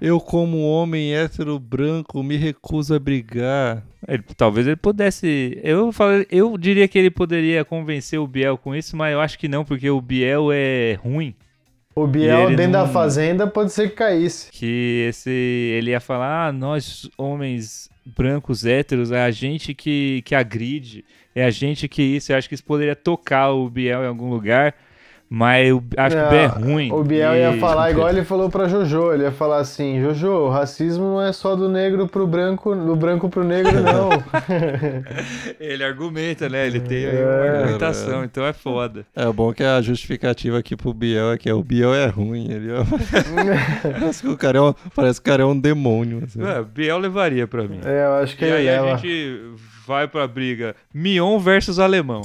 Eu, 0.00 0.20
como 0.20 0.60
homem 0.68 1.14
hétero 1.14 1.58
branco, 1.58 2.22
me 2.22 2.36
recuso 2.36 2.94
a 2.94 2.98
brigar. 2.98 3.82
Ele- 4.06 4.22
talvez 4.36 4.66
ele 4.66 4.76
pudesse. 4.76 5.58
Eu, 5.62 5.90
falo- 5.92 6.26
eu 6.30 6.58
diria 6.58 6.86
que 6.86 6.98
ele 6.98 7.10
poderia 7.10 7.64
convencer 7.64 8.18
o 8.18 8.26
Biel 8.26 8.58
com 8.58 8.74
isso, 8.74 8.96
mas 8.96 9.12
eu 9.12 9.20
acho 9.20 9.38
que 9.38 9.48
não, 9.48 9.64
porque 9.64 9.88
o 9.88 10.00
Biel 10.00 10.50
é 10.52 10.98
ruim. 11.02 11.34
O 11.94 12.06
Biel 12.06 12.48
dentro 12.56 12.72
da 12.72 12.84
não- 12.86 12.92
fazenda 12.92 13.46
pode 13.46 13.72
ser 13.72 13.90
que 13.90 13.94
caísse. 13.96 14.50
Que 14.50 15.06
esse. 15.08 15.30
Ele 15.30 15.90
ia 15.92 16.00
falar, 16.00 16.48
ah, 16.48 16.52
nós, 16.52 17.08
homens 17.16 17.88
brancos 18.04 18.66
héteros, 18.66 19.12
é 19.12 19.22
a 19.22 19.30
gente 19.30 19.72
que, 19.74 20.20
que 20.24 20.34
agride, 20.34 21.04
é 21.34 21.44
a 21.44 21.50
gente 21.50 21.86
que 21.88 22.02
isso. 22.02 22.32
Eu 22.32 22.36
acho 22.36 22.48
que 22.48 22.54
isso 22.54 22.64
poderia 22.64 22.96
tocar 22.96 23.50
o 23.52 23.70
Biel 23.70 24.02
em 24.02 24.08
algum 24.08 24.28
lugar, 24.28 24.74
mas 25.36 25.68
eu 25.68 25.82
acho 25.96 26.16
que 26.16 26.22
o 26.22 26.28
Biel 26.30 26.40
é 26.42 26.46
ruim. 26.46 26.92
O 26.92 27.02
Biel 27.02 27.34
e- 27.34 27.38
ia 27.40 27.52
falar 27.58 27.90
igual 27.90 28.08
ele 28.08 28.24
falou 28.24 28.48
pra 28.48 28.68
Jojo. 28.68 29.12
Ele 29.12 29.24
ia 29.24 29.32
falar 29.32 29.58
assim: 29.58 30.00
Jojo, 30.00 30.28
o 30.30 30.48
racismo 30.48 31.04
não 31.04 31.22
é 31.22 31.32
só 31.32 31.56
do 31.56 31.68
negro 31.68 32.06
pro 32.06 32.26
branco, 32.26 32.74
do 32.74 32.94
branco 32.94 33.28
pro 33.28 33.42
negro, 33.42 33.72
não. 33.80 34.10
Ele 35.58 35.82
argumenta, 35.84 36.48
né? 36.48 36.66
Ele 36.66 36.80
tem 36.80 37.06
aí 37.06 37.16
É, 37.16 37.24
uma 37.24 37.58
argumentação, 37.60 38.24
então 38.24 38.44
é 38.46 38.52
foda. 38.52 39.04
É 39.14 39.26
bom 39.32 39.52
que 39.52 39.62
a 39.62 39.80
justificativa 39.80 40.58
aqui 40.58 40.76
pro 40.76 40.92
Biel 40.94 41.32
é 41.32 41.38
que 41.38 41.50
o 41.50 41.62
Biel 41.62 41.94
é 41.94 42.06
ruim. 42.06 42.50
Ele 42.50 42.70
é... 42.72 42.76
parece, 43.82 44.22
que 44.22 44.28
o 44.28 44.36
cara 44.36 44.58
é 44.58 44.60
um, 44.60 44.74
parece 44.94 45.20
que 45.20 45.28
o 45.28 45.32
cara 45.32 45.42
é 45.42 45.46
um 45.46 45.58
demônio. 45.58 46.22
assim. 46.24 46.40
É, 46.44 46.62
Biel 46.62 46.98
levaria 46.98 47.46
pra 47.46 47.64
mim. 47.66 47.80
é, 47.84 48.04
eu 48.06 48.14
acho 48.22 48.36
que 48.36 48.44
E 48.44 48.48
ele 48.48 48.56
aí 48.56 48.64
leva. 48.66 48.92
a 48.94 48.96
gente 48.96 49.40
vai 49.86 50.06
pra 50.08 50.26
briga 50.26 50.74
Mion 50.92 51.38
versus 51.38 51.78
Alemão. 51.78 52.22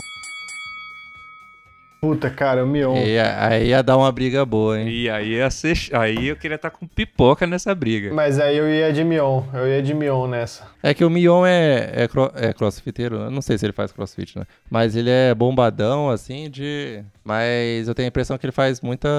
Puta, 2.01 2.29
cara, 2.29 2.63
o 2.63 2.67
Mion. 2.67 2.95
E 2.95 3.19
a- 3.19 3.47
aí 3.47 3.67
ia 3.69 3.83
dar 3.83 3.97
uma 3.97 4.09
briga 4.09 4.45
boa, 4.45 4.79
hein? 4.79 4.87
E 4.87 5.09
aí 5.09 5.33
ia 5.33 5.49
ser, 5.51 5.73
aí 5.91 6.27
eu 6.29 6.35
queria 6.37 6.55
estar 6.55 6.69
com 6.69 6.87
pipoca 6.87 7.45
nessa 7.45 7.75
briga. 7.75 8.13
Mas 8.13 8.39
aí 8.39 8.55
eu 8.55 8.69
ia 8.69 8.93
de 8.93 9.03
Mion. 9.03 9.43
Eu 9.53 9.67
ia 9.67 9.81
de 9.83 9.93
Mion 9.93 10.25
nessa. 10.25 10.65
É 10.81 10.93
que 10.93 11.03
o 11.03 11.09
Mion 11.09 11.45
é, 11.45 11.91
é, 11.93 12.07
cro- 12.07 12.31
é 12.35 12.53
crossfiteiro, 12.53 13.17
eu 13.17 13.29
não 13.31 13.41
sei 13.41 13.57
se 13.57 13.65
ele 13.65 13.73
faz 13.73 13.91
crossfit, 13.91 14.39
né? 14.39 14.45
Mas 14.71 14.95
ele 14.95 15.09
é 15.09 15.35
bombadão, 15.35 16.09
assim, 16.09 16.49
de... 16.49 17.03
Mas 17.21 17.87
eu 17.87 17.93
tenho 17.93 18.07
a 18.07 18.09
impressão 18.09 18.37
que 18.37 18.45
ele 18.45 18.53
faz 18.53 18.79
muita, 18.79 19.09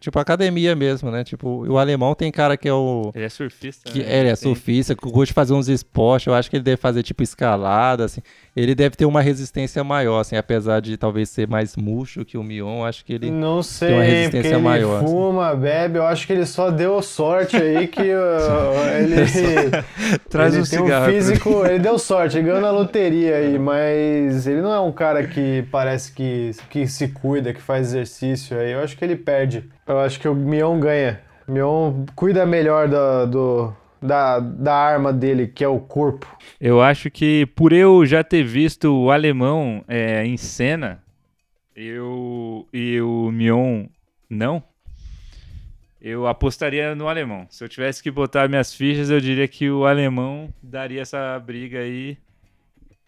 tipo, 0.00 0.18
academia 0.18 0.74
mesmo, 0.74 1.10
né? 1.12 1.22
Tipo, 1.22 1.64
o 1.66 1.78
alemão 1.78 2.12
tem 2.14 2.30
cara 2.32 2.56
que 2.56 2.68
é 2.68 2.72
o... 2.72 3.12
Ele 3.14 3.24
é 3.24 3.28
surfista. 3.28 3.88
Que, 3.90 4.00
né? 4.00 4.04
é, 4.12 4.20
ele 4.20 4.28
é 4.30 4.34
surfista, 4.36 4.96
que 4.96 5.08
gosta 5.08 5.26
de 5.26 5.32
fazer 5.32 5.54
uns 5.54 5.68
esportes, 5.68 6.26
eu 6.26 6.34
acho 6.34 6.50
que 6.50 6.56
ele 6.56 6.64
deve 6.64 6.76
fazer, 6.76 7.02
tipo, 7.04 7.22
escalada, 7.22 8.04
assim. 8.04 8.20
Ele 8.56 8.74
deve 8.74 8.96
ter 8.96 9.04
uma 9.04 9.20
resistência 9.20 9.84
maior, 9.84 10.20
assim, 10.20 10.34
apesar 10.34 10.80
de 10.80 10.96
talvez 10.96 11.28
ser 11.28 11.46
mais 11.46 11.76
murcho 11.76 12.24
que 12.24 12.38
o 12.38 12.42
Mion, 12.42 12.84
acho 12.84 13.04
que 13.04 13.12
ele... 13.12 13.30
Não 13.30 13.56
uma 13.56 13.62
sei, 13.62 13.88
porque 13.90 14.06
resistência 14.06 14.48
ele 14.48 14.58
maior, 14.58 14.96
assim. 14.96 15.06
fuma, 15.12 15.54
bebe. 15.54 15.98
Eu 15.98 16.06
acho 16.06 16.26
que 16.26 16.32
ele 16.32 16.46
só 16.46 16.70
deu 16.70 17.02
sorte 17.02 17.54
aí 17.54 17.86
que 17.86 18.00
uh, 18.16 18.96
ele. 18.98 20.16
Traz 20.30 20.54
ele 20.54 20.62
um 20.62 20.66
tem 20.66 20.78
cigarro 20.78 21.02
um 21.02 21.04
pra 21.04 21.12
físico. 21.12 21.66
Ele 21.66 21.78
deu 21.78 21.98
sorte, 21.98 22.38
ele 22.38 22.46
ganhou 22.46 22.62
na 22.62 22.70
loteria 22.70 23.36
aí, 23.36 23.58
mas 23.58 24.46
ele 24.46 24.62
não 24.62 24.72
é 24.72 24.80
um 24.80 24.92
cara 24.92 25.26
que 25.26 25.66
parece 25.70 26.12
que, 26.12 26.52
que 26.70 26.86
se 26.86 27.08
cuida, 27.08 27.52
que 27.52 27.60
faz 27.60 27.88
exercício 27.88 28.58
aí. 28.58 28.72
Eu 28.72 28.80
acho 28.80 28.96
que 28.96 29.04
ele 29.04 29.16
perde. 29.16 29.64
Eu 29.86 29.98
acho 29.98 30.18
que 30.18 30.26
o 30.26 30.34
Mion 30.34 30.80
ganha. 30.80 31.20
Mion 31.46 32.06
cuida 32.14 32.46
melhor 32.46 32.88
da, 32.88 33.24
do, 33.26 33.72
da, 34.06 34.38
da 34.38 34.74
arma 34.74 35.12
dele, 35.12 35.46
que 35.46 35.64
é 35.64 35.68
o 35.68 35.80
corpo. 35.80 36.26
Eu 36.60 36.80
acho 36.80 37.10
que 37.10 37.46
por 37.46 37.72
eu 37.72 38.06
já 38.06 38.22
ter 38.22 38.44
visto 38.44 38.84
o 38.84 39.10
alemão 39.10 39.84
é, 39.88 40.24
em 40.24 40.36
cena, 40.36 41.02
eu 41.74 42.66
e 42.72 43.00
o 43.00 43.30
Mion 43.30 43.86
não, 44.30 44.62
eu 46.00 46.26
apostaria 46.26 46.94
no 46.94 47.08
alemão. 47.08 47.46
Se 47.50 47.64
eu 47.64 47.68
tivesse 47.68 48.02
que 48.02 48.10
botar 48.10 48.48
minhas 48.48 48.72
fichas, 48.72 49.10
eu 49.10 49.20
diria 49.20 49.48
que 49.48 49.68
o 49.70 49.84
alemão 49.84 50.52
daria 50.62 51.02
essa 51.02 51.38
briga 51.38 51.80
aí, 51.80 52.16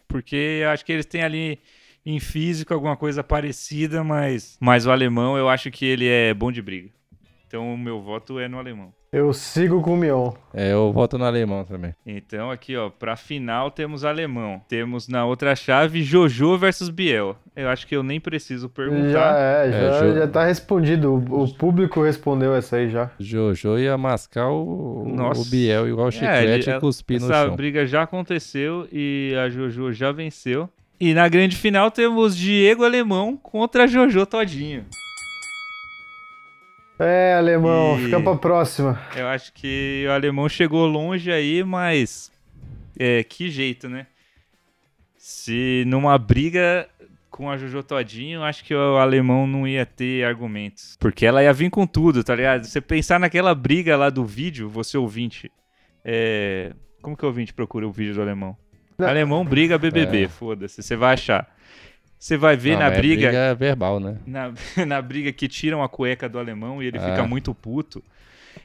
porque 0.06 0.60
eu 0.62 0.70
acho 0.70 0.84
que 0.84 0.92
eles 0.92 1.06
têm 1.06 1.22
ali 1.22 1.60
em 2.04 2.18
físico 2.18 2.72
alguma 2.72 2.96
coisa 2.96 3.22
parecida, 3.22 4.02
mas, 4.02 4.56
mas 4.60 4.86
o 4.86 4.90
alemão 4.90 5.36
eu 5.36 5.48
acho 5.48 5.70
que 5.70 5.84
ele 5.84 6.08
é 6.08 6.32
bom 6.34 6.50
de 6.50 6.62
briga. 6.62 6.90
Então 7.48 7.72
o 7.72 7.78
meu 7.78 8.00
voto 8.02 8.38
é 8.38 8.46
no 8.46 8.58
alemão. 8.58 8.92
Eu 9.10 9.32
sigo 9.32 9.80
com 9.80 9.94
o 9.94 9.96
Mion. 9.96 10.32
É, 10.52 10.74
eu 10.74 10.92
voto 10.92 11.16
no 11.16 11.24
alemão 11.24 11.64
também. 11.64 11.94
Então 12.04 12.50
aqui, 12.50 12.76
ó, 12.76 12.90
pra 12.90 13.16
final 13.16 13.70
temos 13.70 14.04
alemão. 14.04 14.60
Temos 14.68 15.08
na 15.08 15.24
outra 15.24 15.56
chave 15.56 16.02
Jojo 16.02 16.58
versus 16.58 16.90
Biel. 16.90 17.34
Eu 17.56 17.70
acho 17.70 17.86
que 17.86 17.96
eu 17.96 18.02
nem 18.02 18.20
preciso 18.20 18.66
Já 18.66 18.68
perguntar. 18.68 19.34
é, 19.40 19.72
já, 19.72 19.78
É, 19.78 20.00
jo- 20.12 20.14
já 20.18 20.28
tá 20.28 20.44
respondido. 20.44 21.10
O, 21.14 21.44
o 21.44 21.54
público 21.54 22.02
respondeu 22.02 22.54
essa 22.54 22.76
aí 22.76 22.90
já. 22.90 23.10
Jojo 23.18 23.78
ia 23.78 23.96
mascar 23.96 24.50
o, 24.50 25.04
o- 25.04 25.08
Nossa. 25.08 25.40
o 25.40 25.44
Biel 25.46 25.88
igual 25.88 26.08
É, 26.08 26.10
chiclete 26.10 26.68
ele- 26.68 26.76
e 26.76 26.80
cuspir 26.80 27.18
no 27.18 27.32
Essa 27.32 27.46
chão. 27.46 27.56
briga 27.56 27.86
já 27.86 28.02
aconteceu 28.02 28.86
e 28.92 29.32
a 29.42 29.48
Jojo 29.48 29.90
já 29.90 30.12
venceu. 30.12 30.68
E 31.00 31.14
na 31.14 31.26
grande 31.28 31.56
final 31.56 31.90
temos 31.90 32.36
Diego 32.36 32.84
Alemão 32.84 33.38
contra 33.38 33.86
Jojo 33.86 34.26
Todinho. 34.26 34.84
É, 36.98 37.34
alemão, 37.34 37.98
E- 37.98 38.04
fica 38.04 38.20
pra 38.20 38.34
próxima. 38.34 39.00
Eu 39.14 39.28
acho 39.28 39.52
que 39.52 40.04
o 40.08 40.12
alemão 40.12 40.48
chegou 40.48 40.86
longe 40.86 41.30
aí, 41.30 41.62
mas 41.62 42.32
é, 42.98 43.22
que 43.22 43.48
jeito, 43.50 43.88
né? 43.88 44.06
Se 45.16 45.84
numa 45.86 46.18
briga 46.18 46.88
com 47.30 47.48
a 47.50 47.56
Jojo 47.56 47.82
Todinho, 47.84 48.42
acho 48.42 48.64
que 48.64 48.74
o 48.74 48.96
alemão 48.96 49.46
não 49.46 49.66
ia 49.66 49.86
ter 49.86 50.24
argumentos. 50.24 50.96
Porque 50.98 51.24
ela 51.24 51.42
ia 51.42 51.52
vir 51.52 51.70
com 51.70 51.86
tudo, 51.86 52.24
tá 52.24 52.34
ligado? 52.34 52.64
Você 52.64 52.80
pensar 52.80 53.20
naquela 53.20 53.54
briga 53.54 53.96
lá 53.96 54.10
do 54.10 54.24
vídeo, 54.24 54.68
você 54.68 54.98
ouvinte. 54.98 55.52
É... 56.04 56.72
Como 57.00 57.16
que 57.16 57.24
o 57.24 57.28
ouvinte 57.28 57.54
procura 57.54 57.86
o 57.86 57.92
vídeo 57.92 58.14
do 58.14 58.22
alemão? 58.22 58.56
Não. 58.98 59.06
Alemão 59.06 59.44
briga 59.44 59.78
BBB, 59.78 60.26
foda-se, 60.26 60.82
você 60.82 60.96
vai 60.96 61.14
achar. 61.14 61.46
Você 62.18 62.36
vai 62.36 62.56
ver 62.56 62.72
Não, 62.72 62.80
na 62.80 62.86
é 62.86 62.96
briga 62.96 63.28
briga 63.28 63.54
verbal, 63.54 64.00
né? 64.00 64.16
na, 64.26 64.52
na 64.86 65.00
briga 65.00 65.32
que 65.32 65.46
tiram 65.48 65.82
a 65.82 65.88
cueca 65.88 66.28
do 66.28 66.38
alemão 66.38 66.82
e 66.82 66.86
ele 66.86 66.98
Ah. 66.98 67.02
fica 67.02 67.26
muito 67.26 67.54
puto. 67.54 68.02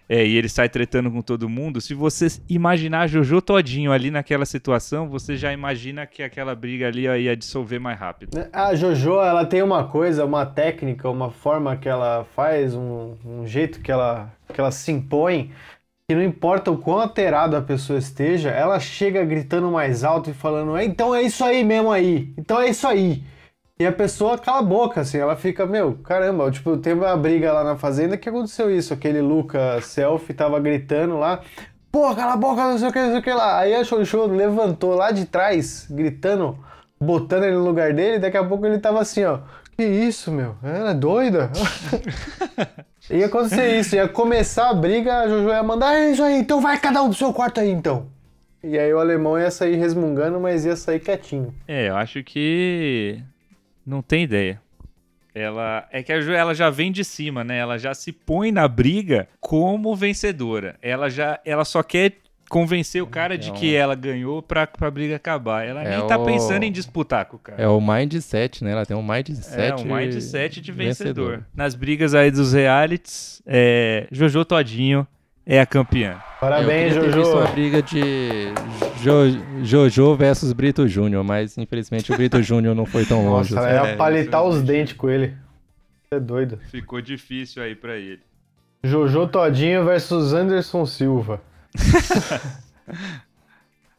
é, 0.10 0.26
e 0.26 0.36
ele 0.36 0.50
sai 0.50 0.68
tretando 0.68 1.10
com 1.12 1.22
todo 1.22 1.48
mundo. 1.48 1.80
Se 1.80 1.94
você 1.94 2.28
imaginar 2.50 3.08
Jojo 3.08 3.42
todinho 3.42 3.92
ali 3.92 4.10
naquela 4.12 4.46
situação, 4.46 5.08
você 5.08 5.38
já 5.38 5.54
imagina 5.54 6.06
que 6.06 6.22
aquela 6.24 6.54
briga 6.56 6.88
ali 6.88 7.04
ia 7.04 7.38
dissolver 7.38 7.80
mais 7.80 7.98
rápido. 8.00 8.38
A 8.52 8.74
Jojo, 8.76 9.22
ela 9.22 9.46
tem 9.46 9.62
uma 9.62 9.86
coisa, 9.88 10.26
uma 10.26 10.46
técnica, 10.46 11.10
uma 11.10 11.32
forma 11.32 11.78
que 11.78 11.88
ela 11.88 12.26
faz, 12.36 12.74
um, 12.76 13.16
um 13.26 13.46
jeito 13.48 13.80
que 13.82 13.92
ela, 13.92 14.32
que 14.54 14.60
ela 14.60 14.72
se 14.72 14.92
impõe, 14.92 15.52
que 16.10 16.16
não 16.16 16.24
importa 16.24 16.70
o 16.72 16.78
quão 16.78 17.00
alterado 17.00 17.56
a 17.56 17.62
pessoa 17.62 17.98
esteja, 18.00 18.50
ela 18.50 18.80
chega 18.80 19.24
gritando 19.24 19.72
mais 19.72 20.04
alto 20.04 20.30
e 20.30 20.34
falando, 20.34 20.76
"É, 20.76 20.84
então 20.84 21.14
é 21.16 21.22
isso 21.22 21.44
aí 21.46 21.64
mesmo 21.64 21.92
aí, 21.92 22.34
então 22.38 22.60
é 22.60 22.68
isso 22.70 22.86
aí. 22.88 23.24
E 23.80 23.88
a 23.88 23.92
pessoa 23.92 24.38
cala 24.38 24.60
a 24.60 24.64
boca, 24.64 25.02
assim, 25.02 25.18
ela 25.18 25.36
fica, 25.36 25.66
meu, 25.66 25.96
caramba, 26.04 26.52
tipo, 26.52 26.78
teve 26.78 27.00
uma 27.00 27.18
briga 27.18 27.52
lá 27.52 27.64
na 27.64 27.76
fazenda 27.76 28.16
que 28.16 28.30
aconteceu 28.30 28.70
isso, 28.70 28.94
aquele 28.94 29.20
Luca 29.20 29.82
Selfie 29.82 30.36
tava 30.36 30.60
gritando 30.60 31.18
lá, 31.18 31.42
pô, 31.92 32.14
cala 32.16 32.34
a 32.34 32.38
boca, 32.38 32.62
não 32.62 32.78
sei 32.78 32.90
o 32.90 32.94
que, 32.94 33.00
não 33.00 33.10
sei 33.10 33.20
o 33.20 33.24
que 33.24 33.34
lá. 33.34 33.60
Aí 33.60 33.74
a 33.74 33.84
Xoxô 33.84 34.28
levantou 34.28 34.94
lá 34.94 35.10
de 35.10 35.26
trás, 35.26 35.88
gritando, 35.90 36.56
botando 37.02 37.46
ele 37.46 37.56
no 37.56 37.66
lugar 37.66 37.94
dele, 37.94 38.20
daqui 38.20 38.38
a 38.38 38.44
pouco 38.44 38.64
ele 38.64 38.78
tava 38.78 39.02
assim, 39.02 39.26
ó, 39.26 39.40
que 39.76 39.84
isso, 39.84 40.32
meu, 40.32 40.56
ela 40.62 40.92
é 40.92 40.94
doida? 40.94 41.52
ia 43.10 43.26
acontecer 43.26 43.80
isso, 43.80 43.96
ia 43.96 44.08
começar 44.08 44.70
a 44.70 44.74
briga, 44.76 45.18
a 45.18 45.28
Jojo 45.28 45.50
ia 45.50 45.64
mandar, 45.64 45.96
é 45.96 46.12
isso 46.12 46.22
aí, 46.22 46.38
então 46.38 46.62
vai 46.62 46.80
cada 46.80 47.02
um 47.02 47.10
pro 47.10 47.18
seu 47.18 47.34
quarto 47.34 47.60
aí, 47.60 47.72
então. 47.72 48.06
E 48.64 48.78
aí 48.78 48.94
o 48.94 49.00
alemão 49.00 49.38
ia 49.38 49.50
sair 49.50 49.76
resmungando, 49.78 50.40
mas 50.40 50.64
ia 50.64 50.76
sair 50.76 51.00
quietinho. 51.00 51.54
É, 51.68 51.90
eu 51.90 51.98
acho 51.98 52.24
que 52.24 53.22
não 53.86 54.02
tem 54.02 54.24
ideia. 54.24 54.62
ela 55.36 55.88
é 55.92 56.04
que 56.04 56.14
a 56.14 56.22
Jo 56.22 56.32
ela 56.32 56.54
já 56.54 56.70
vem 56.70 56.92
de 56.92 57.04
cima, 57.04 57.44
né? 57.44 57.58
Ela 57.58 57.78
já 57.80 57.94
se 57.94 58.12
põe 58.12 58.52
na 58.52 58.68
briga 58.68 59.28
como 59.40 59.96
vencedora. 59.96 60.76
Ela 60.82 61.10
já 61.10 61.40
ela 61.44 61.66
só 61.66 61.82
quer 61.82 62.14
convencer 62.50 63.02
o 63.02 63.08
cara 63.08 63.36
de 63.36 63.50
É 63.50 63.52
um- 63.52 63.56
que 63.56 63.74
ela 63.74 63.96
ganhou 63.96 64.44
pra, 64.44 64.68
pra 64.68 64.92
briga 64.92 65.16
acabar. 65.16 65.66
Ela 65.66 65.82
É 65.84 65.98
nem 65.98 66.08
tá 66.08 66.20
o- 66.20 66.26
pensando 66.26 66.62
em 66.64 66.72
disputar 66.72 67.26
com 67.26 67.38
o 67.38 67.40
cara. 67.40 67.60
É 67.60 67.68
o 67.68 67.82
mindset, 67.82 68.64
né? 68.64 68.74
Ela 68.74 68.86
tem 68.86 68.96
um 68.96 69.02
mindset. 69.02 69.60
É, 69.60 69.74
um 69.76 69.96
mindset 69.96 70.62
de 70.62 70.72
vencedor. 70.72 71.44
Nas 71.56 71.74
brigas 71.74 72.14
aí 72.14 72.30
dos 72.30 72.54
realities, 72.54 73.42
é, 73.48 74.08
Jojo 74.12 74.46
Todinho 74.46 75.08
é 75.46 75.60
a 75.60 75.66
campeã. 75.66 76.18
Parabéns, 76.40 76.96
eu 76.96 77.04
queria 77.04 77.24
Jojo. 77.24 77.38
uma 77.38 77.48
briga 77.48 77.82
de 77.82 78.48
Jo- 79.02 79.64
Jojo 79.64 80.16
versus 80.16 80.52
Brito 80.54 80.88
Júnior, 80.88 81.24
mas 81.24 81.58
infelizmente 81.58 82.12
o 82.12 82.16
Brito 82.18 82.42
Júnior 82.44 82.76
não 82.76 82.86
foi 82.86 83.06
tão 83.06 83.26
longe. 83.28 83.54
Nossa, 83.54 83.68
assim. 83.82 83.90
é 83.92 83.96
palitar 83.96 84.44
os 84.44 84.62
dentes 84.62 84.94
com 84.94 85.10
ele. 85.10 85.28
Você 86.10 86.16
é 86.16 86.20
doido. 86.20 86.60
Ficou 86.70 87.02
difícil 87.02 87.64
aí 87.64 87.76
pra 87.76 87.96
ele. 87.96 88.20
Jojo 88.84 89.28
Todinho 89.28 89.86
versus 89.86 90.34
Anderson 90.34 90.86
Silva. 90.86 91.42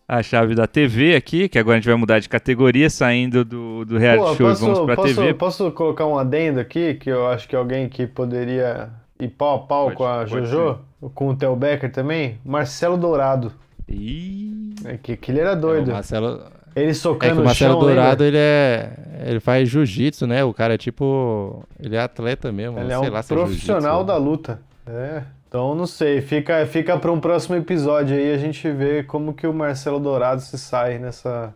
A 0.07 0.23
chave 0.23 0.55
da 0.55 0.67
TV 0.67 1.17
aqui, 1.17 1.49
que 1.49 1.59
agora 1.59 1.79
a 1.79 1.81
gente 1.81 1.89
vai 1.89 1.97
mudar 1.97 2.19
de 2.19 2.29
categoria, 2.29 2.91
saindo 2.91 3.43
do, 3.43 3.87
do 3.87 3.97
reality 3.97 4.27
Pô, 4.29 4.35
show 4.37 4.49
posso, 4.49 4.63
e 4.63 4.67
vamos 4.69 4.85
pra 4.85 4.97
posso, 4.97 5.15
TV. 5.15 5.35
posso 5.35 5.73
colocar 5.73 6.07
um 6.07 6.19
adendo 6.19 6.61
aqui, 6.61 6.93
que 6.95 7.09
eu 7.11 7.27
acho 7.27 7.49
que 7.49 7.57
alguém 7.57 7.89
que 7.89 8.07
poderia 8.07 8.91
ir 9.19 9.29
pau 9.29 9.57
a 9.57 9.59
pau 9.67 9.85
Pode, 9.87 9.97
com 9.97 10.05
a 10.07 10.27
Jojo, 10.27 10.79
com 11.15 11.29
o 11.29 11.37
Theo 11.37 11.55
Becker 11.57 11.91
também? 11.93 12.39
Marcelo 12.45 12.97
Dourado. 12.97 13.53
Ih, 13.89 14.75
É 14.85 14.97
que, 14.97 15.17
que 15.17 15.31
ele 15.31 15.41
era 15.41 15.53
É, 15.53 15.57
doido. 15.57 15.89
o 15.89 15.93
Marcelo, 15.93 16.43
Ele 16.75 16.87
é 16.87 16.89
que 16.89 16.95
socando 16.95 17.41
o 17.41 17.45
Marcelo 17.45 17.73
chão, 17.75 17.81
Dourado, 17.81 18.25
ele 18.25 18.37
é. 18.39 18.93
Ele 19.27 19.41
faz 19.41 19.69
jiu-jitsu, 19.69 20.27
né? 20.27 20.43
O 20.45 20.53
cara 20.53 20.75
é 20.75 20.79
tipo. 20.79 21.65
Ele 21.81 21.97
é 21.97 22.01
atleta 22.01 22.51
mesmo. 22.53 22.79
Ele 22.79 22.93
é 22.93 22.99
um 22.99 23.11
lá 23.11 23.21
é 23.21 23.23
profissional 23.23 23.99
jiu-jitsu. 24.01 24.05
da 24.07 24.17
luta. 24.17 24.61
É. 24.87 25.23
Então, 25.49 25.75
não 25.75 25.87
sei. 25.87 26.21
Fica, 26.21 26.67
fica 26.67 26.99
para 26.99 27.13
um 27.13 27.21
próximo 27.21 27.55
episódio 27.57 28.17
aí 28.17 28.33
a 28.33 28.39
gente 28.39 28.69
vê 28.71 29.03
como 29.05 29.33
que 29.33 29.47
o 29.47 29.55
Marcelo 29.55 30.01
Dourado 30.01 30.41
se 30.41 30.59
sai 30.59 30.99
nessa, 30.99 31.55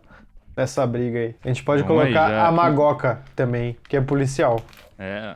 nessa 0.55 0.87
briga 0.87 1.19
aí. 1.19 1.35
A 1.43 1.47
gente 1.49 1.63
pode 1.63 1.83
Vamos 1.83 2.03
aí, 2.03 2.13
colocar 2.13 2.29
já. 2.29 2.47
a 2.47 2.51
Magoca 2.51 3.19
também, 3.35 3.75
que 3.89 3.97
é 3.97 4.01
policial. 4.01 4.61
é. 4.97 5.35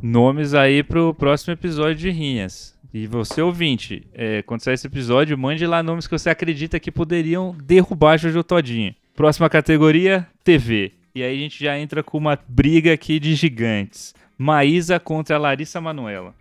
Nomes 0.00 0.54
aí 0.54 0.84
pro 0.84 1.12
próximo 1.12 1.52
episódio 1.54 1.96
de 1.96 2.10
Rinhas. 2.10 2.77
E 2.92 3.06
você, 3.06 3.42
ouvinte, 3.42 4.06
é, 4.14 4.42
quando 4.42 4.62
sair 4.62 4.74
esse 4.74 4.86
episódio, 4.86 5.36
mande 5.36 5.66
lá 5.66 5.82
nomes 5.82 6.06
que 6.06 6.18
você 6.18 6.30
acredita 6.30 6.80
que 6.80 6.90
poderiam 6.90 7.54
derrubar 7.62 8.16
Jojo 8.16 8.42
Todinho. 8.42 8.94
Próxima 9.14 9.50
categoria, 9.50 10.26
TV. 10.42 10.92
E 11.14 11.22
aí 11.22 11.36
a 11.36 11.38
gente 11.38 11.62
já 11.62 11.78
entra 11.78 12.02
com 12.02 12.16
uma 12.16 12.38
briga 12.48 12.92
aqui 12.92 13.20
de 13.20 13.34
gigantes. 13.34 14.14
Maísa 14.38 14.98
contra 14.98 15.36
a 15.36 15.38
Larissa 15.38 15.80
Manoela. 15.80 16.32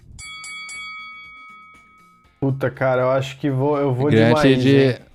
Puta, 2.39 2.69
cara, 2.69 3.01
eu 3.01 3.09
acho 3.09 3.37
que 3.39 3.49
vou, 3.49 3.77
eu 3.77 3.93
vou 3.93 4.09
de 4.09 4.17
Gigante 4.17 4.33
Maísa, 4.33 4.61
de. 4.61 5.07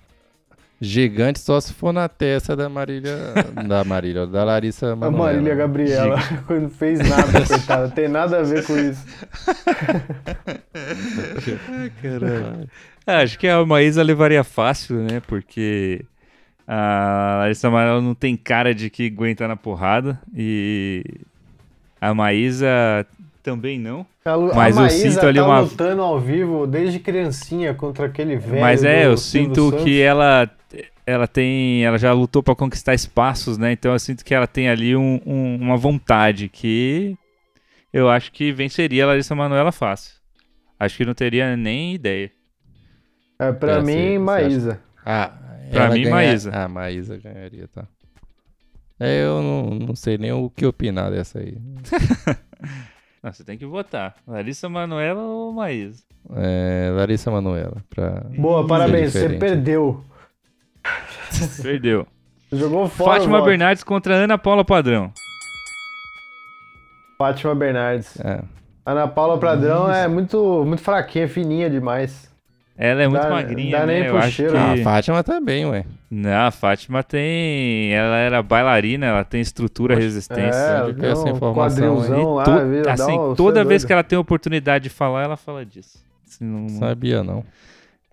Gigante 0.81 1.39
só 1.39 1.61
se 1.61 1.73
for 1.73 1.93
na 1.93 2.09
testa 2.09 2.57
da 2.57 2.69
Marília. 2.69 3.17
da 3.69 3.85
Marília, 3.85 4.27
da 4.27 4.43
Larissa 4.43 4.93
A 4.93 4.97
Manoela. 4.97 5.25
Marília 5.25 5.55
Gabriela, 5.55 6.19
quando 6.47 6.69
fez 6.69 6.99
nada, 6.99 7.47
coitada. 7.47 7.89
Tem 7.89 8.09
nada 8.09 8.41
a 8.41 8.43
ver 8.43 8.67
com 8.67 8.77
isso. 8.77 9.07
É, 13.07 13.15
acho 13.17 13.39
que 13.39 13.49
a 13.49 13.65
Maísa 13.67 14.03
levaria 14.03 14.45
fácil, 14.45 14.97
né? 14.97 15.21
Porque 15.27 16.05
a 16.67 17.37
Larissa 17.41 17.69
Manoela 17.69 18.01
não 18.01 18.15
tem 18.15 18.37
cara 18.37 18.75
de 18.75 18.89
que 18.89 19.07
aguenta 19.09 19.47
na 19.49 19.57
porrada. 19.57 20.21
E 20.35 21.05
a 22.01 22.15
Maísa 22.15 22.69
também 23.43 23.79
não. 23.79 24.07
A, 24.25 24.35
Lu- 24.35 24.53
a 24.53 24.55
Mas 24.55 24.77
eu 24.77 24.83
Maísa 24.83 25.11
sinto 25.11 25.27
ali 25.27 25.39
tá 25.41 25.45
uma- 25.45 25.61
lutando 25.61 26.01
ao 26.03 26.21
vivo 26.21 26.67
desde 26.67 27.01
criancinha 27.01 27.75
contra 27.75 28.07
aquele 28.07 28.37
velho. 28.37 28.61
Mas 28.61 28.85
é, 28.85 29.07
eu 29.07 29.17
sinto 29.17 29.71
Santos. 29.71 29.85
que 29.85 30.01
ela 30.01 30.49
ela 31.05 31.27
tem, 31.27 31.85
ela 31.85 31.99
já 31.99 32.13
lutou 32.13 32.45
pra 32.45 32.55
conquistar 32.55 32.95
espaços, 32.95 33.59
né? 33.59 33.73
Então 33.73 33.93
eu 33.93 33.99
sinto 33.99 34.25
que 34.25 34.33
ela 34.33 34.47
tem 34.47 34.69
ali 34.69 34.95
um- 34.95 35.21
um- 35.27 35.57
uma 35.61 35.77
vontade 35.77 36.49
que 36.49 37.17
eu 37.93 38.09
acho 38.09 38.31
que 38.31 38.53
venceria 38.53 39.03
a 39.03 39.09
Larissa 39.09 39.35
Manoela 39.35 39.73
fácil. 39.73 40.22
Acho 40.85 40.97
que 40.97 41.05
não 41.05 41.15
teria 41.15 41.57
nem 41.57 41.95
ideia. 41.95 42.31
É, 43.39 43.53
pra 43.53 43.75
É, 43.75 43.81
mim, 43.81 43.85
você- 43.93 44.03
você 44.13 44.19
Maísa. 44.19 44.81
Ah, 45.05 45.33
Pra 45.71 45.89
mim, 45.91 46.03
ganha- 46.03 46.11
Maísa. 46.15 46.51
Ah, 46.53 46.69
Maísa 46.69 47.17
ganharia, 47.19 47.67
tá. 47.69 47.87
É, 49.01 49.23
eu 49.25 49.41
não, 49.43 49.71
não 49.87 49.97
sei 49.97 50.19
nem 50.19 50.33
o 50.33 50.51
que 50.51 50.67
opinar 50.67 51.11
dessa 51.11 51.39
aí. 51.39 51.57
Não, 53.23 53.33
você 53.33 53.45
tem 53.45 53.57
que 53.57 53.65
votar. 53.65 54.17
Larissa 54.27 54.69
Manoela 54.69 55.23
ou 55.23 55.53
Maísa? 55.53 56.03
É, 56.35 56.91
Larissa 56.93 57.31
Manoela. 57.31 57.77
Pra... 57.89 58.21
Boa, 58.37 58.67
parabéns, 58.67 59.13
você 59.13 59.21
diferente. 59.21 59.39
perdeu. 59.41 60.05
Perdeu. 61.63 62.07
Jogou 62.53 62.89
fora. 62.89 63.13
Fátima. 63.21 63.41
Bernardes 63.45 63.85
contra 63.85 64.15
Ana 64.17 64.37
Paula 64.37 64.65
Padrão. 64.65 65.13
Fátima 67.17 67.55
Bernardes. 67.55 68.19
É. 68.21 68.43
Ana 68.85 69.07
Paula 69.07 69.39
Pradrão 69.39 69.93
é 69.93 70.09
muito, 70.09 70.65
muito 70.67 70.83
fraquinha, 70.83 71.29
fininha 71.29 71.71
demais. 71.71 72.31
Ela 72.77 73.03
é 73.03 73.09
muito 73.09 73.23
Dá- 73.23 73.31
magrinha, 73.31 73.79
dá 73.79 73.87
nem 73.87 74.01
né? 74.01 74.07
Eu 74.09 74.11
pro 74.15 74.19
acho 74.23 74.31
cheiro. 74.33 74.53
que... 74.53 74.59
Ah, 74.59 74.73
a 74.73 74.77
Fátima 74.79 75.23
bem, 75.41 75.67
ué. 75.67 75.85
Não, 76.11 76.47
a 76.47 76.51
Fátima 76.51 77.03
tem. 77.03 77.93
Ela 77.93 78.17
era 78.17 78.43
bailarina, 78.43 79.07
ela 79.07 79.25
tem 79.25 79.41
estrutura, 79.41 79.95
resistência. 79.95 80.59
É, 80.59 80.83
onde 80.85 81.05
essa 81.07 81.29
informação 81.29 81.97
quadrilzão 81.97 82.35
lá, 82.35 82.45
To- 82.45 82.91
assim, 82.91 83.13
um- 83.19 83.35
toda 83.35 83.61
é 83.61 83.65
vez 83.65 83.83
doido. 83.83 83.87
que 83.87 83.93
ela 83.93 84.03
tem 84.03 84.19
oportunidade 84.19 84.85
de 84.85 84.91
falar, 84.91 85.23
ela 85.25 85.37
fala 85.37 85.65
disso. 85.65 86.03
Assim, 86.27 86.45
não- 86.45 86.69
Sabia, 86.71 87.23
não. 87.23 87.45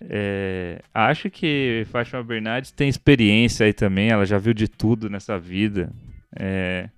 é, 0.02 0.80
acho 0.94 1.30
que 1.30 1.86
Fátima 1.92 2.22
Bernardes 2.24 2.72
tem 2.72 2.88
experiência 2.90 3.66
aí 3.66 3.74
também, 3.74 4.10
ela 4.10 4.26
já 4.26 4.38
viu 4.38 4.54
de 4.54 4.68
tudo 4.68 5.10
nessa 5.10 5.40
vida. 5.40 5.90
É, 6.38 6.90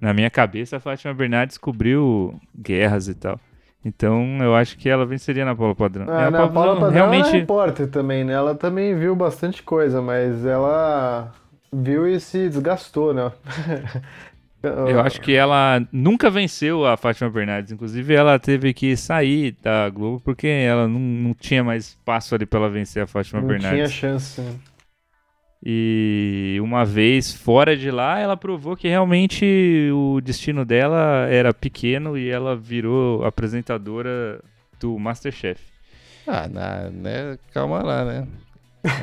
na 0.00 0.12
minha 0.14 0.30
cabeça, 0.30 0.76
a 0.76 0.80
Fátima 0.80 1.12
Bernardes 1.14 1.58
cobriu 1.58 2.34
guerras 2.56 3.08
e 3.08 3.14
tal. 3.14 3.38
Então, 3.84 4.38
eu 4.42 4.54
acho 4.54 4.76
que 4.76 4.88
ela 4.88 5.06
venceria 5.06 5.44
na 5.44 5.54
Paula 5.54 5.74
Padrão. 5.74 6.06
Ah, 6.08 6.22
É, 6.22 6.24
Ana 6.26 6.48
Paula 6.48 6.74
Padrão 6.74 6.90
realmente. 6.92 7.28
ela 7.28 7.36
é 7.36 7.40
repórter 7.40 7.88
também, 7.88 8.24
né? 8.24 8.34
Ela 8.34 8.54
também 8.54 8.94
viu 8.94 9.16
bastante 9.16 9.62
coisa, 9.62 10.02
mas 10.02 10.44
ela 10.44 11.32
viu 11.72 12.06
e 12.06 12.20
se 12.20 12.48
desgastou, 12.48 13.14
né? 13.14 13.32
Eu 14.62 15.00
acho 15.00 15.22
que 15.22 15.32
ela 15.34 15.82
nunca 15.90 16.28
venceu 16.28 16.84
a 16.84 16.94
Fátima 16.94 17.30
Bernardes. 17.30 17.72
Inclusive, 17.72 18.12
ela 18.14 18.38
teve 18.38 18.74
que 18.74 18.94
sair 18.94 19.56
da 19.62 19.88
Globo 19.88 20.20
porque 20.22 20.46
ela 20.46 20.86
não, 20.86 21.00
não 21.00 21.32
tinha 21.34 21.64
mais 21.64 21.86
espaço 21.88 22.34
ali 22.34 22.44
pra 22.44 22.58
ela 22.60 22.68
vencer 22.68 23.02
a 23.02 23.06
Fátima 23.06 23.40
não 23.40 23.48
Bernardes. 23.48 23.78
tinha 23.78 23.88
chance. 23.88 24.38
né? 24.38 24.52
E 25.62 26.58
uma 26.62 26.84
vez 26.86 27.32
fora 27.34 27.76
de 27.76 27.90
lá, 27.90 28.18
ela 28.18 28.36
provou 28.36 28.74
que 28.76 28.88
realmente 28.88 29.90
o 29.92 30.20
destino 30.22 30.64
dela 30.64 31.26
era 31.28 31.52
pequeno 31.52 32.16
e 32.16 32.30
ela 32.30 32.56
virou 32.56 33.24
apresentadora 33.26 34.40
do 34.80 34.98
Masterchef. 34.98 35.60
Ah, 36.26 36.48
na, 36.48 36.90
né? 36.90 37.38
Calma 37.52 37.82
lá, 37.82 38.04
né? 38.06 38.26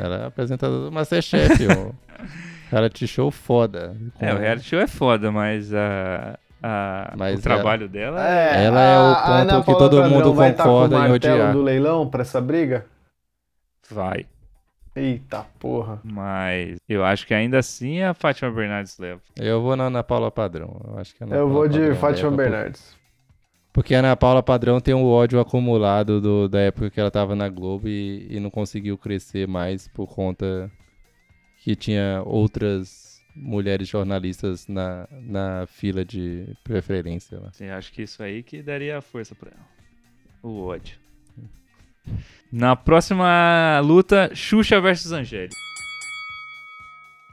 Ela 0.01 0.15
é 0.23 0.25
apresentadora 0.25 0.85
do 0.85 0.91
Masterchef, 0.91 1.67
ó. 1.67 1.91
Reality 2.71 3.07
show 3.07 3.29
foda. 3.31 3.95
É, 4.19 4.33
o 4.33 4.37
reality 4.39 4.65
show 4.69 4.79
é 4.79 4.87
foda, 4.87 5.31
mas 5.31 5.73
a, 5.73 6.37
a- 6.61 7.13
Mas 7.15 7.39
o 7.39 7.41
trabalho 7.41 7.87
dela 7.87 8.19
É, 8.27 8.65
Ela 8.65 8.81
é 8.81 8.99
o 8.99 9.15
ponto 9.15 9.29
Ana 9.31 9.59
que 9.61 9.65
Paula 9.71 9.79
todo 9.89 10.09
mundo 10.09 10.33
vai 10.33 10.53
tá 10.53 10.63
concorda 10.63 10.95
com 10.97 11.01
o 11.03 11.07
em 11.07 11.11
odiar. 11.11 11.53
do 11.53 11.61
leilão 11.61 12.09
pra 12.09 12.23
essa 12.23 12.41
briga? 12.41 12.85
vai. 13.89 14.25
Eita 14.97 15.43
porra. 15.59 16.01
Mas 16.03 16.79
eu 16.89 17.03
acho 17.05 17.25
que 17.27 17.33
ainda 17.33 17.59
assim 17.59 18.01
a 18.01 18.13
Fátima 18.13 18.51
Bernardes 18.51 18.97
leva. 18.97 19.21
Eu 19.35 19.61
vou 19.61 19.75
na 19.75 19.85
Ana 19.85 20.03
Paula 20.03 20.31
Padrão. 20.31 20.81
Eu 20.87 20.97
acho 20.97 21.15
que 21.15 21.23
Eu 21.23 21.27
Paula 21.27 21.45
vou 21.45 21.67
de 21.67 21.77
Padrão 21.79 21.95
Fátima 21.95 22.31
Bernardes. 22.31 22.97
Porque 23.73 23.93
a 23.93 23.99
Ana 23.99 24.15
Paula 24.15 24.41
Padrão 24.41 24.79
tem 24.81 24.93
um 24.95 25.05
ódio 25.05 25.39
acumulado 25.39 26.19
do- 26.19 26.49
da 26.49 26.59
época 26.59 26.89
que 26.89 26.99
ela 26.99 27.11
tava 27.11 27.35
na 27.35 27.47
Globo 27.47 27.87
e, 27.87 28.25
e 28.29 28.39
não 28.39 28.49
conseguiu 28.49 28.97
crescer 28.97 29.47
mais 29.47 29.87
por 29.87 30.07
conta 30.07 30.71
que 31.63 31.75
tinha 31.75 32.23
outras 32.25 33.21
mulheres 33.35 33.87
jornalistas 33.87 34.67
na, 34.67 35.07
na 35.11 35.65
fila 35.67 36.03
de 36.03 36.47
preferência. 36.63 37.39
lá. 37.39 37.51
Eu 37.59 37.73
acho 37.75 37.91
que 37.93 38.01
isso 38.01 38.23
aí 38.23 38.41
que 38.41 38.63
daria 38.63 38.99
força 38.99 39.35
pra 39.35 39.51
ela. 39.51 39.67
O 40.41 40.63
ódio. 40.65 40.97
Na 42.51 42.75
próxima 42.75 43.79
luta, 43.83 44.31
Xuxa 44.33 44.79
versus 44.79 45.11
Angélica. 45.11 45.55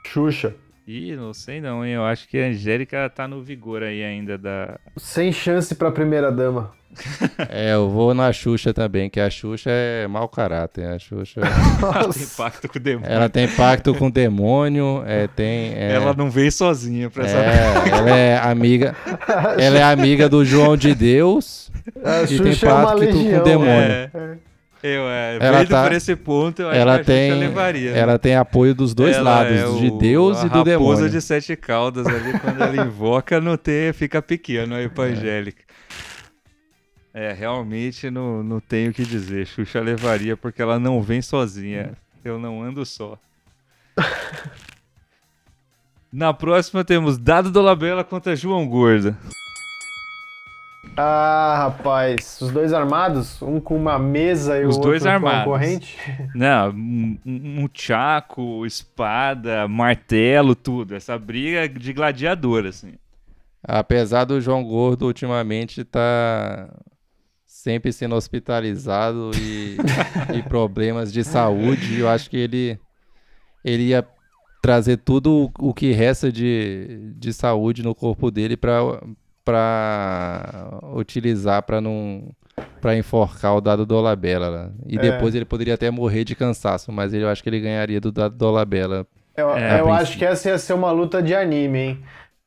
Xuxa. 0.07 0.55
Ih, 0.87 1.17
não 1.17 1.33
sei 1.33 1.61
não, 1.63 1.85
hein? 1.85 1.93
Eu 1.95 2.05
acho 2.05 2.29
que 2.29 2.37
a 2.39 2.47
Angélica 2.47 3.09
tá 3.09 3.27
no 3.27 3.43
vigor 3.43 3.83
aí 3.83 4.03
ainda 4.05 4.37
da. 4.37 4.79
Sem 4.99 5.33
chance 5.33 5.75
pra 5.75 5.91
primeira 5.91 6.31
dama. 6.31 6.73
É, 7.49 7.73
eu 7.75 7.89
vou 7.91 8.15
na 8.15 8.33
Xuxa 8.33 8.73
também, 8.73 9.11
que 9.11 9.19
a 9.19 9.29
Xuxa 9.29 9.69
é 9.69 10.07
mau 10.07 10.29
caráter. 10.29 10.87
A 10.87 10.99
Xuxa. 10.99 11.41
Ela 11.83 12.13
tem 12.13 12.27
pacto 12.37 12.69
com 12.69 12.79
o 12.79 12.81
demônio. 12.81 13.11
ela 13.13 13.29
tem 13.29 13.49
pacto 13.49 13.95
com 13.95 14.07
o 14.07 14.11
demônio, 14.13 15.03
é, 15.07 15.27
tem. 15.27 15.75
é, 15.75 15.93
Ela 15.95 16.15
não 16.15 16.31
vem 16.31 16.51
sozinha 16.53 17.11
pra 17.11 17.25
essa. 17.25 17.37
é, 17.37 17.89
ela 17.89 18.11
é 18.11 18.39
amiga. 18.39 18.95
Ela 19.59 19.79
é 19.79 19.83
amiga 19.83 20.29
do 20.29 20.45
João 20.45 20.77
de 20.77 20.95
Deus 20.95 21.71
A 22.05 22.23
e 22.23 22.27
tem 22.39 22.53
Xuxa 22.53 22.69
é 22.69 22.73
uma 22.73 22.85
pacto 22.85 23.01
com 23.09 23.13
legião. 23.19 23.41
o 23.41 23.45
demônio. 23.45 23.73
É. 23.73 24.11
Eu, 24.87 25.09
é, 25.09 25.39
Ela 25.41 25.65
tá- 25.65 25.83
por 25.85 25.93
esse 25.93 26.15
ponto, 26.15 26.61
eu 26.61 26.69
acho 26.69 26.79
Ela 26.79 26.95
que 26.97 27.01
a 27.01 27.05
Xuxa 27.05 27.13
tem, 27.31 27.41
levaria. 27.41 27.93
né? 27.93 27.99
ela 27.99 28.19
tem 28.19 28.37
apoio 28.37 28.75
dos 28.75 28.93
dois 28.93 29.17
Ela 29.17 29.31
lados, 29.41 29.53
é 29.57 29.65
de 29.81 29.87
o- 29.91 29.97
Deus 29.99 30.37
a 30.43 30.47
e 30.47 30.49
do 30.51 30.59
raposa 30.59 30.65
demônio. 30.71 31.09
de 31.09 31.21
sete 31.23 31.57
caudas 31.57 32.07
ali, 32.07 32.39
quando 32.39 32.61
ela 32.63 32.85
invoca, 32.87 33.41
não 33.41 33.57
tem, 33.57 33.95
fica 33.95 34.21
pequeno 34.21 34.75
aí 34.75 34.87
pra 34.91 35.05
Angélica. 35.09 35.65
É, 37.15 37.33
realmente 37.33 38.11
não, 38.11 38.43
não 38.43 38.61
tenho 38.61 38.91
o 38.91 38.93
que 38.93 39.05
dizer. 39.07 39.47
Xuxa 39.47 39.81
levaria 39.81 40.37
porque 40.37 40.61
ela 40.61 40.79
não 40.79 41.01
vem 41.01 41.23
sozinha. 41.23 41.93
Eu 42.23 42.39
não 42.39 42.63
ando 42.63 42.85
só. 42.85 43.19
Na 46.13 46.33
próxima 46.35 46.85
temos 46.85 47.17
Dado 47.19 47.51
Dolabella 47.51 48.05
contra 48.05 48.37
João 48.37 48.67
Gordo. 48.69 49.17
Ah, 50.97 51.55
rapaz. 51.59 52.39
Os 52.41 52.51
dois 52.51 52.73
armados? 52.73 53.43
Um 53.43 53.61
com 53.61 53.77
uma 53.77 53.99
mesa 53.99 54.59
e 54.59 54.65
Os 54.65 54.77
o 54.77 54.79
outro 54.79 54.91
dois 54.91 55.03
com 55.03 55.09
uma 55.09 55.15
armados. 55.15 55.45
corrente? 55.45 55.99
Não, 56.35 56.71
um, 56.71 57.19
um 57.25 57.69
tchaco, 57.69 58.65
espada, 58.65 59.67
martelo, 59.67 60.55
tudo. 60.55 60.95
Essa 60.95 61.19
briga 61.19 61.69
de 61.69 61.93
gladiador, 61.93 62.67
assim. 62.67 62.95
Apesar 63.63 64.25
do 64.25 64.41
João 64.41 64.63
Gordo 64.63 65.07
ultimamente 65.07 65.85
tá 65.85 66.69
sempre 67.47 67.93
sendo 67.93 68.15
hospitalizado 68.15 69.31
e, 69.35 69.77
e 70.37 70.43
problemas 70.43 71.13
de 71.13 71.25
saúde, 71.25 71.99
eu 71.99 72.09
acho 72.09 72.29
que 72.29 72.37
ele, 72.37 72.79
ele 73.65 73.85
ia 73.85 74.07
trazer 74.63 74.99
tudo 74.99 75.51
o 75.59 75.71
o 75.71 75.75
que 75.75 75.93
resta 75.93 76.31
de, 76.31 77.13
de 77.17 77.33
saúde 77.33 77.83
no 77.83 77.95
corpo 77.95 78.31
dele 78.31 78.57
para 78.57 79.01
para 79.45 80.69
utilizar 80.95 81.63
para 81.63 81.81
não 81.81 82.31
para 82.81 82.97
enforcar 82.97 83.57
o 83.57 83.61
dado 83.61 83.87
Dolabella 83.87 84.49
lá. 84.49 84.71
E 84.87 84.97
É. 84.97 84.99
depois 84.99 85.35
ele 85.35 85.45
poderia 85.45 85.75
até 85.75 85.91
morrer 85.91 86.25
de 86.25 86.35
cansaço, 86.37 86.93
mas 86.93 87.13
eu 87.15 87.29
acho 87.29 87.43
que 87.43 87.49
ele 87.49 87.61
ganharia 87.61 88.01
do 88.01 88.13
dado 88.13 88.37
Dolabella. 88.37 89.07
Eu, 89.37 89.51
É, 89.51 89.81
eu 89.81 89.93
acho 89.93 90.17
que 90.19 90.25
essa 90.25 90.49
ia 90.51 90.59
ser 90.59 90.75
uma 90.75 90.91
luta 90.93 91.23
de 91.23 91.35
anime, 91.35 91.79
hein? 91.79 91.99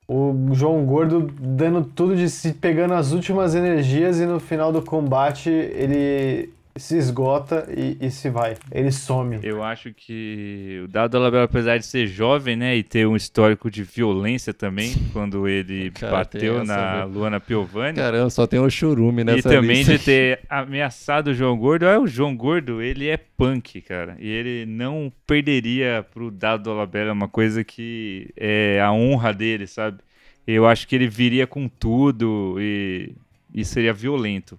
O 0.08 0.34
João 0.54 0.86
Gordo 0.86 1.30
dando 1.40 1.84
tudo 1.84 2.16
de 2.16 2.30
si, 2.30 2.54
pegando 2.54 2.94
as 2.94 3.12
últimas 3.12 3.56
energias 3.56 4.20
e 4.22 4.26
no 4.26 4.40
final 4.40 4.72
do 4.72 4.82
combate 4.82 5.50
ele 5.50 6.50
se 6.78 6.98
esgota 6.98 7.68
e, 7.76 7.98
e 8.00 8.12
se 8.12 8.30
vai. 8.30 8.56
Ele 8.72 8.92
some. 8.92 9.40
Eu 9.44 9.64
acho 9.64 9.94
que 9.94 10.82
o 10.84 10.88
Dado 10.88 11.12
Dolabella, 11.12 11.46
apesar 11.46 11.78
de 11.78 11.86
ser 11.86 12.08
jovem, 12.08 12.56
né, 12.56 12.76
e 12.76 12.84
ter 12.84 13.08
um 13.08 13.16
histórico 13.16 13.70
de 13.70 13.84
violência 13.84 14.54
também, 14.54 14.94
quando 15.14 15.48
ele 15.48 15.92
Cara, 15.92 16.12
bateu 16.12 16.64
na 16.64 17.06
viu? 17.06 17.16
Luana 17.16 17.40
Piovani, 17.40 17.98
Caramba, 17.98 18.30
só 18.30 18.46
tem 18.46 18.60
o 18.60 18.70
churume 18.70 19.22
e 19.22 19.26
nessa 19.26 19.50
também 19.50 19.78
lista 19.78 19.98
de 19.98 20.06
ter 20.06 20.40
ameaçado 20.50 21.32
o 21.32 21.34
João 21.34 21.58
Gordo. 21.58 21.86
É, 21.86 21.98
o 21.98 22.08
João 22.08 22.36
Gordo, 22.36 22.82
ele 22.82 23.08
é 23.08 23.18
punk, 23.18 23.82
cara, 23.82 24.16
e 24.20 24.28
ele 24.28 24.66
não 24.66 25.12
perderia 25.26 26.06
pro 26.14 26.32
Dado 26.32 26.64
Dolabella, 26.64 27.14
uma 27.14 27.28
coisa 27.28 27.64
que 27.64 28.30
é 28.36 28.82
a 28.82 28.92
honra 28.92 29.34
dele, 29.34 29.68
sabe? 29.68 30.00
Eu 30.46 30.66
acho 30.66 30.88
que 30.88 30.96
ele 30.96 31.08
viria 31.08 31.46
com 31.46 31.68
tudo 31.68 32.56
e, 32.58 33.14
e 33.54 33.66
seria 33.66 33.92
violento. 33.92 34.58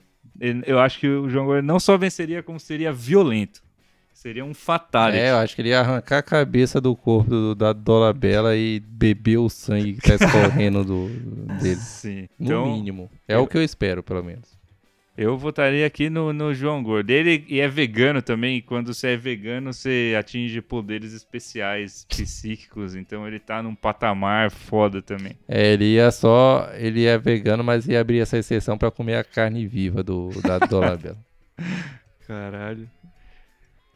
Eu 0.67 0.79
acho 0.79 0.99
que 0.99 1.09
o 1.09 1.29
João 1.29 1.61
não 1.63 1.81
só 1.81 1.97
venceria, 1.97 2.43
como 2.43 2.61
seria 2.61 2.93
violento. 2.93 3.63
Seria 4.13 4.45
um 4.45 4.53
fatality. 4.53 5.19
É, 5.23 5.31
eu 5.31 5.37
acho 5.37 5.55
que 5.55 5.63
ele 5.63 5.69
ia 5.69 5.79
arrancar 5.79 6.19
a 6.19 6.23
cabeça 6.23 6.81
do 6.81 6.97
corpo 6.97 7.31
do, 7.31 7.55
da 7.55 7.73
Dolabella 7.73 8.57
e 8.57 8.81
beber 8.81 9.37
o 9.37 9.49
sangue 9.49 9.95
que 9.95 10.01
tá 10.01 10.17
escorrendo 10.17 10.85
do, 10.85 11.09
dele. 11.63 11.77
Sim. 11.77 12.29
No 12.37 12.47
Então, 12.47 12.67
mínimo. 12.67 13.09
É 13.29 13.39
o 13.39 13.47
que 13.47 13.57
eu 13.57 13.63
espero, 13.63 14.03
pelo 14.03 14.25
menos. 14.25 14.58
Eu 15.19 15.37
votaria 15.37 15.85
aqui 15.85 16.09
no, 16.09 16.33
no 16.33 16.55
João 16.55 16.81
Gordo. 16.81 17.11
Ele 17.11 17.45
e 17.49 17.59
é 17.59 17.67
vegano 17.67 18.23
também. 18.23 18.59
e 18.59 18.63
Quando 18.63 18.95
você 18.95 19.09
é 19.09 19.17
vegano, 19.17 19.73
você 19.73 20.15
atinge 20.17 20.63
poderes 20.63 21.13
especiais 21.13 22.07
psíquicos. 22.09 22.95
Então 22.95 23.27
ele 23.27 23.41
tá 23.41 23.61
num 23.61 23.75
patamar 23.75 24.49
foda 24.53 25.03
também. 25.03 25.37
É, 25.49 25.73
ele 25.73 25.95
ia 25.95 26.13
só. 26.13 26.71
Ele 26.75 27.05
é 27.05 27.19
vegano, 27.19 27.65
mas 27.65 27.89
ia 27.89 28.01
abrir 28.01 28.21
essa 28.21 28.39
exceção 28.39 28.79
pra 28.79 28.93
comer 28.93 29.17
a 29.17 29.25
carne 29.25 29.67
viva 29.67 30.05
do, 30.05 30.31
da 30.41 30.61
Dolabella. 30.61 31.19
Caralho. 32.25 32.89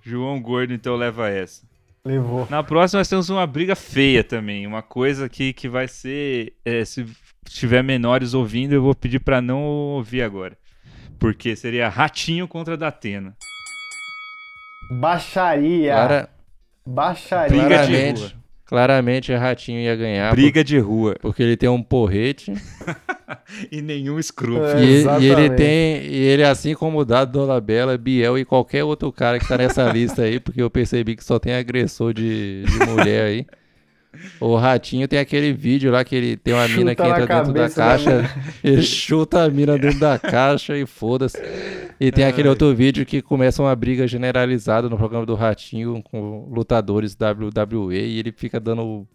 João 0.03 0.43
Gordo, 0.43 0.75
então, 0.75 0.97
leva 0.97 1.29
essa. 1.29 1.63
Levou. 2.05 2.49
Na 2.51 2.65
próxima, 2.65 2.99
nós 2.99 3.09
temos 3.09 3.31
uma 3.31 3.47
briga 3.47 3.77
feia 3.77 4.25
também. 4.25 4.67
Uma 4.67 4.83
coisa 4.83 5.29
que, 5.29 5.53
que 5.53 5.69
vai 5.69 5.87
ser. 5.87 6.55
é, 6.65 6.85
se 6.85 7.07
tiver 7.45 7.85
menores 7.85 8.35
ouvindo, 8.35 8.73
eu 8.73 8.83
vou 8.83 8.93
pedir 8.93 9.21
pra 9.21 9.41
não 9.41 9.63
ouvir 9.63 10.23
agora. 10.23 10.61
Porque 11.23 11.55
seria 11.55 11.89
Ratinho 11.89 12.49
contra 12.49 12.77
Datena. 12.77 13.35
Baixaria. 14.91 15.93
Clara- 15.93 16.29
Baixaria. 16.85 17.49
Briga 17.63 17.69
de 17.69 17.93
claramente, 17.93 18.21
rua. 18.21 18.33
claramente, 18.67 19.33
Ratinho 19.35 19.79
ia 19.81 19.95
ganhar. 19.95 20.33
Briga 20.35 20.65
de 20.65 20.79
rua. 20.79 21.13
por- 21.13 21.21
Porque 21.21 21.43
ele 21.45 21.57
tem 21.57 21.69
um 21.69 21.83
porrete. 21.83 22.53
E 23.71 23.83
nenhum 23.83 24.19
escrúpulo. 24.19 24.65
É, 24.67 24.83
e, 24.85 25.05
e 25.25 25.31
ele 25.31 25.51
tem. 25.51 26.03
E 26.05 26.17
ele, 26.17 26.43
assim 26.45 26.75
como 26.75 26.99
o 27.01 27.05
Dado 27.05 27.33
Dolabella, 27.33 27.97
Biel 27.99 28.39
e 28.39 28.45
qualquer 28.45 28.83
outro 28.85 29.11
cara 29.13 29.39
que 29.39 29.47
tá 29.47 29.59
nessa 29.59 29.89
lista 29.93 30.23
aí, 30.23 30.39
porque 30.41 30.61
eu 30.63 30.71
percebi 30.71 31.17
que 31.17 31.25
só 31.25 31.39
tem 31.39 31.55
agressor 31.55 32.13
de, 32.15 32.63
de 32.65 32.87
mulher 32.87 33.25
aí. 33.27 33.47
O 34.41 34.57
Ratinho 34.57 35.09
tem 35.09 35.19
aquele 35.19 35.53
vídeo 35.53 35.91
lá 35.91 36.05
que 36.05 36.15
ele 36.15 36.37
tem 36.37 36.53
uma 36.55 36.67
Chuta 36.69 36.79
mina 36.79 36.95
que 36.95 37.03
entra 37.03 37.15
dentro 37.27 37.29
da 37.29 37.45
cabeça 37.45 37.77
da 37.81 37.87
caixa, 37.87 38.31
ele 38.63 38.83
chuta 38.83 39.43
a 39.45 39.49
mina 39.49 39.79
dentro 39.79 39.99
da 40.01 40.19
caixa 40.19 40.77
e 40.77 40.85
foda-se. 40.87 41.39
E 41.99 42.11
tem 42.13 42.25
aquele 42.25 42.49
outro 42.49 42.75
vídeo 42.75 43.07
que 43.07 43.23
começa 43.23 43.63
uma 43.63 43.75
briga 43.75 44.07
generalizada 44.07 44.89
no 44.89 44.97
programa 44.97 45.25
do 45.25 45.35
Ratinho 45.35 46.03
com 46.03 46.49
lutadores 46.51 47.17
WWE 47.17 47.95
e 47.97 48.19
ele 48.19 48.33
fica 48.33 48.59
dando 48.61 49.07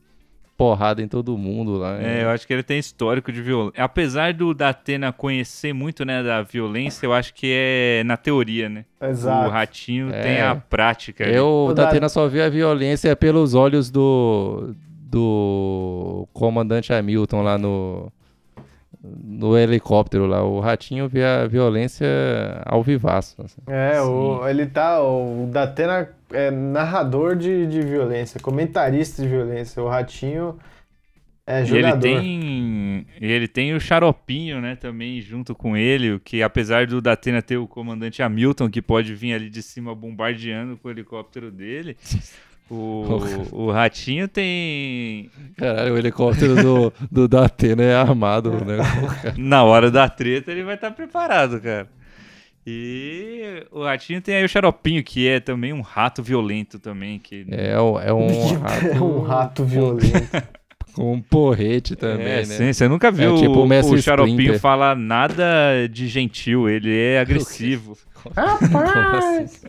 porrada 0.58 1.04
em 1.04 1.08
todo 1.08 1.38
mundo 1.38 1.74
lá. 1.78 2.02
É, 2.02 2.24
eu 2.24 2.30
acho 2.30 2.48
que 2.48 2.52
ele 2.52 2.64
tem 2.64 2.80
histórico 2.80 3.32
de 3.32 3.44
violência. 3.44 3.84
Apesar 3.84 4.34
do 4.34 4.56
Datena 4.56 5.12
conhecer 5.14 5.72
muito, 5.72 6.04
né, 6.04 6.24
da 6.24 6.42
violência, 6.42 7.06
eu 7.06 7.14
acho 7.14 7.32
que 7.36 7.48
é 7.54 8.04
na 8.04 8.18
teoria, 8.18 8.68
né? 8.68 8.84
O 9.00 9.06
Exato. 9.06 9.52
Ratinho 9.52 10.10
É. 10.12 10.20
tem 10.22 10.42
a 10.42 10.56
prática. 10.56 11.26
Eu, 11.26 11.68
O 11.70 11.74
da 11.76 11.84
da- 11.84 11.90
Atena, 11.90 12.10
só 12.10 12.28
vi 12.28 12.42
a 12.42 12.50
violência 12.50 13.16
pelos 13.16 13.54
olhos 13.54 13.92
do, 13.92 14.74
do 15.10 16.28
comandante 16.34 16.92
Hamilton 16.94 17.42
lá 17.42 17.58
no, 17.58 18.12
no 19.02 19.58
helicóptero 19.58 20.26
lá. 20.26 20.44
O 20.44 20.60
Ratinho 20.60 21.08
vê 21.08 21.24
a 21.24 21.48
violência 21.48 22.08
ao 22.66 22.84
vivaço. 22.84 23.42
assim. 23.42 23.62
É, 23.68 24.02
o, 24.02 24.48
ele 24.48 24.66
tá. 24.66 25.02
O 25.02 25.48
Datena 25.52 26.10
é 26.32 26.52
narrador 26.52 27.36
de, 27.36 27.66
de 27.68 27.82
violência, 27.82 28.40
comentarista 28.40 29.22
de 29.22 29.28
violência. 29.28 29.82
O 29.82 29.88
Ratinho 29.88 30.58
é 31.46 31.64
E 31.64 31.78
ele 31.78 31.94
jogador. 31.94 32.02
tem, 32.02 33.08
e 33.22 33.26
ele 33.26 33.48
tem 33.48 33.74
o 33.74 33.80
Xaropinho, 33.80 34.60
né, 34.60 34.76
também 34.76 35.22
junto 35.22 35.56
com 35.56 35.78
ele, 35.78 36.12
o 36.14 36.20
que 36.20 36.44
apesar 36.44 36.86
do 36.86 37.02
Datena 37.02 37.42
ter 37.42 37.56
o 37.56 37.66
comandante 37.68 38.22
Hamilton, 38.22 38.70
que 38.70 38.82
pode 38.82 39.16
vir 39.16 39.34
ali 39.34 39.50
de 39.50 39.62
cima 39.64 39.96
bombardeando 39.96 40.76
com 40.76 40.90
o 40.90 40.92
helicóptero 40.92 41.50
dele, 41.50 41.96
o, 43.54 43.66
o 43.66 43.72
Ratinho 43.72 44.28
tem, 44.28 45.30
Caralho, 45.56 45.94
o 45.94 45.98
helicóptero 45.98 46.56
do, 46.56 46.94
do 47.10 47.28
Datena 47.28 47.84
é 47.84 47.96
armado, 47.96 48.52
né? 48.66 48.78
na 49.38 49.64
hora 49.64 49.90
da 49.90 50.10
treta, 50.10 50.52
ele 50.52 50.64
vai 50.64 50.76
estar 50.76 50.92
preparado, 50.92 51.60
cara. 51.62 51.88
E 52.70 53.66
o 53.72 53.82
Ratinho 53.82 54.22
tem 54.22 54.36
aí 54.36 54.44
o 54.44 54.50
Xaropinho, 54.50 55.02
que 55.02 55.26
é 55.26 55.40
também 55.40 55.72
um 55.72 55.80
rato 55.80 56.22
violento 56.22 56.78
também, 56.78 57.18
que 57.18 57.46
É, 57.50 57.72
é 57.72 57.82
um 58.14 58.28
rato. 58.60 58.88
É 58.88 59.02
um 59.02 59.22
rato 59.22 59.64
violento. 59.64 60.58
Com 60.94 61.14
um 61.14 61.22
porrete 61.22 61.96
também, 61.96 62.26
É, 62.26 62.38
né? 62.38 62.44
sim, 62.44 62.74
você 62.74 62.88
nunca 62.88 63.12
viu 63.12 63.36
É 63.36 63.40
tipo 63.40 63.60
o 63.60 63.68
o, 63.68 63.94
o 63.94 64.02
Xaropinho 64.02 64.60
falar 64.60 64.96
nada 64.96 65.88
de 65.90 66.08
gentil, 66.08 66.68
ele 66.68 66.94
é 66.98 67.20
agressivo. 67.20 67.96
Rapaz! 68.36 69.64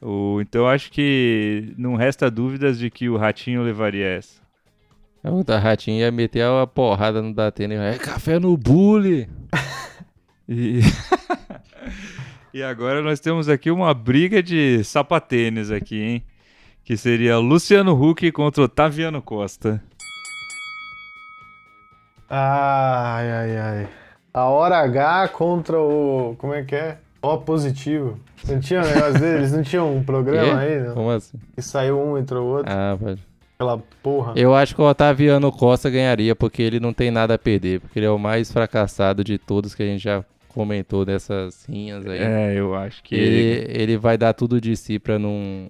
O, 0.00 0.40
então 0.40 0.68
acho 0.68 0.90
que 0.92 1.74
não 1.76 1.96
resta 1.96 2.30
dúvidas 2.30 2.78
de 2.78 2.90
que 2.90 3.08
o 3.08 3.16
Ratinho 3.16 3.62
levaria 3.62 4.06
essa. 4.06 4.40
O 5.24 5.42
da 5.42 5.58
Ratinho 5.58 5.98
ia 5.98 6.12
meter 6.12 6.46
uma 6.46 6.66
porrada 6.66 7.20
no 7.20 7.34
Datena 7.34 7.74
e 7.74 7.94
é 7.94 7.98
café 7.98 8.38
no 8.38 8.56
bully. 8.56 9.28
E... 10.50 10.80
e 12.54 12.62
agora 12.62 13.02
nós 13.02 13.20
temos 13.20 13.50
aqui 13.50 13.70
uma 13.70 13.92
briga 13.92 14.42
de 14.42 14.82
sapatênis 14.82 15.70
aqui, 15.70 16.00
hein? 16.00 16.24
Que 16.82 16.96
seria 16.96 17.36
Luciano 17.36 17.92
Huck 17.92 18.32
contra 18.32 18.62
Otaviano 18.62 19.20
Costa. 19.20 19.82
Ai, 22.30 23.30
ai, 23.30 23.56
ai. 23.58 23.88
A 24.32 24.44
hora 24.44 24.78
H 24.78 25.28
contra 25.28 25.78
o. 25.78 26.34
Como 26.38 26.54
é 26.54 26.64
que 26.64 26.74
é? 26.74 26.98
O 27.20 27.36
positivo. 27.38 28.18
Não 28.46 28.60
tinha 28.60 28.80
um 28.80 28.84
negócio 28.84 29.14
deles? 29.14 29.38
Eles 29.38 29.52
não 29.52 29.62
tinham 29.62 29.96
um 29.96 30.02
programa 30.02 30.60
aí? 30.60 30.80
Não? 30.80 30.94
Como 30.94 31.10
assim? 31.10 31.38
Que 31.54 31.62
saiu 31.62 31.98
um, 31.98 32.16
entrou 32.16 32.46
outro. 32.46 32.72
Ah, 32.72 32.96
pode. 32.98 33.26
Aquela 33.54 33.78
porra. 34.02 34.34
Eu 34.36 34.54
acho 34.54 34.74
que 34.74 34.80
o 34.80 34.88
Otaviano 34.88 35.50
Costa 35.50 35.90
ganharia, 35.90 36.36
porque 36.36 36.62
ele 36.62 36.78
não 36.78 36.92
tem 36.92 37.10
nada 37.10 37.34
a 37.34 37.38
perder, 37.38 37.80
porque 37.80 37.98
ele 37.98 38.06
é 38.06 38.10
o 38.10 38.18
mais 38.18 38.52
fracassado 38.52 39.24
de 39.24 39.36
todos 39.36 39.74
que 39.74 39.82
a 39.82 39.86
gente 39.86 40.02
já 40.02 40.24
comentou 40.48 41.04
dessas 41.04 41.64
rinhas 41.66 42.06
aí. 42.06 42.20
É, 42.20 42.54
eu 42.54 42.74
acho 42.74 43.02
que 43.02 43.16
ele, 43.16 43.66
ele 43.68 43.96
vai 43.96 44.16
dar 44.16 44.32
tudo 44.32 44.60
de 44.60 44.76
si 44.76 45.00
pra 45.00 45.18
não. 45.18 45.68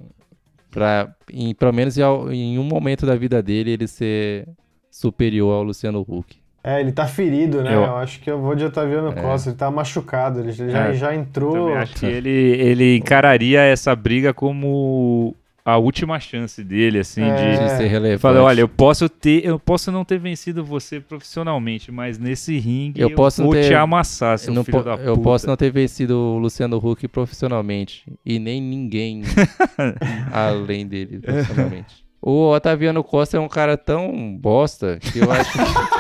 Pra, 0.71 1.15
em, 1.33 1.55
pelo 1.55 1.73
menos 1.73 1.97
em, 1.97 2.03
em 2.03 2.59
um 2.59 2.65
momento 2.65 3.07
da 3.07 3.17
vida 3.17 3.43
dele, 3.43 3.71
ele 3.71 3.89
ser 3.89 4.47
superior 4.91 5.55
ao 5.55 5.63
Luciano 5.63 6.05
Huck. 6.07 6.37
É, 6.71 6.81
ele 6.81 6.93
tá 6.93 7.07
ferido, 7.07 7.63
né? 7.63 7.75
Eu- 7.75 7.83
Eu, 7.85 7.97
acho 7.97 8.21
que 8.21 8.31
eu 8.31 8.39
vou 8.41 8.55
de 8.55 8.65
Otaviano 8.65 9.09
É. 9.09 9.13
Costa. 9.23 9.49
Ele 9.51 9.57
tá 9.57 9.71
machucado. 9.71 10.41
Ele 10.41 10.53
já, 10.53 10.65
É, 10.89 10.93
já 10.93 11.15
entrou. 11.15 11.53
também 11.53 11.77
acho 11.79 11.95
que 11.95 12.05
ele, 12.07 12.29
ele 12.31 12.97
encararia 12.97 13.61
essa 13.63 13.95
briga 13.97 14.35
como 14.35 15.35
a 15.65 15.77
última 15.77 16.19
chance 16.19 16.65
dele, 16.65 16.99
assim, 17.01 17.23
É. 17.23 17.35
de. 17.35 17.59
De 17.65 17.71
ser 17.77 17.87
relevante. 17.87 18.13
Eu 18.15 18.19
falei, 18.21 18.41
olha, 18.41 18.61
eu 18.63 18.69
posso 18.69 19.07
ter, 19.09 19.45
eu 19.45 19.59
posso 19.59 19.93
não 19.93 20.03
ter 20.05 20.19
vencido 20.19 20.65
você 20.65 20.99
profissionalmente, 20.99 21.93
mas 21.93 22.19
nesse 22.19 22.59
ringue 22.59 23.01
Eu 23.01 23.11
eu, 23.11 23.15
posso 23.17 23.43
vou 23.43 23.53
ter- 23.53 23.69
te 23.69 23.75
amassar, 23.75 24.39
seu 24.39 24.51
Eu, 24.51 24.55
não 24.55 24.65
filho 24.65 24.79
po- 24.79 24.85
da 24.85 24.97
puta. 24.97 25.09
eu 25.09 25.17
posso 25.19 25.47
não 25.47 25.57
ter 25.57 25.71
vencido 25.71 26.17
o 26.19 26.39
Luciano 26.39 26.77
Huck 26.79 27.07
profissionalmente. 27.09 28.05
E 28.25 28.39
nem 28.39 28.61
ninguém 28.63 29.23
além 30.33 30.87
dele 30.87 31.19
profissionalmente. 31.19 32.05
O 32.21 32.51
Otaviano 32.51 33.05
Costa 33.05 33.37
é 33.37 33.41
um 33.41 33.49
cara 33.49 33.77
tão 33.77 34.37
bosta 34.37 34.99
que 35.01 35.19
eu 35.21 35.31
acho 35.31 35.53
que, 35.53 35.59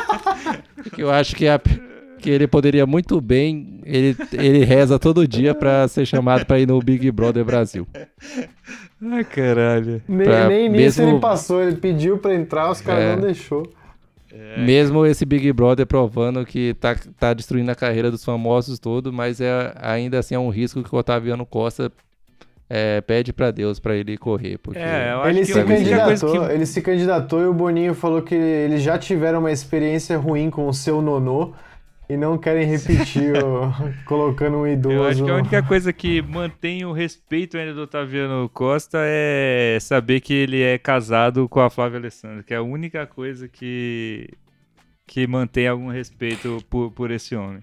que 0.94 1.02
eu 1.02 1.10
acho 1.10 1.34
que, 1.36 1.46
a- 1.48 1.60
que 2.18 2.30
ele 2.30 2.46
poderia 2.46 2.86
muito 2.86 3.20
bem. 3.20 3.80
Ele, 3.84 4.16
ele 4.32 4.64
reza 4.64 4.98
todo 4.98 5.26
dia 5.26 5.54
pra 5.54 5.86
ser 5.88 6.04
chamado 6.06 6.44
pra 6.44 6.58
ir 6.58 6.66
no 6.66 6.78
Big 6.80 7.10
Brother 7.10 7.44
Brasil. 7.44 7.86
Ai, 9.00 9.24
caralho. 9.24 10.02
Nem, 10.08 10.26
pra- 10.26 10.48
nem 10.48 10.68
nisso 10.68 11.00
mesmo- 11.00 11.12
ele 11.14 11.20
passou. 11.20 11.62
Ele 11.62 11.76
pediu 11.76 12.18
pra 12.18 12.34
entrar, 12.34 12.70
os 12.70 12.80
caras 12.80 13.04
É. 13.04 13.14
não 13.16 13.22
deixou. 13.22 13.62
Mesmo 14.58 15.06
esse 15.06 15.24
Big 15.24 15.50
Brother 15.52 15.86
provando 15.86 16.44
que 16.44 16.74
tá, 16.74 16.94
tá 17.18 17.32
destruindo 17.32 17.70
a 17.70 17.74
carreira 17.74 18.10
dos 18.10 18.24
famosos 18.24 18.78
todo, 18.78 19.12
mas 19.12 19.40
é, 19.40 19.72
ainda 19.80 20.18
assim 20.18 20.34
é 20.34 20.38
um 20.38 20.50
risco 20.50 20.82
que 20.82 20.94
o 20.94 20.98
Otaviano 20.98 21.46
Costa 21.46 21.90
é, 22.70 23.00
pede 23.00 23.32
pra 23.32 23.50
Deus 23.50 23.78
pra 23.80 23.94
ele 23.96 24.16
correr. 24.18 24.58
Porque 24.58 24.78
É, 24.78 25.12
eu 25.12 25.20
acho 25.22 25.30
Ele 25.30 25.38
que 25.40 25.46
se, 25.52 25.64
candidatou, 25.64 26.46
que- 26.46 26.52
ele 26.52 26.66
se 26.66 26.82
candidatou 26.82 27.40
e 27.42 27.46
o 27.46 27.54
Boninho 27.54 27.94
falou 27.94 28.22
que 28.22 28.34
eles 28.34 28.82
já 28.82 28.98
tiveram 28.98 29.38
uma 29.40 29.52
experiência 29.52 30.16
ruim 30.18 30.50
com 30.50 30.68
o 30.68 30.74
seu 30.74 31.00
nonô 31.00 31.54
e 32.10 32.16
não 32.16 32.38
querem 32.38 32.66
repetir 32.66 33.32
o- 33.42 33.70
colocando 34.06 34.58
um 34.58 34.66
idoso. 34.66 34.94
Eu 34.96 35.04
acho 35.04 35.24
que 35.24 35.30
a 35.30 35.34
única 35.36 35.62
coisa 35.62 35.92
que 35.92 36.22
mantém 36.22 36.84
o 36.84 36.92
respeito 36.92 37.56
ainda 37.58 37.74
do 37.74 37.82
Otaviano 37.82 38.48
Costa 38.50 38.98
é 39.02 39.78
saber 39.80 40.20
que 40.20 40.32
ele 40.34 40.62
é 40.62 40.76
casado 40.78 41.48
com 41.48 41.60
a 41.60 41.68
Flávia 41.70 41.98
Alessandra, 41.98 42.42
que 42.42 42.52
é 42.54 42.56
a 42.58 42.62
única 42.62 43.06
coisa 43.06 43.46
que, 43.48 44.28
que 45.06 45.26
mantém 45.26 45.68
algum 45.68 45.88
respeito 45.88 46.62
por, 46.70 46.90
por 46.92 47.10
esse 47.10 47.34
homem. 47.34 47.60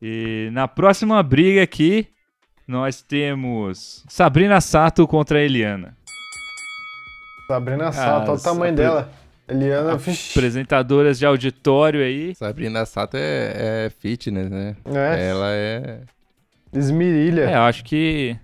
E 0.00 0.48
na 0.52 0.68
próxima 0.68 1.20
briga 1.22 1.62
aqui, 1.62 2.06
nós 2.68 3.00
temos 3.02 4.04
Sabrina 4.06 4.60
Sato 4.60 5.08
contra 5.08 5.38
a 5.38 5.42
Eliana. 5.42 5.96
Sabrina 7.46 7.90
Sato, 7.90 8.30
olha 8.30 8.38
o 8.38 8.42
tamanho 8.42 8.72
a- 8.74 8.76
dela. 8.76 9.10
Eliana, 9.48 9.94
Apresentadoras 9.94 11.18
de 11.18 11.24
auditório 11.24 12.02
aí. 12.02 12.34
Sabrina 12.34 12.84
Sato 12.84 13.16
é, 13.16 13.86
é 13.86 13.90
fitness, 13.98 14.50
né? 14.50 14.76
é, 14.84 15.28
Ela 15.30 15.46
é. 15.52 16.00
esmirilha. 16.74 17.48
É, 17.48 17.54
eu 17.54 17.62
acho 17.62 17.82
que 17.82 18.36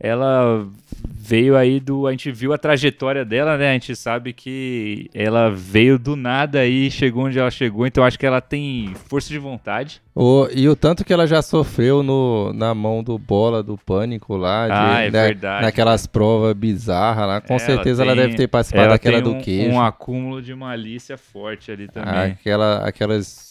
ela 0.00 0.66
veio 1.10 1.56
aí 1.56 1.78
do. 1.80 2.06
A 2.06 2.10
gente 2.12 2.30
viu 2.30 2.52
a 2.52 2.58
trajetória 2.58 3.24
dela, 3.24 3.56
né? 3.56 3.70
A 3.70 3.72
gente 3.74 3.94
sabe 3.96 4.32
que 4.32 5.10
ela 5.12 5.50
veio 5.50 5.98
do 5.98 6.16
nada 6.16 6.64
e 6.66 6.90
chegou 6.90 7.24
onde 7.26 7.38
ela 7.38 7.50
chegou, 7.50 7.86
então 7.86 8.02
acho 8.04 8.18
que 8.18 8.24
ela 8.26 8.40
tem 8.40 8.92
força 9.08 9.28
de 9.28 9.38
vontade. 9.38 10.00
O, 10.14 10.48
e 10.52 10.68
o 10.68 10.74
tanto 10.74 11.04
que 11.04 11.12
ela 11.12 11.26
já 11.26 11.40
sofreu 11.42 12.02
no, 12.02 12.52
na 12.52 12.74
mão 12.74 13.02
do 13.04 13.16
bola 13.18 13.62
do 13.62 13.76
pânico 13.78 14.36
lá. 14.36 14.66
de- 14.66 14.72
Ah, 14.72 15.00
é 15.02 15.10
da- 15.10 15.22
verdade. 15.26 15.62
Naquelas 15.64 16.06
provas 16.06 16.54
bizarras 16.54 17.26
lá. 17.28 17.40
Com 17.40 17.54
Ela 17.54 17.60
certeza 17.60 18.02
ela 18.02 18.14
tem- 18.14 18.22
deve 18.24 18.34
ter 18.36 18.48
participado 18.48 18.84
Ela 18.86 18.94
daquela 18.94 19.22
tem 19.22 19.24
do 19.24 19.38
um, 19.38 19.40
queijo. 19.40 19.70
um 19.70 19.80
acúmulo 19.80 20.42
de 20.42 20.54
malícia 20.54 21.16
forte 21.16 21.70
ali 21.70 21.86
também. 21.88 22.32
Aquela, 22.32 22.78
aquelas, 22.88 23.47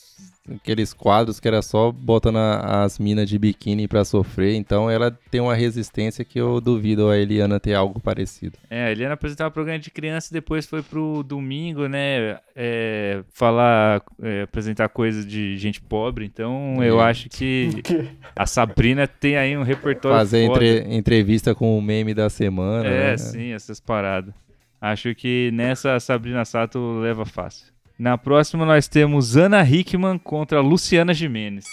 aqueles 0.49 0.93
quadros 0.93 1.39
que 1.41 1.47
era 1.47 1.61
só 1.61 1.91
botando 1.91 2.37
a- 2.37 2.83
as 2.85 2.97
minas 2.99 3.27
de 3.29 3.37
biquíni 3.37 3.85
pra 3.87 4.05
sofrer. 4.05 4.55
Então 4.55 4.89
ela 4.89 5.11
tem 5.29 5.41
uma 5.41 5.53
resistência 5.53 6.23
que 6.23 6.39
eu 6.39 6.61
duvido 6.61 7.09
a 7.09 7.17
Eliana 7.17 7.59
ter 7.59 7.73
algo 7.73 7.99
parecido. 7.99 8.57
É, 8.69 8.85
a 8.85 8.91
Eliana 8.91 9.13
apresentava 9.15 9.51
programa 9.51 9.79
de 9.79 9.91
criança 9.91 10.29
e 10.31 10.33
depois 10.33 10.65
foi 10.65 10.81
pro 10.81 11.21
domingo, 11.23 11.87
né? 11.87 12.39
é, 12.59 13.23
falar, 13.33 14.01
é, 14.19 14.41
apresentar 14.41 14.89
coisas 14.89 15.27
de 15.27 15.55
gente 15.57 15.79
pobre. 15.79 16.25
Então 16.25 16.81
eu 16.83 16.99
É. 16.99 17.03
acho 17.09 17.29
que 17.29 17.69
a 18.35 18.45
Sabrina 18.47 19.05
tem 19.07 19.37
aí 19.37 19.55
um 19.55 19.61
repertório 19.63 20.17
Fazer 20.17 20.39
entre- 20.43 20.85
entrevista 20.95 21.53
com 21.53 21.77
o 21.77 21.81
meme 21.81 22.13
da 22.15 22.29
semana. 22.31 22.87
É, 22.87 23.11
né? 23.11 23.17
sim, 23.17 23.51
essas 23.51 23.79
paradas. 23.79 24.33
Acho 24.81 25.13
que 25.13 25.51
nessa 25.53 25.95
a 25.95 25.99
Sabrina 25.99 26.45
Sato 26.45 26.99
leva 26.99 27.25
fácil. 27.25 27.67
Na 27.97 28.17
próxima 28.17 28.65
nós 28.65 28.87
temos 28.87 29.35
Ana 29.35 29.63
Hickman 29.63 30.19
contra 30.19 30.61
Luciana 30.61 31.13
Jimenez. 31.13 31.65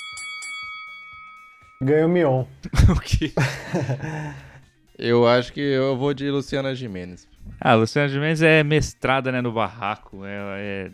Ganhou 1.82 2.08
Mion. 2.08 2.44
o 2.88 3.00
quê? 3.00 3.32
Eu 4.98 5.26
acho 5.26 5.52
que 5.52 5.60
eu 5.60 5.96
vou 5.96 6.14
de 6.14 6.30
Luciana 6.30 6.72
Gimenez. 6.72 7.28
Ah, 7.60 7.72
a 7.72 7.74
Luciana 7.74 8.08
Jimenez 8.08 8.40
é 8.42 8.62
mestrada 8.62 9.32
né, 9.32 9.40
no 9.40 9.50
barraco. 9.50 10.24
Ela 10.24 10.56
é 10.58 10.90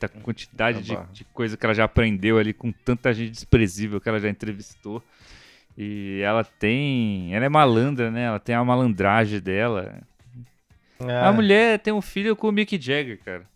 da 0.00 0.08
quantidade 0.08 0.82
de, 0.82 0.96
de 1.12 1.24
coisa 1.26 1.54
que 1.54 1.64
ela 1.64 1.74
já 1.74 1.84
aprendeu 1.84 2.38
ali 2.38 2.54
com 2.54 2.72
tanta 2.72 3.12
gente 3.12 3.30
desprezível 3.30 4.00
que 4.00 4.08
ela 4.08 4.18
já 4.18 4.30
entrevistou. 4.30 5.02
E 5.76 6.22
ela 6.24 6.44
tem. 6.44 7.34
Ela 7.34 7.44
é 7.44 7.48
malandra, 7.50 8.10
né? 8.10 8.24
Ela 8.24 8.40
tem 8.40 8.54
a 8.54 8.64
malandragem 8.64 9.38
dela. 9.38 10.02
É. 10.98 11.20
A 11.20 11.30
mulher 11.30 11.78
tem 11.78 11.92
um 11.92 12.02
filho 12.02 12.34
com 12.34 12.48
o 12.48 12.52
Mick 12.52 12.80
Jagger, 12.80 13.20
cara. 13.22 13.51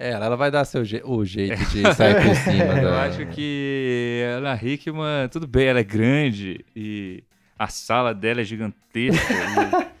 É, 0.00 0.10
ela 0.10 0.36
vai 0.36 0.48
dar 0.50 0.64
seu 0.64 0.84
je- 0.84 1.02
o 1.04 1.24
jeito 1.24 1.56
de 1.70 1.82
sair 1.94 2.22
por 2.24 2.34
cima 2.36 2.64
Eu 2.80 2.90
da... 2.90 3.02
acho 3.02 3.26
que 3.26 4.22
a 4.24 4.36
Ana 4.38 4.54
Hickman, 4.62 5.28
tudo 5.28 5.46
bem, 5.46 5.66
ela 5.66 5.80
é 5.80 5.84
grande 5.84 6.64
e 6.76 7.24
a 7.58 7.66
sala 7.66 8.14
dela 8.14 8.40
é 8.40 8.44
gigantesca. 8.44 9.34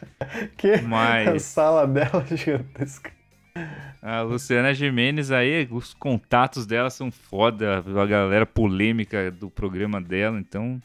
Que? 0.56 0.68
e- 0.68 0.74
A 0.78 0.82
mas 0.82 1.42
sala 1.42 1.86
dela 1.86 2.24
é 2.30 2.36
gigantesca. 2.36 3.10
a 4.02 4.20
Luciana 4.22 4.72
Gimenez 4.74 5.30
aí, 5.32 5.66
os 5.70 5.94
contatos 5.94 6.66
dela 6.66 6.90
são 6.90 7.10
foda, 7.10 7.78
a 7.86 8.06
galera 8.06 8.44
polêmica 8.46 9.30
do 9.30 9.48
programa 9.50 10.00
dela, 10.00 10.38
então. 10.38 10.80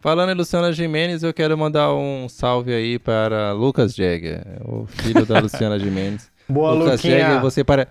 Falando 0.00 0.30
em 0.30 0.34
Luciana 0.34 0.72
Gimenez, 0.72 1.22
eu 1.22 1.32
quero 1.34 1.56
mandar 1.58 1.92
um 1.94 2.28
salve 2.28 2.72
aí 2.72 2.98
para 2.98 3.52
Lucas 3.52 3.94
Jagger, 3.94 4.42
o 4.64 4.86
filho 4.86 5.24
da 5.26 5.38
Luciana 5.42 5.78
Gimenez. 5.78 6.30
Boa, 6.48 6.72
Lucas 6.72 6.94
Luquinha. 7.02 7.18
Jagger, 7.20 7.40
você, 7.40 7.62
pare... 7.64 7.86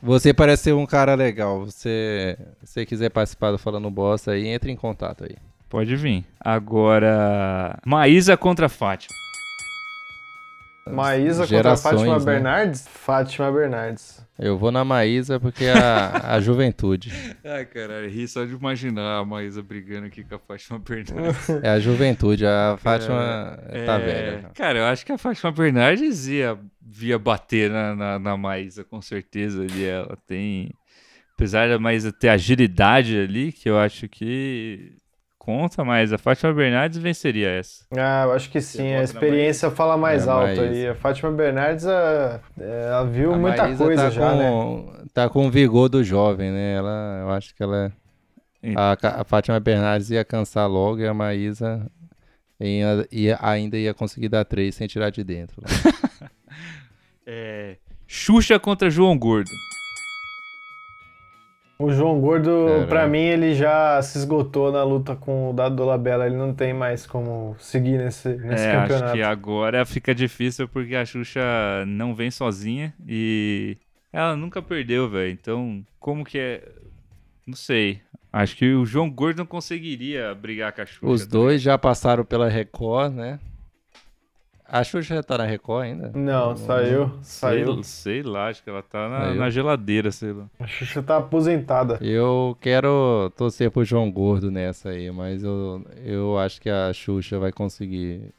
você 0.00 0.32
parece 0.32 0.64
ser 0.64 0.72
um 0.74 0.86
cara 0.86 1.14
legal. 1.14 1.64
Você, 1.64 2.36
se 2.62 2.72
você 2.72 2.86
quiser 2.86 3.10
participar 3.10 3.50
do 3.50 3.58
Falando 3.58 3.90
Bosta 3.90 4.32
aí, 4.32 4.46
entre 4.46 4.70
em 4.70 4.76
contato 4.76 5.24
aí. 5.24 5.36
Pode 5.68 5.96
vir. 5.96 6.24
Agora, 6.38 7.78
Maísa 7.84 8.36
contra 8.36 8.68
Fátima. 8.68 9.16
Maísa 10.90 11.42
contra 11.42 11.56
Gerações, 11.56 11.94
Fátima 11.94 12.18
né? 12.18 12.24
Bernardes? 12.24 12.88
Fátima 12.88 13.52
Bernardes. 13.52 14.20
Eu 14.38 14.58
vou 14.58 14.72
na 14.72 14.84
Maísa 14.84 15.38
porque 15.38 15.66
a, 15.66 16.34
a 16.34 16.40
juventude. 16.40 17.12
Ai, 17.44 17.64
caralho, 17.64 18.08
ri 18.08 18.26
só 18.26 18.44
de 18.44 18.52
imaginar 18.52 19.18
a 19.18 19.24
Maísa 19.24 19.62
brigando 19.62 20.06
aqui 20.06 20.24
com 20.24 20.34
a 20.34 20.38
Fátima 20.38 20.78
Bernardes. 20.78 21.48
É 21.62 21.68
a 21.68 21.78
juventude. 21.78 22.44
A 22.44 22.76
Fátima 22.78 23.58
tá 23.86 23.94
É, 23.94 23.98
velha. 23.98 24.50
Cara, 24.54 24.78
eu 24.80 24.84
acho 24.86 25.06
que 25.06 25.12
a 25.12 25.18
Fátima 25.18 25.52
Bernardes 25.52 26.26
ia, 26.26 26.58
ia 27.00 27.18
bater 27.18 27.70
na, 27.70 27.94
na, 27.94 28.18
na 28.18 28.36
Maísa, 28.36 28.84
com 28.84 29.00
certeza. 29.00 29.62
Ali 29.62 29.84
ela 29.84 30.16
tem. 30.26 30.70
Apesar 31.34 31.68
da 31.68 31.78
Maísa 31.78 32.12
ter 32.12 32.28
agilidade 32.28 33.18
ali, 33.18 33.52
que 33.52 33.68
eu 33.68 33.78
acho 33.78 34.08
que 34.08 34.92
conta, 35.38 35.82
mas 35.84 36.12
a 36.12 36.18
Fátima 36.18 36.52
Bernardes 36.52 36.98
venceria 36.98 37.48
essa. 37.48 37.84
Ah, 37.92 38.24
eu 38.26 38.32
acho 38.32 38.48
que 38.50 38.60
sim. 38.60 38.92
A 38.94 39.02
experiência 39.02 39.70
fala 39.70 39.96
mais 39.96 40.26
É, 40.28 40.30
alto 40.30 40.60
Maísa. 40.60 40.62
aí. 40.62 40.86
A 40.88 40.94
Fátima 40.94 41.32
Bernardes, 41.32 41.84
a- 41.86 42.40
ela 42.58 43.04
viu 43.06 43.32
A 43.34 43.38
muita 43.38 43.64
Maísa 43.64 43.84
coisa 43.84 44.02
tá 44.04 44.10
já, 44.10 44.36
né? 44.36 44.50
com, 44.50 44.92
Tá 45.12 45.28
com 45.28 45.46
o 45.46 45.50
vigor 45.50 45.88
do 45.88 46.04
jovem, 46.04 46.50
né? 46.52 46.74
Ela, 46.76 47.18
eu 47.22 47.30
acho 47.30 47.54
que 47.56 47.62
ela. 47.62 47.92
A, 48.76 49.20
a 49.20 49.24
Fátima 49.24 49.58
Bernardes 49.58 50.10
ia 50.10 50.24
cansar 50.24 50.68
logo 50.70 51.00
e 51.00 51.06
a 51.08 51.12
Maísa 51.12 51.90
ia, 52.60 53.08
ia- 53.10 53.38
ainda 53.42 53.76
ia 53.76 53.92
conseguir 53.92 54.28
dar 54.28 54.44
três 54.44 54.76
sem 54.76 54.86
tirar 54.86 55.10
de 55.10 55.24
dentro. 55.24 55.60
É, 57.26 57.76
Xuxa 58.06 58.58
contra 58.58 58.90
João 58.90 59.16
Gordo. 59.18 59.50
O 61.78 61.90
João 61.90 62.20
Gordo, 62.20 62.66
Caramba. 62.66 62.86
pra 62.86 63.08
mim, 63.08 63.18
ele 63.18 63.54
já 63.54 64.00
se 64.02 64.16
esgotou 64.16 64.70
na 64.70 64.84
luta 64.84 65.16
com 65.16 65.50
o 65.50 65.52
Dado 65.52 65.74
Dolabella. 65.74 66.26
Ele 66.26 66.36
não 66.36 66.54
tem 66.54 66.72
mais 66.72 67.06
como 67.06 67.56
seguir 67.58 67.98
nesse, 67.98 68.28
nesse 68.28 68.64
é, 68.64 68.76
acho 68.76 68.88
campeonato. 68.88 69.12
que 69.14 69.22
agora 69.22 69.84
fica 69.84 70.14
difícil 70.14 70.68
porque 70.68 70.94
a 70.94 71.04
Xuxa 71.04 71.40
não 71.88 72.14
vem 72.14 72.30
sozinha 72.30 72.94
e 73.04 73.76
ela 74.12 74.36
nunca 74.36 74.62
perdeu, 74.62 75.08
velho. 75.08 75.32
Então, 75.32 75.84
como 75.98 76.24
que 76.24 76.38
é? 76.38 76.68
Não 77.44 77.56
sei. 77.56 78.00
Acho 78.32 78.56
que 78.56 78.72
o 78.74 78.86
João 78.86 79.10
Gordo 79.10 79.38
não 79.38 79.46
conseguiria 79.46 80.32
brigar 80.34 80.72
com 80.72 80.82
a 80.82 80.86
Xuxa. 80.86 81.06
Os 81.06 81.26
dois 81.26 81.60
já 81.60 81.76
passaram 81.76 82.24
pela 82.24 82.48
Record, 82.48 83.12
né? 83.12 83.40
A 84.72 84.82
Xuxa 84.82 85.16
já 85.16 85.22
tá 85.22 85.36
na 85.36 85.44
Record 85.44 85.84
ainda? 85.84 86.12
Não, 86.14 86.56
saiu. 86.56 87.08
Sei, 87.20 87.50
Saiu. 87.64 87.82
sei 87.82 88.22
lá, 88.22 88.48
acho 88.48 88.64
que 88.64 88.70
ela 88.70 88.82
tá 88.82 89.06
na, 89.08 89.20
Saiu. 89.20 89.34
na 89.40 89.50
geladeira, 89.50 90.10
sei 90.10 90.32
lá. 90.32 90.46
A 90.58 90.66
Xuxa 90.66 91.02
tá 91.02 91.18
aposentada. 91.18 91.98
Eu 92.00 92.56
quero 92.58 93.30
torcer 93.36 93.70
pro 93.70 93.84
João 93.84 94.10
Gordo 94.10 94.50
nessa 94.50 94.88
aí, 94.88 95.10
mas 95.10 95.44
eu, 95.44 95.84
eu 96.02 96.38
acho 96.38 96.58
que 96.60 96.70
a 96.70 96.90
Xuxa 96.94 97.38
vai 97.38 97.52
conseguir. 97.52 98.32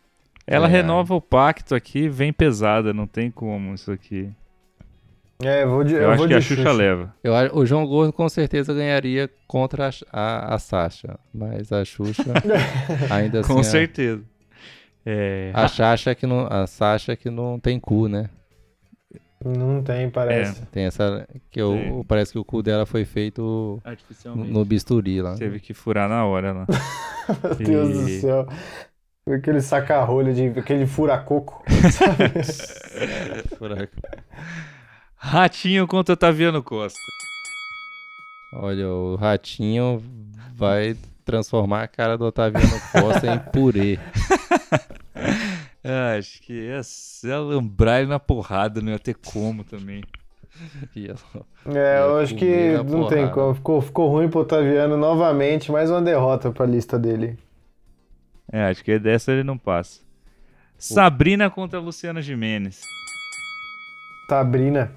Ela 0.48 0.68
É. 0.68 0.72
renova 0.72 1.14
o 1.14 1.22
pacto 1.22 1.76
aqui, 1.76 2.10
vem 2.10 2.34
pesada, 2.34 2.92
não 2.94 3.06
tem 3.06 3.30
como 3.30 3.76
isso 3.76 3.92
aqui. 3.92 4.28
É, 5.44 5.66
vou 5.66 5.84
de, 5.84 5.94
Eu, 5.94 6.02
eu 6.04 6.10
acho 6.12 6.18
vou 6.20 6.28
que 6.28 6.34
de 6.34 6.38
a 6.38 6.42
Xuxa, 6.42 6.72
leva. 6.72 7.14
Eu, 7.24 7.34
o 7.54 7.66
João 7.66 7.86
Gordo 7.86 8.12
com 8.14 8.28
certeza 8.30 8.74
ganharia 8.74 9.30
contra 9.48 9.90
a, 9.90 9.92
a, 10.12 10.56
a 10.56 10.60
Sasha, 10.60 11.20
mas 11.34 11.72
a 11.72 11.84
Xuxa 11.86 12.24
ainda 13.12 13.42
assim. 13.42 13.54
Com 13.54 13.60
a- 13.60 13.64
certeza. 13.64 14.24
É, 15.06 15.52
A, 15.54 15.68
Sasha 15.68 16.16
que 16.16 16.26
não, 16.26 16.48
a 16.50 16.66
Sasha 16.66 17.16
que 17.16 17.30
não 17.30 17.60
tem 17.60 17.80
cu, 17.80 18.08
né? 18.08 18.30
Não 19.44 19.84
tem, 19.84 20.10
parece. 20.10 20.66
Tem 20.68 20.86
essa 20.86 21.28
que 21.52 21.62
o- 21.62 22.06
parece 22.08 22.32
que 22.32 22.40
o 22.40 22.46
cu 22.46 22.64
dela 22.64 22.86
foi 22.86 23.04
feito 23.04 23.82
no, 24.34 24.64
bisturi 24.64 25.22
lá. 25.22 25.36
Teve 25.36 25.60
que 25.60 25.74
furar 25.74 26.08
na 26.08 26.26
hora 26.26 26.54
lá. 26.54 26.66
Meu 27.60 27.68
Deus 27.68 27.98
do 27.98 28.10
E- 28.10 28.22
céu. 28.22 28.48
Aquele 29.28 29.62
saca-rolha, 29.62 30.34
de, 30.34 30.48
aquele 30.60 30.86
furacoco. 30.86 31.64
Ratinho 35.16 35.88
contra 35.88 36.16
Taviano 36.18 36.62
Costa. 36.64 37.00
Olha, 38.54 38.88
o 38.88 39.16
ratinho 39.16 40.02
vai 40.54 40.96
transformar 41.24 41.84
a 41.84 41.88
cara 41.88 42.18
do 42.18 42.26
Otaviano 42.26 42.80
Costa 42.92 43.28
em 43.34 43.40
purê. 43.52 44.00
Ah, 45.86 46.16
acho 46.18 46.42
que 46.42 46.54
ia 46.54 46.82
ser 46.82 47.34
alambrar 47.34 48.00
ele 48.00 48.08
na 48.10 48.18
porrada, 48.18 48.80
não 48.82 48.94
ia 48.94 49.00
ter 49.00 49.16
como 49.16 49.66
também. 49.66 50.02
E 50.96 51.08
ela- 51.10 51.18
É, 51.66 52.00
eu 52.00 52.18
Ia 52.20 52.24
acho 52.24 52.36
que 52.36 52.72
não 52.86 53.08
tem 53.08 53.18
porrada. 53.28 53.32
como. 53.34 53.54
Ficou, 53.54 53.82
ficou 53.82 54.10
ruim 54.10 54.30
pro 54.30 54.40
Otaviano 54.40 54.96
novamente. 54.96 55.74
Mais 55.74 55.90
uma 55.92 56.02
derrota 56.02 56.52
pra 56.54 56.66
lista 56.66 56.98
dele. 56.98 57.38
É, 58.50 58.64
acho 58.70 58.82
que 58.82 58.98
dessa 58.98 59.34
ele 59.34 59.44
não 59.44 59.58
passa. 59.58 60.00
Sabrina 60.78 61.50
contra 61.50 61.80
Luciana 61.82 62.22
Jimenez. 62.22 62.80
Sabrina. 64.30 64.90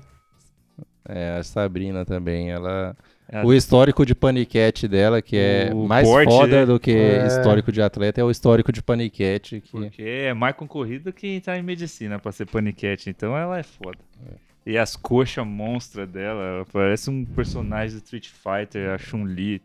É, 1.08 1.36
a 1.38 1.42
Sabrina 1.42 2.04
também, 2.04 2.50
ela... 2.50 2.96
É, 3.28 3.44
O 3.44 3.52
histórico 3.52 4.06
de 4.06 4.14
paniquete 4.14 4.86
dela, 4.86 5.20
que 5.20 5.36
é 5.36 5.70
O 5.74 5.86
mais 5.88 6.06
porte, 6.06 6.30
foda 6.30 6.60
né? 6.60 6.66
do 6.66 6.78
que 6.78 6.92
É. 6.92 7.26
histórico 7.26 7.72
de 7.72 7.82
atleta, 7.82 8.20
é 8.20 8.24
o 8.24 8.30
histórico 8.30 8.70
de 8.72 8.82
paniquete. 8.82 9.60
Que... 9.60 9.70
Porque 9.70 10.02
é 10.02 10.32
mais 10.32 10.54
concorrida 10.54 11.10
que 11.12 11.40
tá 11.40 11.56
em 11.58 11.62
medicina 11.62 12.18
pra 12.18 12.30
ser 12.30 12.46
paniquete, 12.46 13.10
então 13.10 13.36
ela 13.36 13.58
é 13.58 13.62
foda. 13.64 13.98
E 14.64 14.76
as 14.78 14.96
coxas 14.96 15.46
monstras 15.46 16.08
dela, 16.08 16.42
ela 16.42 16.66
parece 16.72 17.10
um 17.10 17.24
personagem 17.24 17.98
do 17.98 18.02
Street 18.04 18.28
Fighter, 18.28 18.90
a 18.90 18.98
Chun-Li. 18.98 19.60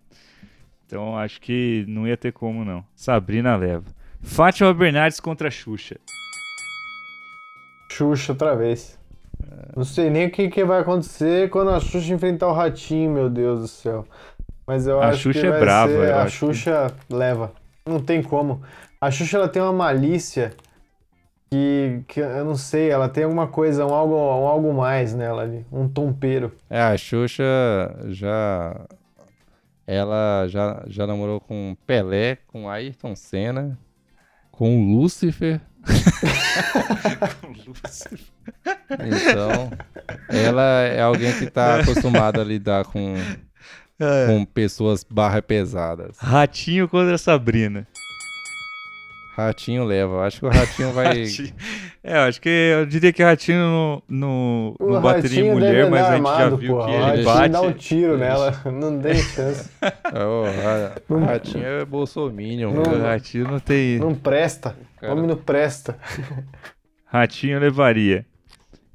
Então 0.85 1.17
acho 1.17 1.39
que 1.39 1.85
não 1.87 2.07
ia 2.07 2.17
ter 2.17 2.31
como 2.33 2.65
não. 2.65 2.83
Sabrina 2.95 3.55
leva. 3.55 3.85
Fátima 4.21 4.73
Bernardes 4.73 5.19
contra 5.19 5.47
a 5.47 5.51
Xuxa. 5.51 5.97
Xuxa 7.91 8.31
outra 8.33 8.55
vez. 8.55 8.99
Não 9.75 9.83
sei 9.83 10.09
nem 10.09 10.27
o 10.27 10.31
que, 10.31 10.49
que 10.49 10.63
vai 10.65 10.81
acontecer 10.81 11.49
quando 11.49 11.71
a 11.71 11.79
Xuxa 11.79 12.13
enfrentar 12.13 12.47
o 12.47 12.53
Ratinho, 12.53 13.11
meu 13.11 13.29
Deus 13.29 13.61
do 13.61 13.67
céu. 13.67 14.05
Mas 14.67 14.85
eu 14.87 15.01
A 15.01 15.07
acho 15.09 15.19
Xuxa 15.23 15.39
que 15.41 15.47
é 15.47 15.49
vai 15.51 15.59
brava, 15.59 15.91
ser- 15.91 16.13
a 16.13 16.23
acho 16.23 16.39
que- 16.47 16.53
Xuxa 16.53 16.93
leva. 17.09 17.51
Não 17.85 17.99
tem 17.99 18.21
como. 18.21 18.61
A 18.99 19.09
Xuxa 19.09 19.37
ela 19.37 19.47
tem 19.47 19.61
uma 19.61 19.73
malícia 19.73 20.53
que, 21.49 22.01
que 22.07 22.19
eu 22.19 22.45
não 22.45 22.55
sei, 22.55 22.89
ela 22.89 23.09
tem 23.09 23.23
alguma 23.23 23.47
coisa, 23.47 23.85
um 23.85 23.93
algo, 23.93 24.15
um 24.15 24.47
algo 24.47 24.73
mais 24.73 25.13
nela 25.13 25.41
ali, 25.41 25.65
um 25.71 25.87
tompeiro. 25.87 26.51
É, 26.69 26.81
a 26.81 26.95
Xuxa 26.97 27.43
já... 28.09 28.79
Ela 29.87 30.45
já, 30.47 30.83
já 30.87 31.05
namorou 31.07 31.41
com 31.41 31.75
Pelé, 31.85 32.37
com 32.47 32.69
Ayrton 32.69 33.13
Senna, 33.15 33.77
com 34.51 34.85
Lúcifer. 34.95 35.59
Então, 38.91 39.71
ela 40.29 40.81
é 40.81 41.01
alguém 41.01 41.31
que 41.37 41.49
tá 41.49 41.79
acostumada 41.79 42.41
a 42.41 42.43
lidar 42.43 42.83
com, 42.85 43.15
com 44.27 44.45
pessoas 44.45 45.03
barra 45.03 45.41
pesadas. 45.41 46.17
Ratinho 46.19 46.87
contra 46.89 47.17
Sabrina. 47.17 47.87
Ratinho 49.35 49.85
leva. 49.85 50.25
Acho 50.27 50.41
que 50.41 50.45
o 50.45 50.49
Ratinho 50.49 50.91
vai. 50.91 51.05
Ratinho- 51.23 51.53
É, 52.03 52.17
eu 52.17 52.21
acho 52.23 52.41
que 52.41 52.49
eu 52.49 52.85
diria 52.85 53.13
que 53.13 53.23
Ratinho 53.23 53.59
não, 53.59 54.03
não, 54.09 54.75
O 54.77 54.93
não 54.93 55.01
bateria 55.01 55.39
em 55.39 55.47
Ratinho 55.47 55.53
mulher, 55.53 55.89
mas 55.89 56.05
a 56.05 56.15
gente 56.17 56.25
já 56.25 56.49
viu 56.49 56.75
porra. 56.75 56.85
que 56.87 56.91
O 56.91 56.95
ele 56.95 57.03
Ratinho 57.05 57.25
bate. 57.25 57.49
dá 57.49 57.61
um 57.61 57.71
tiro 57.73 58.17
nela, 58.17 58.61
não 58.69 58.99
tem 58.99 59.15
chance. 59.15 59.69
É, 59.81 60.23
o 60.23 60.43
Ra- 60.43 60.95
o 61.09 61.19
Ratinho 61.19 61.65
é 61.65 61.85
bolsominion. 61.85 62.73
Não-. 62.73 62.83
O 62.83 63.01
Ratinho 63.01 63.47
não 63.47 63.59
tem. 63.59 63.99
Não 63.99 64.13
presta. 64.13 64.75
Cara. 64.99 65.13
Homem 65.13 65.27
não 65.27 65.37
presta. 65.37 65.97
Ratinho 67.11 67.59
levaria. 67.59 68.25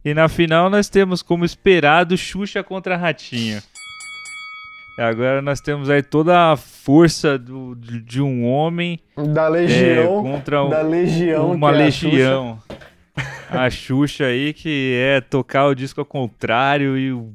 E 0.04 0.14
na 0.14 0.28
final 0.28 0.70
nós 0.70 0.88
temos 0.88 1.20
como 1.22 1.44
esperado 1.44 2.16
Xuxa 2.16 2.62
contra 2.62 2.96
Ratinho. 2.96 3.60
E 4.98 5.02
agora 5.02 5.42
nós 5.42 5.60
temos 5.60 5.90
aí 5.90 6.02
toda 6.02 6.52
a 6.52 6.56
força 6.56 7.36
do, 7.36 7.74
de, 7.74 8.00
de 8.00 8.22
um 8.22 8.46
homem 8.46 8.98
Da 9.34 9.46
é, 9.46 9.48
legião. 9.50 10.22
contra 10.22 10.64
um- 10.64 10.70
da 10.70 10.80
legião. 10.80 11.52
uma 11.52 11.70
é 11.70 11.74
a 11.74 11.76
legião. 11.76 12.58
A 13.50 13.68
Xuxa 13.68 14.24
aí 14.26 14.52
que 14.52 14.94
é 14.98 15.20
tocar 15.20 15.66
o 15.66 15.74
disco 15.74 16.00
ao 16.00 16.06
contrário 16.06 16.96
e 16.96 17.12
o, 17.12 17.30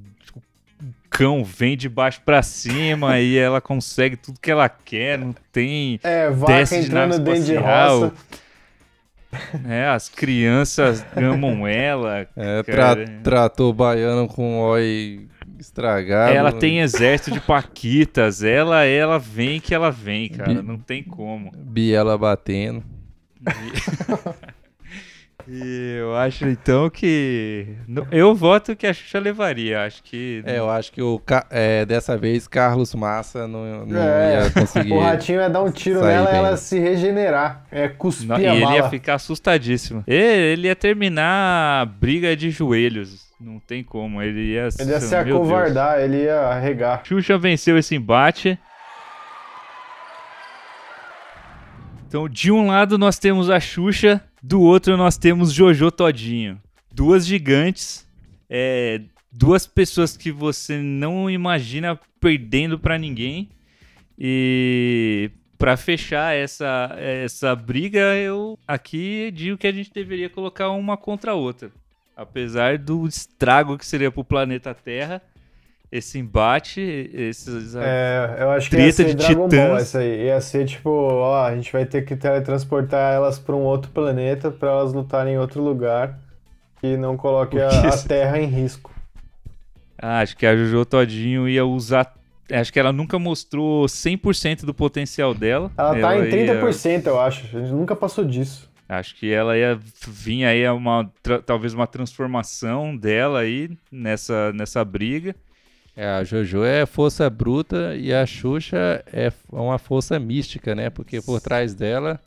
cão 1.09 1.43
vem 1.43 1.75
de 1.75 1.89
baixo 1.89 2.21
pra 2.25 2.41
cima 2.41 3.19
e 3.19 3.37
ela 3.37 3.59
consegue 3.59 4.15
tudo 4.15 4.39
que 4.39 4.49
ela 4.49 4.69
quer, 4.69 5.19
não 5.19 5.35
tem 5.51 5.97
Xuxa. 5.97 6.07
É, 6.07 6.29
vaca 6.31 6.75
entrando 6.77 7.19
dentro 7.19 7.43
de 7.43 7.55
roça. 7.57 8.13
É, 9.67 9.87
as 9.87 10.09
crianças 10.09 11.05
amam 11.15 11.65
ela. 11.67 12.27
É, 12.35 12.63
tra 12.63 12.95
trator 13.23 13.73
baiano 13.73 14.27
com 14.27 14.59
óleo 14.59 15.27
estragado. 15.59 16.33
Ela 16.33 16.51
tem 16.51 16.79
exército 16.79 17.31
de 17.31 17.39
paquitas. 17.39 18.43
Ela, 18.43 18.83
ela 18.83 19.17
vem 19.19 19.59
que 19.59 19.73
ela 19.73 19.91
vem, 19.91 20.27
cara. 20.29 20.55
Bi- 20.55 20.61
Não 20.61 20.77
tem 20.77 21.03
como. 21.03 21.51
Biela 21.55 22.17
batendo. 22.17 22.83
E 25.47 25.97
eu 25.99 26.15
acho 26.15 26.45
então 26.47 26.89
que. 26.89 27.67
Eu 28.11 28.33
voto 28.35 28.75
que 28.75 28.85
a 28.87 28.93
Xuxa 28.93 29.19
levaria. 29.19 29.83
Acho 29.85 30.03
que. 30.03 30.41
É, 30.45 30.59
eu 30.59 30.69
acho 30.69 30.91
que 30.91 31.01
o 31.01 31.19
Ca- 31.19 31.45
é, 31.49 31.85
dessa 31.85 32.17
vez 32.17 32.47
Carlos 32.47 32.93
Massa 32.95 33.47
não, 33.47 33.85
não 33.85 34.01
É, 34.01 34.43
ia 34.45 34.51
conseguir. 34.51 34.91
O 34.93 34.99
ratinho 34.99 35.39
ia 35.41 35.49
dar 35.49 35.61
um 35.61 35.71
tiro 35.71 36.01
nela 36.01 36.31
e 36.31 36.35
ela 36.35 36.57
se 36.57 36.79
regenerar. 36.79 37.65
É 37.71 37.87
cuspir 37.87 38.27
Não, 38.27 38.35
a 38.35 38.39
e 38.41 38.45
ele 38.45 38.61
bala. 38.61 38.75
ia 38.75 38.89
ficar 38.89 39.15
assustadíssimo. 39.15 40.03
Ele 40.07 40.67
ia 40.67 40.75
terminar 40.75 41.81
a 41.81 41.85
briga 41.85 42.35
de 42.35 42.49
joelhos. 42.51 43.29
Não 43.39 43.59
tem 43.59 43.83
como. 43.83 44.21
Ele 44.21 44.53
ia, 44.53 44.67
Ele 44.79 44.91
ia 44.91 44.99
se 44.99 45.15
meu 45.15 45.23
Deus. 45.25 45.35
acovardar, 45.39 45.99
ele 45.99 46.23
ia 46.23 46.39
arregar. 46.41 47.01
Xuxa 47.03 47.37
venceu 47.37 47.77
esse 47.77 47.95
embate. 47.95 48.59
Então, 52.07 52.27
de 52.27 52.51
um 52.51 52.67
lado 52.67 52.97
nós 52.97 53.17
temos 53.17 53.49
a 53.49 53.59
Xuxa, 53.59 54.21
do 54.41 54.61
outro 54.61 54.97
nós 54.97 55.17
temos 55.17 55.53
Jojo 55.53 55.91
Todinho. 55.91 56.61
Duas 56.91 57.25
gigantes, 57.25 58.07
é, 58.49 59.01
duas 59.31 59.65
pessoas 59.67 60.17
que 60.17 60.31
você 60.31 60.77
não 60.77 61.29
imagina 61.29 61.99
perdendo 62.19 62.77
pra 62.79 62.97
ninguém. 62.97 63.49
E 64.17 65.31
pra 65.57 65.77
fechar 65.77 66.35
essa, 66.35 66.95
essa 66.97 67.55
briga, 67.55 68.15
eu 68.17 68.57
aqui 68.67 69.31
digo 69.31 69.57
que 69.57 69.67
a 69.67 69.71
gente 69.71 69.91
deveria 69.93 70.29
colocar 70.29 70.69
uma 70.69 70.97
contra 70.97 71.31
a 71.31 71.35
outra. 71.35 71.71
Apesar 72.15 72.77
do 72.77 73.07
estrago 73.07 73.77
que 73.77 73.85
seria 73.85 74.11
pro 74.11 74.23
planeta 74.23 74.73
Terra, 74.73 75.21
esse 75.91 76.17
embate, 76.19 76.79
esses 77.13 77.75
É, 77.75 78.37
eu 78.39 78.49
acho 78.51 78.69
que 78.69 78.77
ia 78.77 78.91
ser 78.93 79.05
de 79.05 79.13
Dragon 79.15 79.35
Ball 79.41 79.49
titãs. 79.49 79.81
essa 79.81 79.99
aí. 79.99 80.25
Ia 80.25 80.39
ser 80.39 80.65
tipo, 80.65 80.89
ó, 80.89 81.45
a 81.45 81.53
gente 81.55 81.71
vai 81.71 81.85
ter 81.85 82.03
que 82.03 82.15
teletransportar 82.15 83.13
elas 83.13 83.37
pra 83.37 83.55
um 83.55 83.59
outro 83.63 83.91
planeta 83.91 84.49
pra 84.49 84.69
elas 84.69 84.93
lutarem 84.93 85.33
em 85.33 85.37
outro 85.37 85.61
lugar. 85.61 86.17
que 86.79 86.95
não 86.97 87.15
coloque 87.17 87.59
a, 87.59 87.69
a 87.69 87.97
terra 87.97 88.39
em 88.39 88.45
risco. 88.47 88.89
Ah, 89.97 90.19
acho 90.21 90.35
que 90.35 90.45
a 90.47 90.55
Jojo 90.55 90.83
Todinho 90.85 91.47
ia 91.47 91.63
usar. 91.65 92.11
Acho 92.51 92.73
que 92.73 92.79
ela 92.79 92.91
nunca 92.91 93.19
mostrou 93.19 93.85
100% 93.85 94.65
do 94.65 94.73
potencial 94.73 95.33
dela. 95.33 95.71
Ela 95.77 95.99
tá 95.99 96.17
em 96.17 96.23
ia- 96.23 96.59
30%, 96.61 97.05
eu 97.07 97.19
acho. 97.19 97.45
A 97.55 97.59
gente 97.59 97.71
nunca 97.71 97.95
passou 97.95 98.25
disso. 98.25 98.69
Acho 98.89 99.15
que 99.15 99.31
ela 99.31 99.55
ia 99.57 99.79
vir 100.07 100.43
aí 100.43 100.67
uma 100.69 101.09
talvez 101.45 101.73
uma 101.73 101.87
transformação 101.87 102.97
dela 102.97 103.39
aí 103.41 103.69
nessa, 103.91 104.51
nessa 104.53 104.83
briga. 104.83 105.33
É, 105.95 106.07
a 106.07 106.23
Jojo 106.23 106.63
é 106.63 106.85
força 106.85 107.29
bruta 107.29 107.95
e 107.95 108.13
a 108.13 108.25
Xuxa 108.25 109.03
é 109.11 109.31
uma 109.51 109.77
força 109.77 110.17
mística, 110.17 110.73
né? 110.73 110.89
Porque 110.89 111.21
por 111.21 111.41
trás 111.41 111.73
dela 111.73 112.19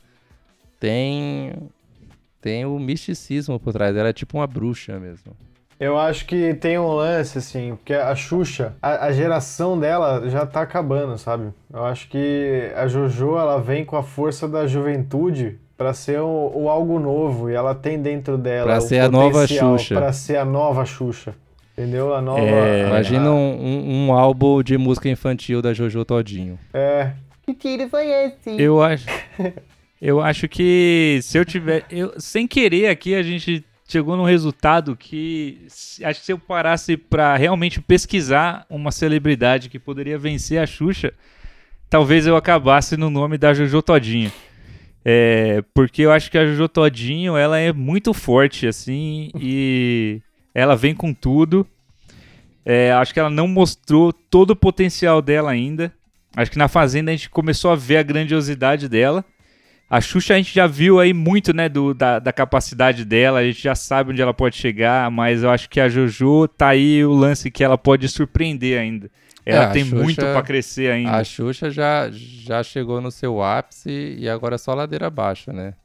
tem 0.79 1.53
tem 2.41 2.63
o 2.63 2.77
misticismo 2.77 3.59
por 3.59 3.73
trás 3.73 3.95
dela, 3.95 4.09
é 4.09 4.13
tipo 4.13 4.37
uma 4.37 4.45
bruxa 4.45 4.99
mesmo. 4.99 5.35
Eu 5.79 5.97
acho 5.97 6.25
que 6.25 6.53
tem 6.53 6.77
um 6.77 6.87
lance, 6.93 7.37
assim, 7.37 7.75
porque 7.75 7.93
a 7.93 8.15
Xuxa, 8.15 8.73
a, 8.81 9.07
a 9.07 9.11
geração 9.11 9.77
dela 9.77 10.29
já 10.29 10.45
tá 10.45 10.61
acabando, 10.61 11.17
sabe? 11.17 11.51
Eu 11.73 11.83
acho 11.83 12.07
que 12.07 12.71
a 12.75 12.87
Jojo, 12.87 13.37
ela 13.37 13.59
vem 13.59 13.83
com 13.83 13.97
a 13.97 14.03
força 14.03 14.47
da 14.47 14.67
juventude 14.67 15.59
pra 15.75 15.93
ser 15.93 16.21
o, 16.21 16.51
o 16.55 16.69
algo 16.69 16.97
novo, 16.97 17.49
e 17.49 17.53
ela 17.53 17.75
tem 17.75 18.01
dentro 18.01 18.37
dela 18.37 18.67
Pra 18.67 18.77
o 18.77 18.81
ser 18.81 18.99
a 18.99 19.09
nova 19.09 19.45
Xuxa. 19.45 19.95
Pra 19.95 20.13
ser 20.13 20.37
a 20.37 20.45
nova 20.45 20.85
Xuxa, 20.85 21.35
entendeu? 21.77 22.13
A 22.15 22.21
nova... 22.21 22.39
É, 22.41 22.87
Imagina 22.87 23.27
a- 23.27 23.31
um, 23.33 23.65
um, 23.65 24.07
um 24.07 24.13
álbum 24.13 24.61
de 24.63 24.77
música 24.77 25.09
infantil 25.09 25.61
da 25.61 25.73
Jojo 25.73 26.03
Todinho. 26.05 26.57
É. 26.73 27.11
Que 27.45 27.53
tiro 27.53 27.87
foi 27.89 28.07
esse? 28.07 28.59
Eu 28.59 28.81
acho. 28.81 29.05
Eu 30.01 30.19
acho 30.21 30.47
que 30.47 31.19
se 31.21 31.37
eu 31.37 31.45
tiver. 31.45 31.85
Eu, 31.91 32.13
sem 32.19 32.47
querer 32.47 32.87
aqui, 32.87 33.13
a 33.15 33.21
gente 33.21 33.63
chegou 33.87 34.17
num 34.17 34.23
resultado 34.23 34.95
que. 34.95 35.63
se- 35.67 36.03
Acho 36.03 36.19
que 36.21 36.25
se 36.25 36.31
eu 36.33 36.39
parasse 36.39 36.97
pra 36.97 37.35
realmente 37.37 37.79
pesquisar 37.79 38.65
uma 38.69 38.91
celebridade 38.91 39.69
que 39.69 39.77
poderia 39.77 40.17
vencer 40.17 40.59
a 40.59 40.65
Xuxa, 40.65 41.13
talvez 41.89 42.25
eu 42.25 42.35
acabasse 42.35 42.97
no 42.97 43.09
nome 43.11 43.37
da 43.37 43.53
Jojo 43.53 43.81
Todinho. 43.81 44.31
É, 45.07 45.63
porque 45.71 46.01
eu 46.01 46.11
acho 46.11 46.31
que 46.31 46.37
a 46.39 46.47
Jojo 46.47 46.67
Todinho, 46.67 47.37
ela 47.37 47.59
é 47.59 47.71
muito 47.71 48.11
forte, 48.11 48.65
assim, 48.67 49.29
e 49.39 50.19
ela 50.55 50.75
vem 50.75 50.95
com 50.95 51.13
tudo. 51.13 51.67
É, 52.65 52.91
acho 52.93 53.13
que 53.13 53.19
ela 53.19 53.29
não 53.29 53.47
mostrou 53.47 54.11
todo 54.11 54.51
o 54.51 54.55
potencial 54.55 55.21
dela 55.21 55.51
ainda. 55.51 55.91
Acho 56.35 56.49
que 56.49 56.57
na 56.57 56.67
Fazenda 56.67 57.11
a 57.11 57.15
gente 57.15 57.29
começou 57.29 57.71
a 57.71 57.75
ver 57.75 57.97
a 57.97 58.03
grandiosidade 58.03 58.89
dela. 58.89 59.23
A 59.87 60.01
Xuxa 60.01 60.33
a 60.33 60.37
gente 60.37 60.53
já 60.53 60.65
viu 60.65 60.99
aí 60.99 61.13
muito, 61.13 61.53
né, 61.53 61.69
do, 61.69 61.93
da, 61.93 62.17
da 62.17 62.33
capacidade 62.33 63.05
dela, 63.05 63.37
a 63.39 63.43
gente 63.43 63.61
já 63.61 63.75
sabe 63.75 64.11
onde 64.11 64.21
ela 64.21 64.33
pode 64.33 64.55
chegar, 64.55 65.11
mas 65.11 65.43
eu 65.43 65.51
acho 65.51 65.69
que 65.69 65.79
a 65.79 65.87
Jojo 65.87 66.47
tá 66.47 66.69
aí 66.69 67.05
o 67.05 67.13
lance 67.13 67.51
que 67.51 67.63
ela 67.63 67.77
pode 67.77 68.09
surpreender 68.09 68.79
ainda. 68.79 69.11
Ela 69.45 69.65
É, 69.65 69.67
tem 69.67 69.83
Xuxa- 69.85 69.95
muito 70.03 70.21
pra 70.21 70.41
crescer 70.41 70.91
ainda. 70.91 71.11
A 71.11 71.23
Xuxa 71.23 71.69
já, 71.69 72.09
já 72.11 72.63
chegou 72.63 72.99
no 72.99 73.11
seu 73.11 73.43
ápice 73.43 74.15
e 74.17 74.27
agora 74.27 74.55
é 74.55 74.57
só 74.57 74.73
ladeira 74.73 75.05
abaixo, 75.05 75.53
né? 75.53 75.75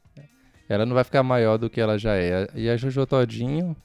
Ela 0.67 0.83
não 0.83 0.95
vai 0.95 1.03
ficar 1.03 1.21
maior 1.21 1.57
do 1.57 1.69
que 1.69 1.79
ela 1.79 1.95
já 1.99 2.15
é. 2.15 2.47
E 2.55 2.67
a 2.69 2.75
Jojo 2.75 3.05
Todinho. 3.05 3.75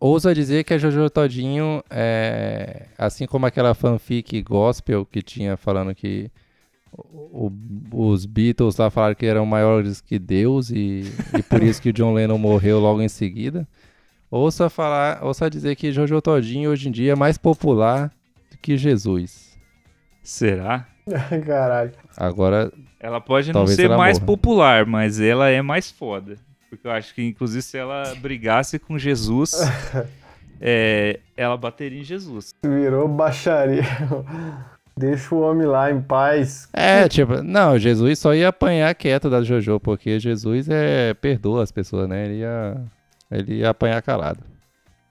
Ousa 0.00 0.34
dizer 0.34 0.64
que 0.64 0.72
a 0.74 0.78
Jojo 0.78 1.10
Todinho 1.10 1.82
é. 1.90 2.86
Assim 2.96 3.26
como 3.26 3.46
aquela 3.46 3.74
fanfic 3.74 4.40
gospel 4.42 5.04
que 5.04 5.20
tinha 5.22 5.56
falando 5.56 5.94
que 5.94 6.30
o- 6.92 7.50
o- 7.92 8.08
os 8.10 8.24
Beatles 8.26 8.76
lá 8.76 8.90
falaram 8.90 9.14
que 9.14 9.26
eram 9.26 9.44
maiores 9.44 10.00
que 10.00 10.18
Deus 10.18 10.70
e, 10.70 11.04
e 11.36 11.42
por 11.42 11.62
isso 11.62 11.80
que 11.82 11.88
o 11.90 11.92
John 11.92 12.14
Lennon 12.14 12.38
morreu 12.38 12.78
logo 12.78 13.02
em 13.02 13.08
seguida. 13.08 13.66
Ouça 14.30 14.70
falar, 14.70 15.22
ouça 15.22 15.50
dizer 15.50 15.74
que 15.76 15.92
Jojo 15.92 16.22
Todinho 16.22 16.70
hoje 16.70 16.88
em 16.88 16.92
dia 16.92 17.12
é 17.12 17.16
mais 17.16 17.36
popular 17.36 18.10
do 18.50 18.56
que 18.58 18.76
Jesus. 18.76 19.58
Será? 20.22 20.86
Caralho. 21.44 21.92
Agora, 22.16 22.72
Ela 23.00 23.20
pode 23.20 23.52
não 23.52 23.66
ser 23.66 23.88
mais 23.90 24.18
morra. 24.18 24.26
popular, 24.26 24.86
mas 24.86 25.20
ela 25.20 25.50
é 25.50 25.60
mais 25.60 25.90
foda. 25.90 26.36
Porque 26.72 26.86
eu 26.86 26.90
acho 26.90 27.14
que, 27.14 27.22
inclusive, 27.22 27.60
se 27.60 27.76
ela 27.76 28.14
brigasse 28.14 28.78
com 28.78 28.98
Jesus, 28.98 29.52
é, 30.58 31.20
ela 31.36 31.54
bateria 31.54 32.00
em 32.00 32.02
Jesus. 32.02 32.54
Virou 32.64 33.06
baixaria. 33.06 33.84
Deixa 34.96 35.34
o 35.34 35.40
homem 35.40 35.66
lá 35.66 35.92
em 35.92 36.00
paz. 36.00 36.70
É, 36.72 37.06
tipo, 37.10 37.42
não, 37.42 37.78
Jesus 37.78 38.18
só 38.18 38.34
ia 38.34 38.48
apanhar 38.48 38.94
quieto 38.94 39.28
da 39.28 39.42
Jojo, 39.42 39.78
porque 39.80 40.18
Jesus 40.18 40.66
é 40.70 41.12
perdoa 41.12 41.62
as 41.62 41.70
pessoas, 41.70 42.08
né? 42.08 42.24
Ele 42.24 42.38
ia, 42.38 42.80
ele 43.30 43.54
ia 43.56 43.68
apanhar 43.68 44.00
calado. 44.00 44.42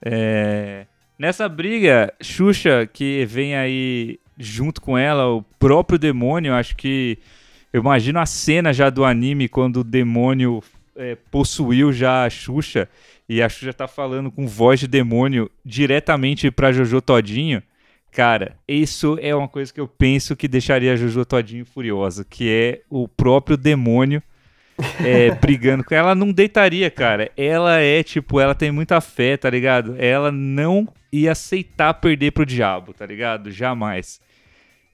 É, 0.04 0.84
nessa 1.16 1.48
briga, 1.48 2.12
Xuxa, 2.20 2.88
que 2.92 3.24
vem 3.24 3.54
aí 3.54 4.18
junto 4.36 4.80
com 4.80 4.98
ela, 4.98 5.28
o 5.28 5.42
próprio 5.60 5.96
demônio, 5.96 6.54
acho 6.54 6.74
que. 6.74 7.18
Eu 7.72 7.80
imagino 7.80 8.18
a 8.18 8.26
cena 8.26 8.72
já 8.72 8.90
do 8.90 9.04
anime 9.04 9.48
quando 9.48 9.78
o 9.78 9.84
demônio 9.84 10.60
é, 10.96 11.16
possuiu 11.30 11.92
já 11.92 12.24
a 12.24 12.30
Xuxa 12.30 12.88
e 13.28 13.42
a 13.42 13.48
Xuxa 13.48 13.72
tá 13.72 13.88
falando 13.88 14.30
com 14.30 14.46
voz 14.46 14.80
de 14.80 14.86
demônio 14.86 15.50
diretamente 15.64 16.50
pra 16.50 16.72
Jojo 16.72 17.00
Todinho. 17.00 17.62
Cara, 18.10 18.56
isso 18.68 19.18
é 19.22 19.34
uma 19.34 19.48
coisa 19.48 19.72
que 19.72 19.80
eu 19.80 19.88
penso 19.88 20.36
que 20.36 20.46
deixaria 20.46 20.92
a 20.92 20.96
Jojo 20.96 21.24
Todinho 21.24 21.64
furiosa, 21.64 22.26
que 22.28 22.50
é 22.50 22.82
o 22.90 23.08
próprio 23.08 23.56
demônio 23.56 24.22
é, 25.02 25.30
brigando 25.40 25.82
com 25.82 25.94
ela. 25.94 26.08
Ela 26.08 26.14
não 26.14 26.30
deitaria, 26.30 26.90
cara. 26.90 27.30
Ela 27.36 27.78
é, 27.78 28.02
tipo, 28.02 28.38
ela 28.38 28.54
tem 28.54 28.70
muita 28.70 29.00
fé, 29.00 29.36
tá 29.36 29.48
ligado? 29.48 29.96
Ela 29.98 30.30
não 30.30 30.86
ia 31.10 31.32
aceitar 31.32 31.94
perder 31.94 32.32
pro 32.32 32.44
diabo, 32.44 32.92
tá 32.92 33.06
ligado? 33.06 33.50
Jamais. 33.50 34.20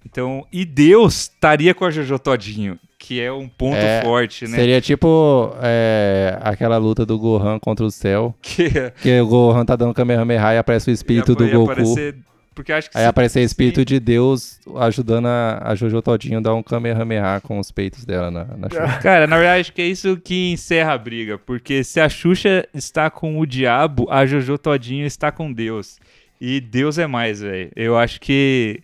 Então, 0.06 0.46
e 0.52 0.64
Deus 0.64 1.22
estaria 1.22 1.74
com 1.74 1.84
a 1.84 1.90
Jojo 1.90 2.18
Todinho, 2.18 2.78
que 2.98 3.20
é 3.20 3.32
um 3.32 3.48
ponto 3.48 3.76
É, 3.76 4.02
forte, 4.02 4.46
né? 4.48 4.56
Seria 4.56 4.80
tipo 4.80 5.54
é, 5.62 6.36
aquela 6.42 6.76
luta 6.78 7.06
do 7.06 7.18
Gohan 7.18 7.58
contra 7.58 7.86
o 7.86 7.90
céu, 7.90 8.34
Que 8.42 8.68
que 9.00 9.20
o 9.20 9.26
Gohan 9.26 9.64
tá 9.64 9.76
dando 9.76 9.94
Kamehameha 9.94 10.54
e 10.54 10.58
aparece 10.58 10.90
o 10.90 10.92
espírito 10.92 11.32
ia- 11.32 11.36
do 11.36 11.46
ia 11.46 11.54
Goku. 11.56 11.70
aparecer- 11.72 12.16
porque 12.54 12.72
acho 12.72 12.90
que 12.90 12.98
Aí 12.98 13.04
aparece 13.04 13.38
o 13.38 13.42
espírito 13.42 13.78
sim. 13.78 13.84
de 13.84 14.00
Deus 14.00 14.58
ajudando 14.78 15.26
a, 15.26 15.60
a 15.62 15.74
Jojo 15.76 16.02
Todinho 16.02 16.38
a 16.38 16.40
dar 16.42 16.54
um 16.56 16.62
Kamehameha 16.62 17.40
com 17.44 17.60
os 17.60 17.70
peitos 17.70 18.04
dela 18.04 18.32
na, 18.32 18.44
na 18.46 18.68
Xuxa. 18.68 18.98
Cara, 19.00 19.28
na 19.28 19.36
verdade, 19.36 19.60
acho 19.60 19.72
que 19.72 19.80
é 19.80 19.86
isso 19.86 20.16
que 20.16 20.50
encerra 20.50 20.94
a 20.94 20.98
briga. 20.98 21.38
Porque 21.38 21.84
se 21.84 22.00
a 22.00 22.08
Xuxa 22.08 22.66
está 22.74 23.08
com 23.10 23.38
o 23.38 23.46
diabo, 23.46 24.08
a 24.10 24.26
Jojo 24.26 24.58
Todinho 24.58 25.06
está 25.06 25.30
com 25.30 25.52
Deus. 25.52 26.00
E 26.40 26.60
Deus 26.60 26.98
é 26.98 27.06
mais, 27.06 27.40
velho. 27.40 27.70
Eu 27.76 27.96
acho 27.96 28.20
que 28.20 28.80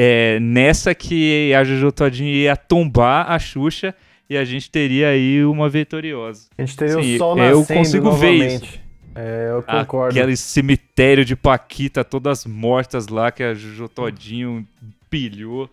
é 0.00 0.38
nessa 0.38 0.94
que 0.94 1.52
a 1.52 1.64
Jojo 1.64 1.90
Todinho 1.90 2.30
ia 2.30 2.56
tombar 2.56 3.32
a 3.32 3.36
Xuxa 3.36 3.92
e 4.30 4.36
a 4.36 4.44
gente 4.44 4.70
teria 4.70 5.08
aí 5.08 5.44
uma 5.44 5.68
vitoriosa. 5.68 6.48
A 6.56 6.62
gente 6.62 6.76
teria 6.76 7.02
Sim, 7.02 7.14
o 7.16 7.18
sol 7.18 7.38
eu 7.38 7.58
nascendo 7.58 7.78
consigo 7.78 8.12
ver 8.12 8.38
novamente. 8.38 8.88
É, 9.16 9.48
eu 9.50 9.62
concordo. 9.64 10.16
Aquele 10.16 10.36
cemitério 10.36 11.24
de 11.24 11.34
Paquita, 11.34 12.04
todas 12.04 12.46
mortas 12.46 13.08
lá 13.08 13.32
que 13.32 13.42
a 13.42 13.52
Jojo 13.54 13.88
Todinho 13.88 14.64
pilhou. 15.10 15.68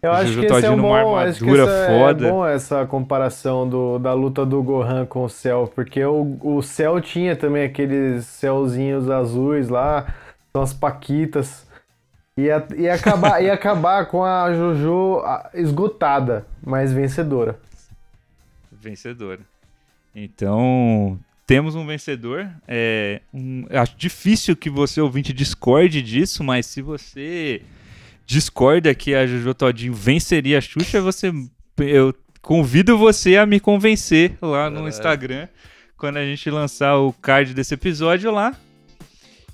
Eu 0.00 0.12
acho 0.12 0.28
Jojo 0.28 0.46
que 0.46 0.46
esse 0.46 0.66
é 0.66 0.70
um 0.70 0.80
bom, 0.80 1.16
acho 1.16 1.44
que 1.44 1.50
essa 1.50 1.86
foda. 1.86 2.26
é 2.26 2.30
bom 2.30 2.46
essa 2.46 2.86
comparação 2.86 3.68
do, 3.68 3.98
da 3.98 4.14
luta 4.14 4.46
do 4.46 4.62
Gohan 4.62 5.04
com 5.04 5.24
o 5.24 5.28
céu, 5.28 5.70
porque 5.74 6.02
o, 6.04 6.38
o 6.40 6.62
céu 6.62 7.00
tinha 7.00 7.34
também 7.34 7.64
aqueles 7.64 8.24
céuzinhos 8.26 9.10
azuis 9.10 9.68
lá, 9.68 10.06
são 10.52 10.62
as 10.62 10.72
paquitas. 10.72 11.68
Ia, 12.38 12.66
ia, 12.76 12.94
acabar, 12.94 13.42
ia 13.42 13.52
acabar 13.52 14.06
com 14.06 14.24
a 14.24 14.52
Jojo 14.54 15.22
esgotada, 15.54 16.46
mas 16.64 16.92
vencedora. 16.92 17.58
vencedora. 18.72 19.40
Então, 20.14 21.18
temos 21.46 21.74
um 21.74 21.86
vencedor. 21.86 22.48
É, 22.66 23.20
um- 23.32 23.66
acho 23.70 23.94
difícil 23.96 24.56
que 24.56 24.70
você, 24.70 25.00
ouvinte, 25.00 25.32
discorde 25.32 26.00
disso, 26.00 26.42
mas 26.42 26.66
se 26.66 26.80
você 26.80 27.62
discorda 28.26 28.94
que 28.94 29.14
a 29.14 29.26
Jojo 29.26 29.52
Todinho 29.54 29.92
venceria 29.92 30.58
a 30.58 30.60
Xuxa, 30.60 31.00
você, 31.02 31.32
eu 31.78 32.14
convido 32.40 32.96
você 32.96 33.36
a 33.36 33.44
me 33.44 33.60
convencer 33.60 34.38
lá 34.40 34.70
no 34.70 34.88
Instagram, 34.88 35.46
quando 35.96 36.16
a 36.16 36.24
gente 36.24 36.48
lançar 36.50 36.96
o 36.96 37.12
card 37.12 37.52
desse 37.52 37.74
episódio 37.74 38.30
lá. 38.30 38.56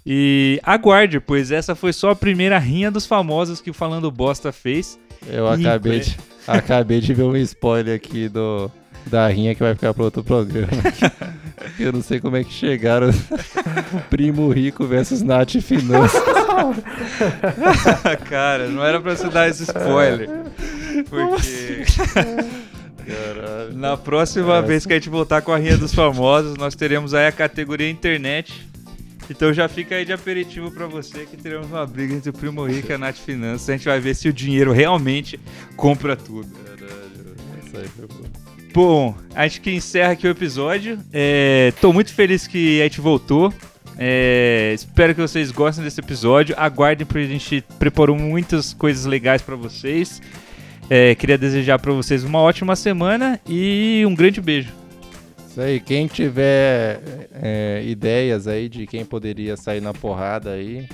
E 0.08 0.60
aguarde, 0.62 1.18
pois 1.18 1.50
essa 1.50 1.74
foi 1.74 1.92
só 1.92 2.10
a 2.10 2.16
primeira 2.16 2.58
rinha 2.58 2.92
dos 2.92 3.06
famosos 3.06 3.60
que 3.60 3.70
o 3.70 3.74
Falando 3.74 4.08
Bosta 4.08 4.52
fez. 4.52 4.96
Eu 5.26 5.48
acabei 5.48 5.98
de, 5.98 6.16
acabei 6.46 7.00
de 7.00 7.12
ver 7.12 7.24
um 7.24 7.36
spoiler 7.36 7.96
aqui 7.96 8.28
do, 8.28 8.70
da 9.06 9.26
rinha 9.26 9.52
que 9.52 9.60
vai 9.60 9.74
ficar 9.74 9.92
para 9.92 10.04
outro 10.04 10.22
programa. 10.22 10.68
Eu 11.76 11.92
não 11.92 12.02
sei 12.02 12.20
como 12.20 12.36
é 12.36 12.44
que 12.44 12.52
chegaram. 12.52 13.10
Primo 14.08 14.48
Rico 14.50 14.86
versus 14.86 15.22
Nath 15.22 15.56
Finanças. 15.60 16.22
Cara, 18.28 18.68
não 18.68 18.84
era 18.84 19.00
pra 19.00 19.16
você 19.16 19.28
dar 19.28 19.48
esse 19.48 19.64
spoiler. 19.64 20.30
Porque. 21.10 21.84
Caralho. 23.04 23.74
Na 23.74 23.96
próxima 23.96 24.62
vez 24.62 24.86
que 24.86 24.92
a 24.92 24.96
gente 24.96 25.08
voltar 25.08 25.42
com 25.42 25.52
a 25.52 25.56
Rinha 25.56 25.76
dos 25.76 25.92
Famosos, 25.92 26.56
nós 26.56 26.76
teremos 26.76 27.12
aí 27.12 27.26
a 27.26 27.32
categoria 27.32 27.90
internet. 27.90 28.66
Então 29.28 29.52
já 29.52 29.68
fica 29.68 29.96
aí 29.96 30.04
de 30.04 30.12
aperitivo 30.12 30.70
pra 30.70 30.86
você 30.86 31.26
que 31.26 31.36
teremos 31.36 31.66
uma 31.66 31.86
briga 31.86 32.14
entre 32.14 32.30
o 32.30 32.32
Primo 32.32 32.64
Rico 32.64 32.90
e 32.90 32.94
a 32.94 32.98
Nath 32.98 33.16
Finanças. 33.16 33.68
A 33.68 33.72
gente 33.72 33.84
vai 33.86 33.98
ver 33.98 34.14
se 34.14 34.28
o 34.28 34.32
dinheiro 34.32 34.72
realmente 34.72 35.38
compra 35.76 36.16
tudo. 36.16 36.48
Aí 37.74 37.88
foi. 37.88 38.08
Bom, 38.72 39.14
acho 39.34 39.60
que 39.60 39.70
encerra 39.70 40.12
aqui 40.12 40.26
o 40.26 40.30
episódio. 40.30 40.98
É, 41.12 41.72
tô 41.80 41.92
muito 41.92 42.12
feliz 42.12 42.46
que 42.46 42.80
a 42.80 42.84
gente 42.84 43.00
voltou. 43.00 43.52
É, 43.98 44.72
espero 44.74 45.14
que 45.14 45.20
vocês 45.20 45.50
gostem 45.50 45.82
desse 45.82 46.00
episódio. 46.00 46.54
Aguardem, 46.58 47.06
porque 47.06 47.24
a 47.24 47.28
gente 47.28 47.64
preparou 47.78 48.16
muitas 48.16 48.74
coisas 48.74 49.06
legais 49.06 49.40
pra 49.40 49.56
vocês. 49.56 50.20
É, 50.88 51.14
queria 51.14 51.38
desejar 51.38 51.78
pra 51.78 51.92
vocês 51.92 52.22
uma 52.22 52.38
ótima 52.40 52.76
semana 52.76 53.40
e 53.48 54.04
um 54.06 54.14
grande 54.14 54.40
beijo. 54.40 54.85
Isso 55.56 55.62
aí, 55.62 55.80
quem 55.80 56.06
tiver 56.06 57.00
é, 57.32 57.82
ideias 57.82 58.46
aí 58.46 58.68
de 58.68 58.86
quem 58.86 59.06
poderia 59.06 59.56
sair 59.56 59.80
na 59.80 59.94
porrada 59.94 60.50
aí, 60.50 60.86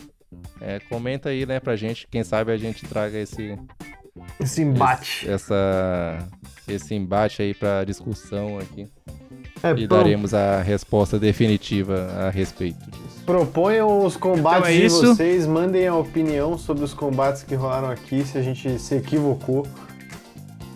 é, 0.60 0.78
comenta 0.88 1.30
aí, 1.30 1.44
né, 1.44 1.58
pra 1.58 1.74
gente. 1.74 2.06
Quem 2.08 2.22
sabe 2.22 2.52
a 2.52 2.56
gente 2.56 2.86
traga 2.86 3.18
esse, 3.18 3.58
Esse 4.38 4.62
embate. 4.62 5.28
essa, 5.28 6.16
esse 6.68 6.94
embate 6.94 7.42
aí 7.42 7.52
pra 7.52 7.82
discussão 7.82 8.56
aqui. 8.60 8.86
É, 9.64 9.72
E 9.76 9.84
daremos 9.88 10.32
a 10.32 10.62
resposta 10.62 11.18
definitiva 11.18 12.06
a 12.20 12.30
respeito 12.30 12.88
disso. 12.88 13.22
Proponham 13.26 14.04
os 14.06 14.16
combates 14.16 14.60
Então 14.68 14.70
é 14.70 14.78
de 14.78 14.86
isso. 14.86 15.14
vocês, 15.16 15.44
mandem 15.44 15.88
a 15.88 15.96
opinião 15.96 16.56
sobre 16.56 16.84
os 16.84 16.94
combates 16.94 17.42
que 17.42 17.56
rolaram 17.56 17.90
aqui, 17.90 18.24
se 18.24 18.38
a 18.38 18.42
gente 18.42 18.78
se 18.78 18.94
equivocou. 18.94 19.66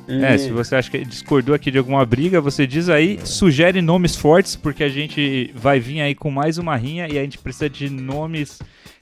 E- 0.08 0.24
É, 0.24 0.38
se 0.38 0.50
você 0.50 0.76
acha 0.76 0.90
que 0.90 1.04
discordou 1.04 1.54
aqui 1.54 1.70
de 1.70 1.78
alguma 1.78 2.04
briga, 2.06 2.40
você 2.40 2.66
diz 2.66 2.88
aí, 2.88 3.18
sugere 3.24 3.80
nomes 3.82 4.14
fortes, 4.16 4.54
porque 4.56 4.84
a 4.84 4.88
gente 4.88 5.50
vai 5.54 5.80
vir 5.80 6.00
aí 6.00 6.14
com 6.14 6.30
mais 6.30 6.58
uma 6.58 6.76
rinha 6.76 7.08
e 7.10 7.18
a 7.18 7.22
gente 7.22 7.38
precisa 7.38 7.68
de 7.68 7.90
nomes 7.90 8.58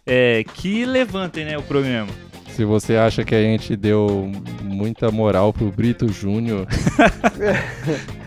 é, 0.06 0.44
que 0.54 0.84
levantem 0.84 1.44
né, 1.44 1.56
o 1.58 1.62
programa. 1.62 2.08
Se 2.50 2.64
você 2.64 2.94
acha 2.96 3.24
que 3.24 3.34
a 3.34 3.42
gente 3.42 3.74
deu 3.74 4.30
muita 4.62 5.10
moral 5.10 5.52
pro 5.52 5.70
Brito 5.72 6.06
Júnior, 6.12 6.66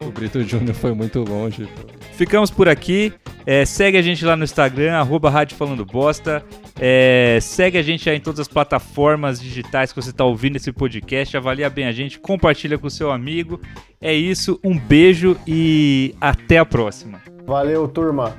o 0.00 0.10
Brito 0.10 0.42
Júnior 0.42 0.74
foi 0.74 0.92
muito 0.92 1.20
longe. 1.24 1.68
Ficamos 2.12 2.50
por 2.50 2.68
aqui. 2.68 3.12
É, 3.44 3.64
segue 3.64 3.98
a 3.98 4.02
gente 4.02 4.24
lá 4.24 4.36
no 4.36 4.44
Instagram, 4.44 4.94
arroba 4.94 5.28
Rádio 5.28 5.56
Falando 5.56 5.84
Bosta. 5.84 6.44
É, 6.78 7.38
segue 7.40 7.78
a 7.78 7.82
gente 7.82 8.08
aí 8.08 8.16
em 8.16 8.20
todas 8.20 8.40
as 8.40 8.48
plataformas 8.48 9.40
digitais 9.40 9.92
que 9.92 10.00
você 10.00 10.10
está 10.10 10.24
ouvindo 10.24 10.56
esse 10.56 10.72
podcast. 10.72 11.36
Avalia 11.36 11.68
bem 11.68 11.86
a 11.86 11.92
gente, 11.92 12.18
compartilha 12.18 12.78
com 12.78 12.86
o 12.86 12.90
seu 12.90 13.10
amigo. 13.10 13.60
É 14.00 14.14
isso, 14.14 14.60
um 14.62 14.78
beijo 14.78 15.36
e 15.46 16.14
até 16.20 16.58
a 16.58 16.64
próxima. 16.64 17.20
Valeu, 17.44 17.88
turma. 17.88 18.36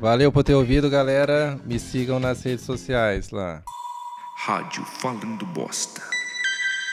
Valeu 0.00 0.30
por 0.30 0.44
ter 0.44 0.54
ouvido, 0.54 0.88
galera. 0.88 1.58
Me 1.64 1.78
sigam 1.78 2.20
nas 2.20 2.42
redes 2.42 2.64
sociais 2.64 3.30
lá. 3.30 3.62
Rádio 4.44 4.84
Falando 4.84 5.44
Bosta. 5.46 6.00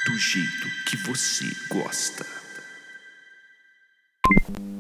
Do 0.07 0.17
jeito 0.17 0.67
que 0.87 0.97
você 0.97 1.45
gosta. 1.71 2.34
you 4.29 4.74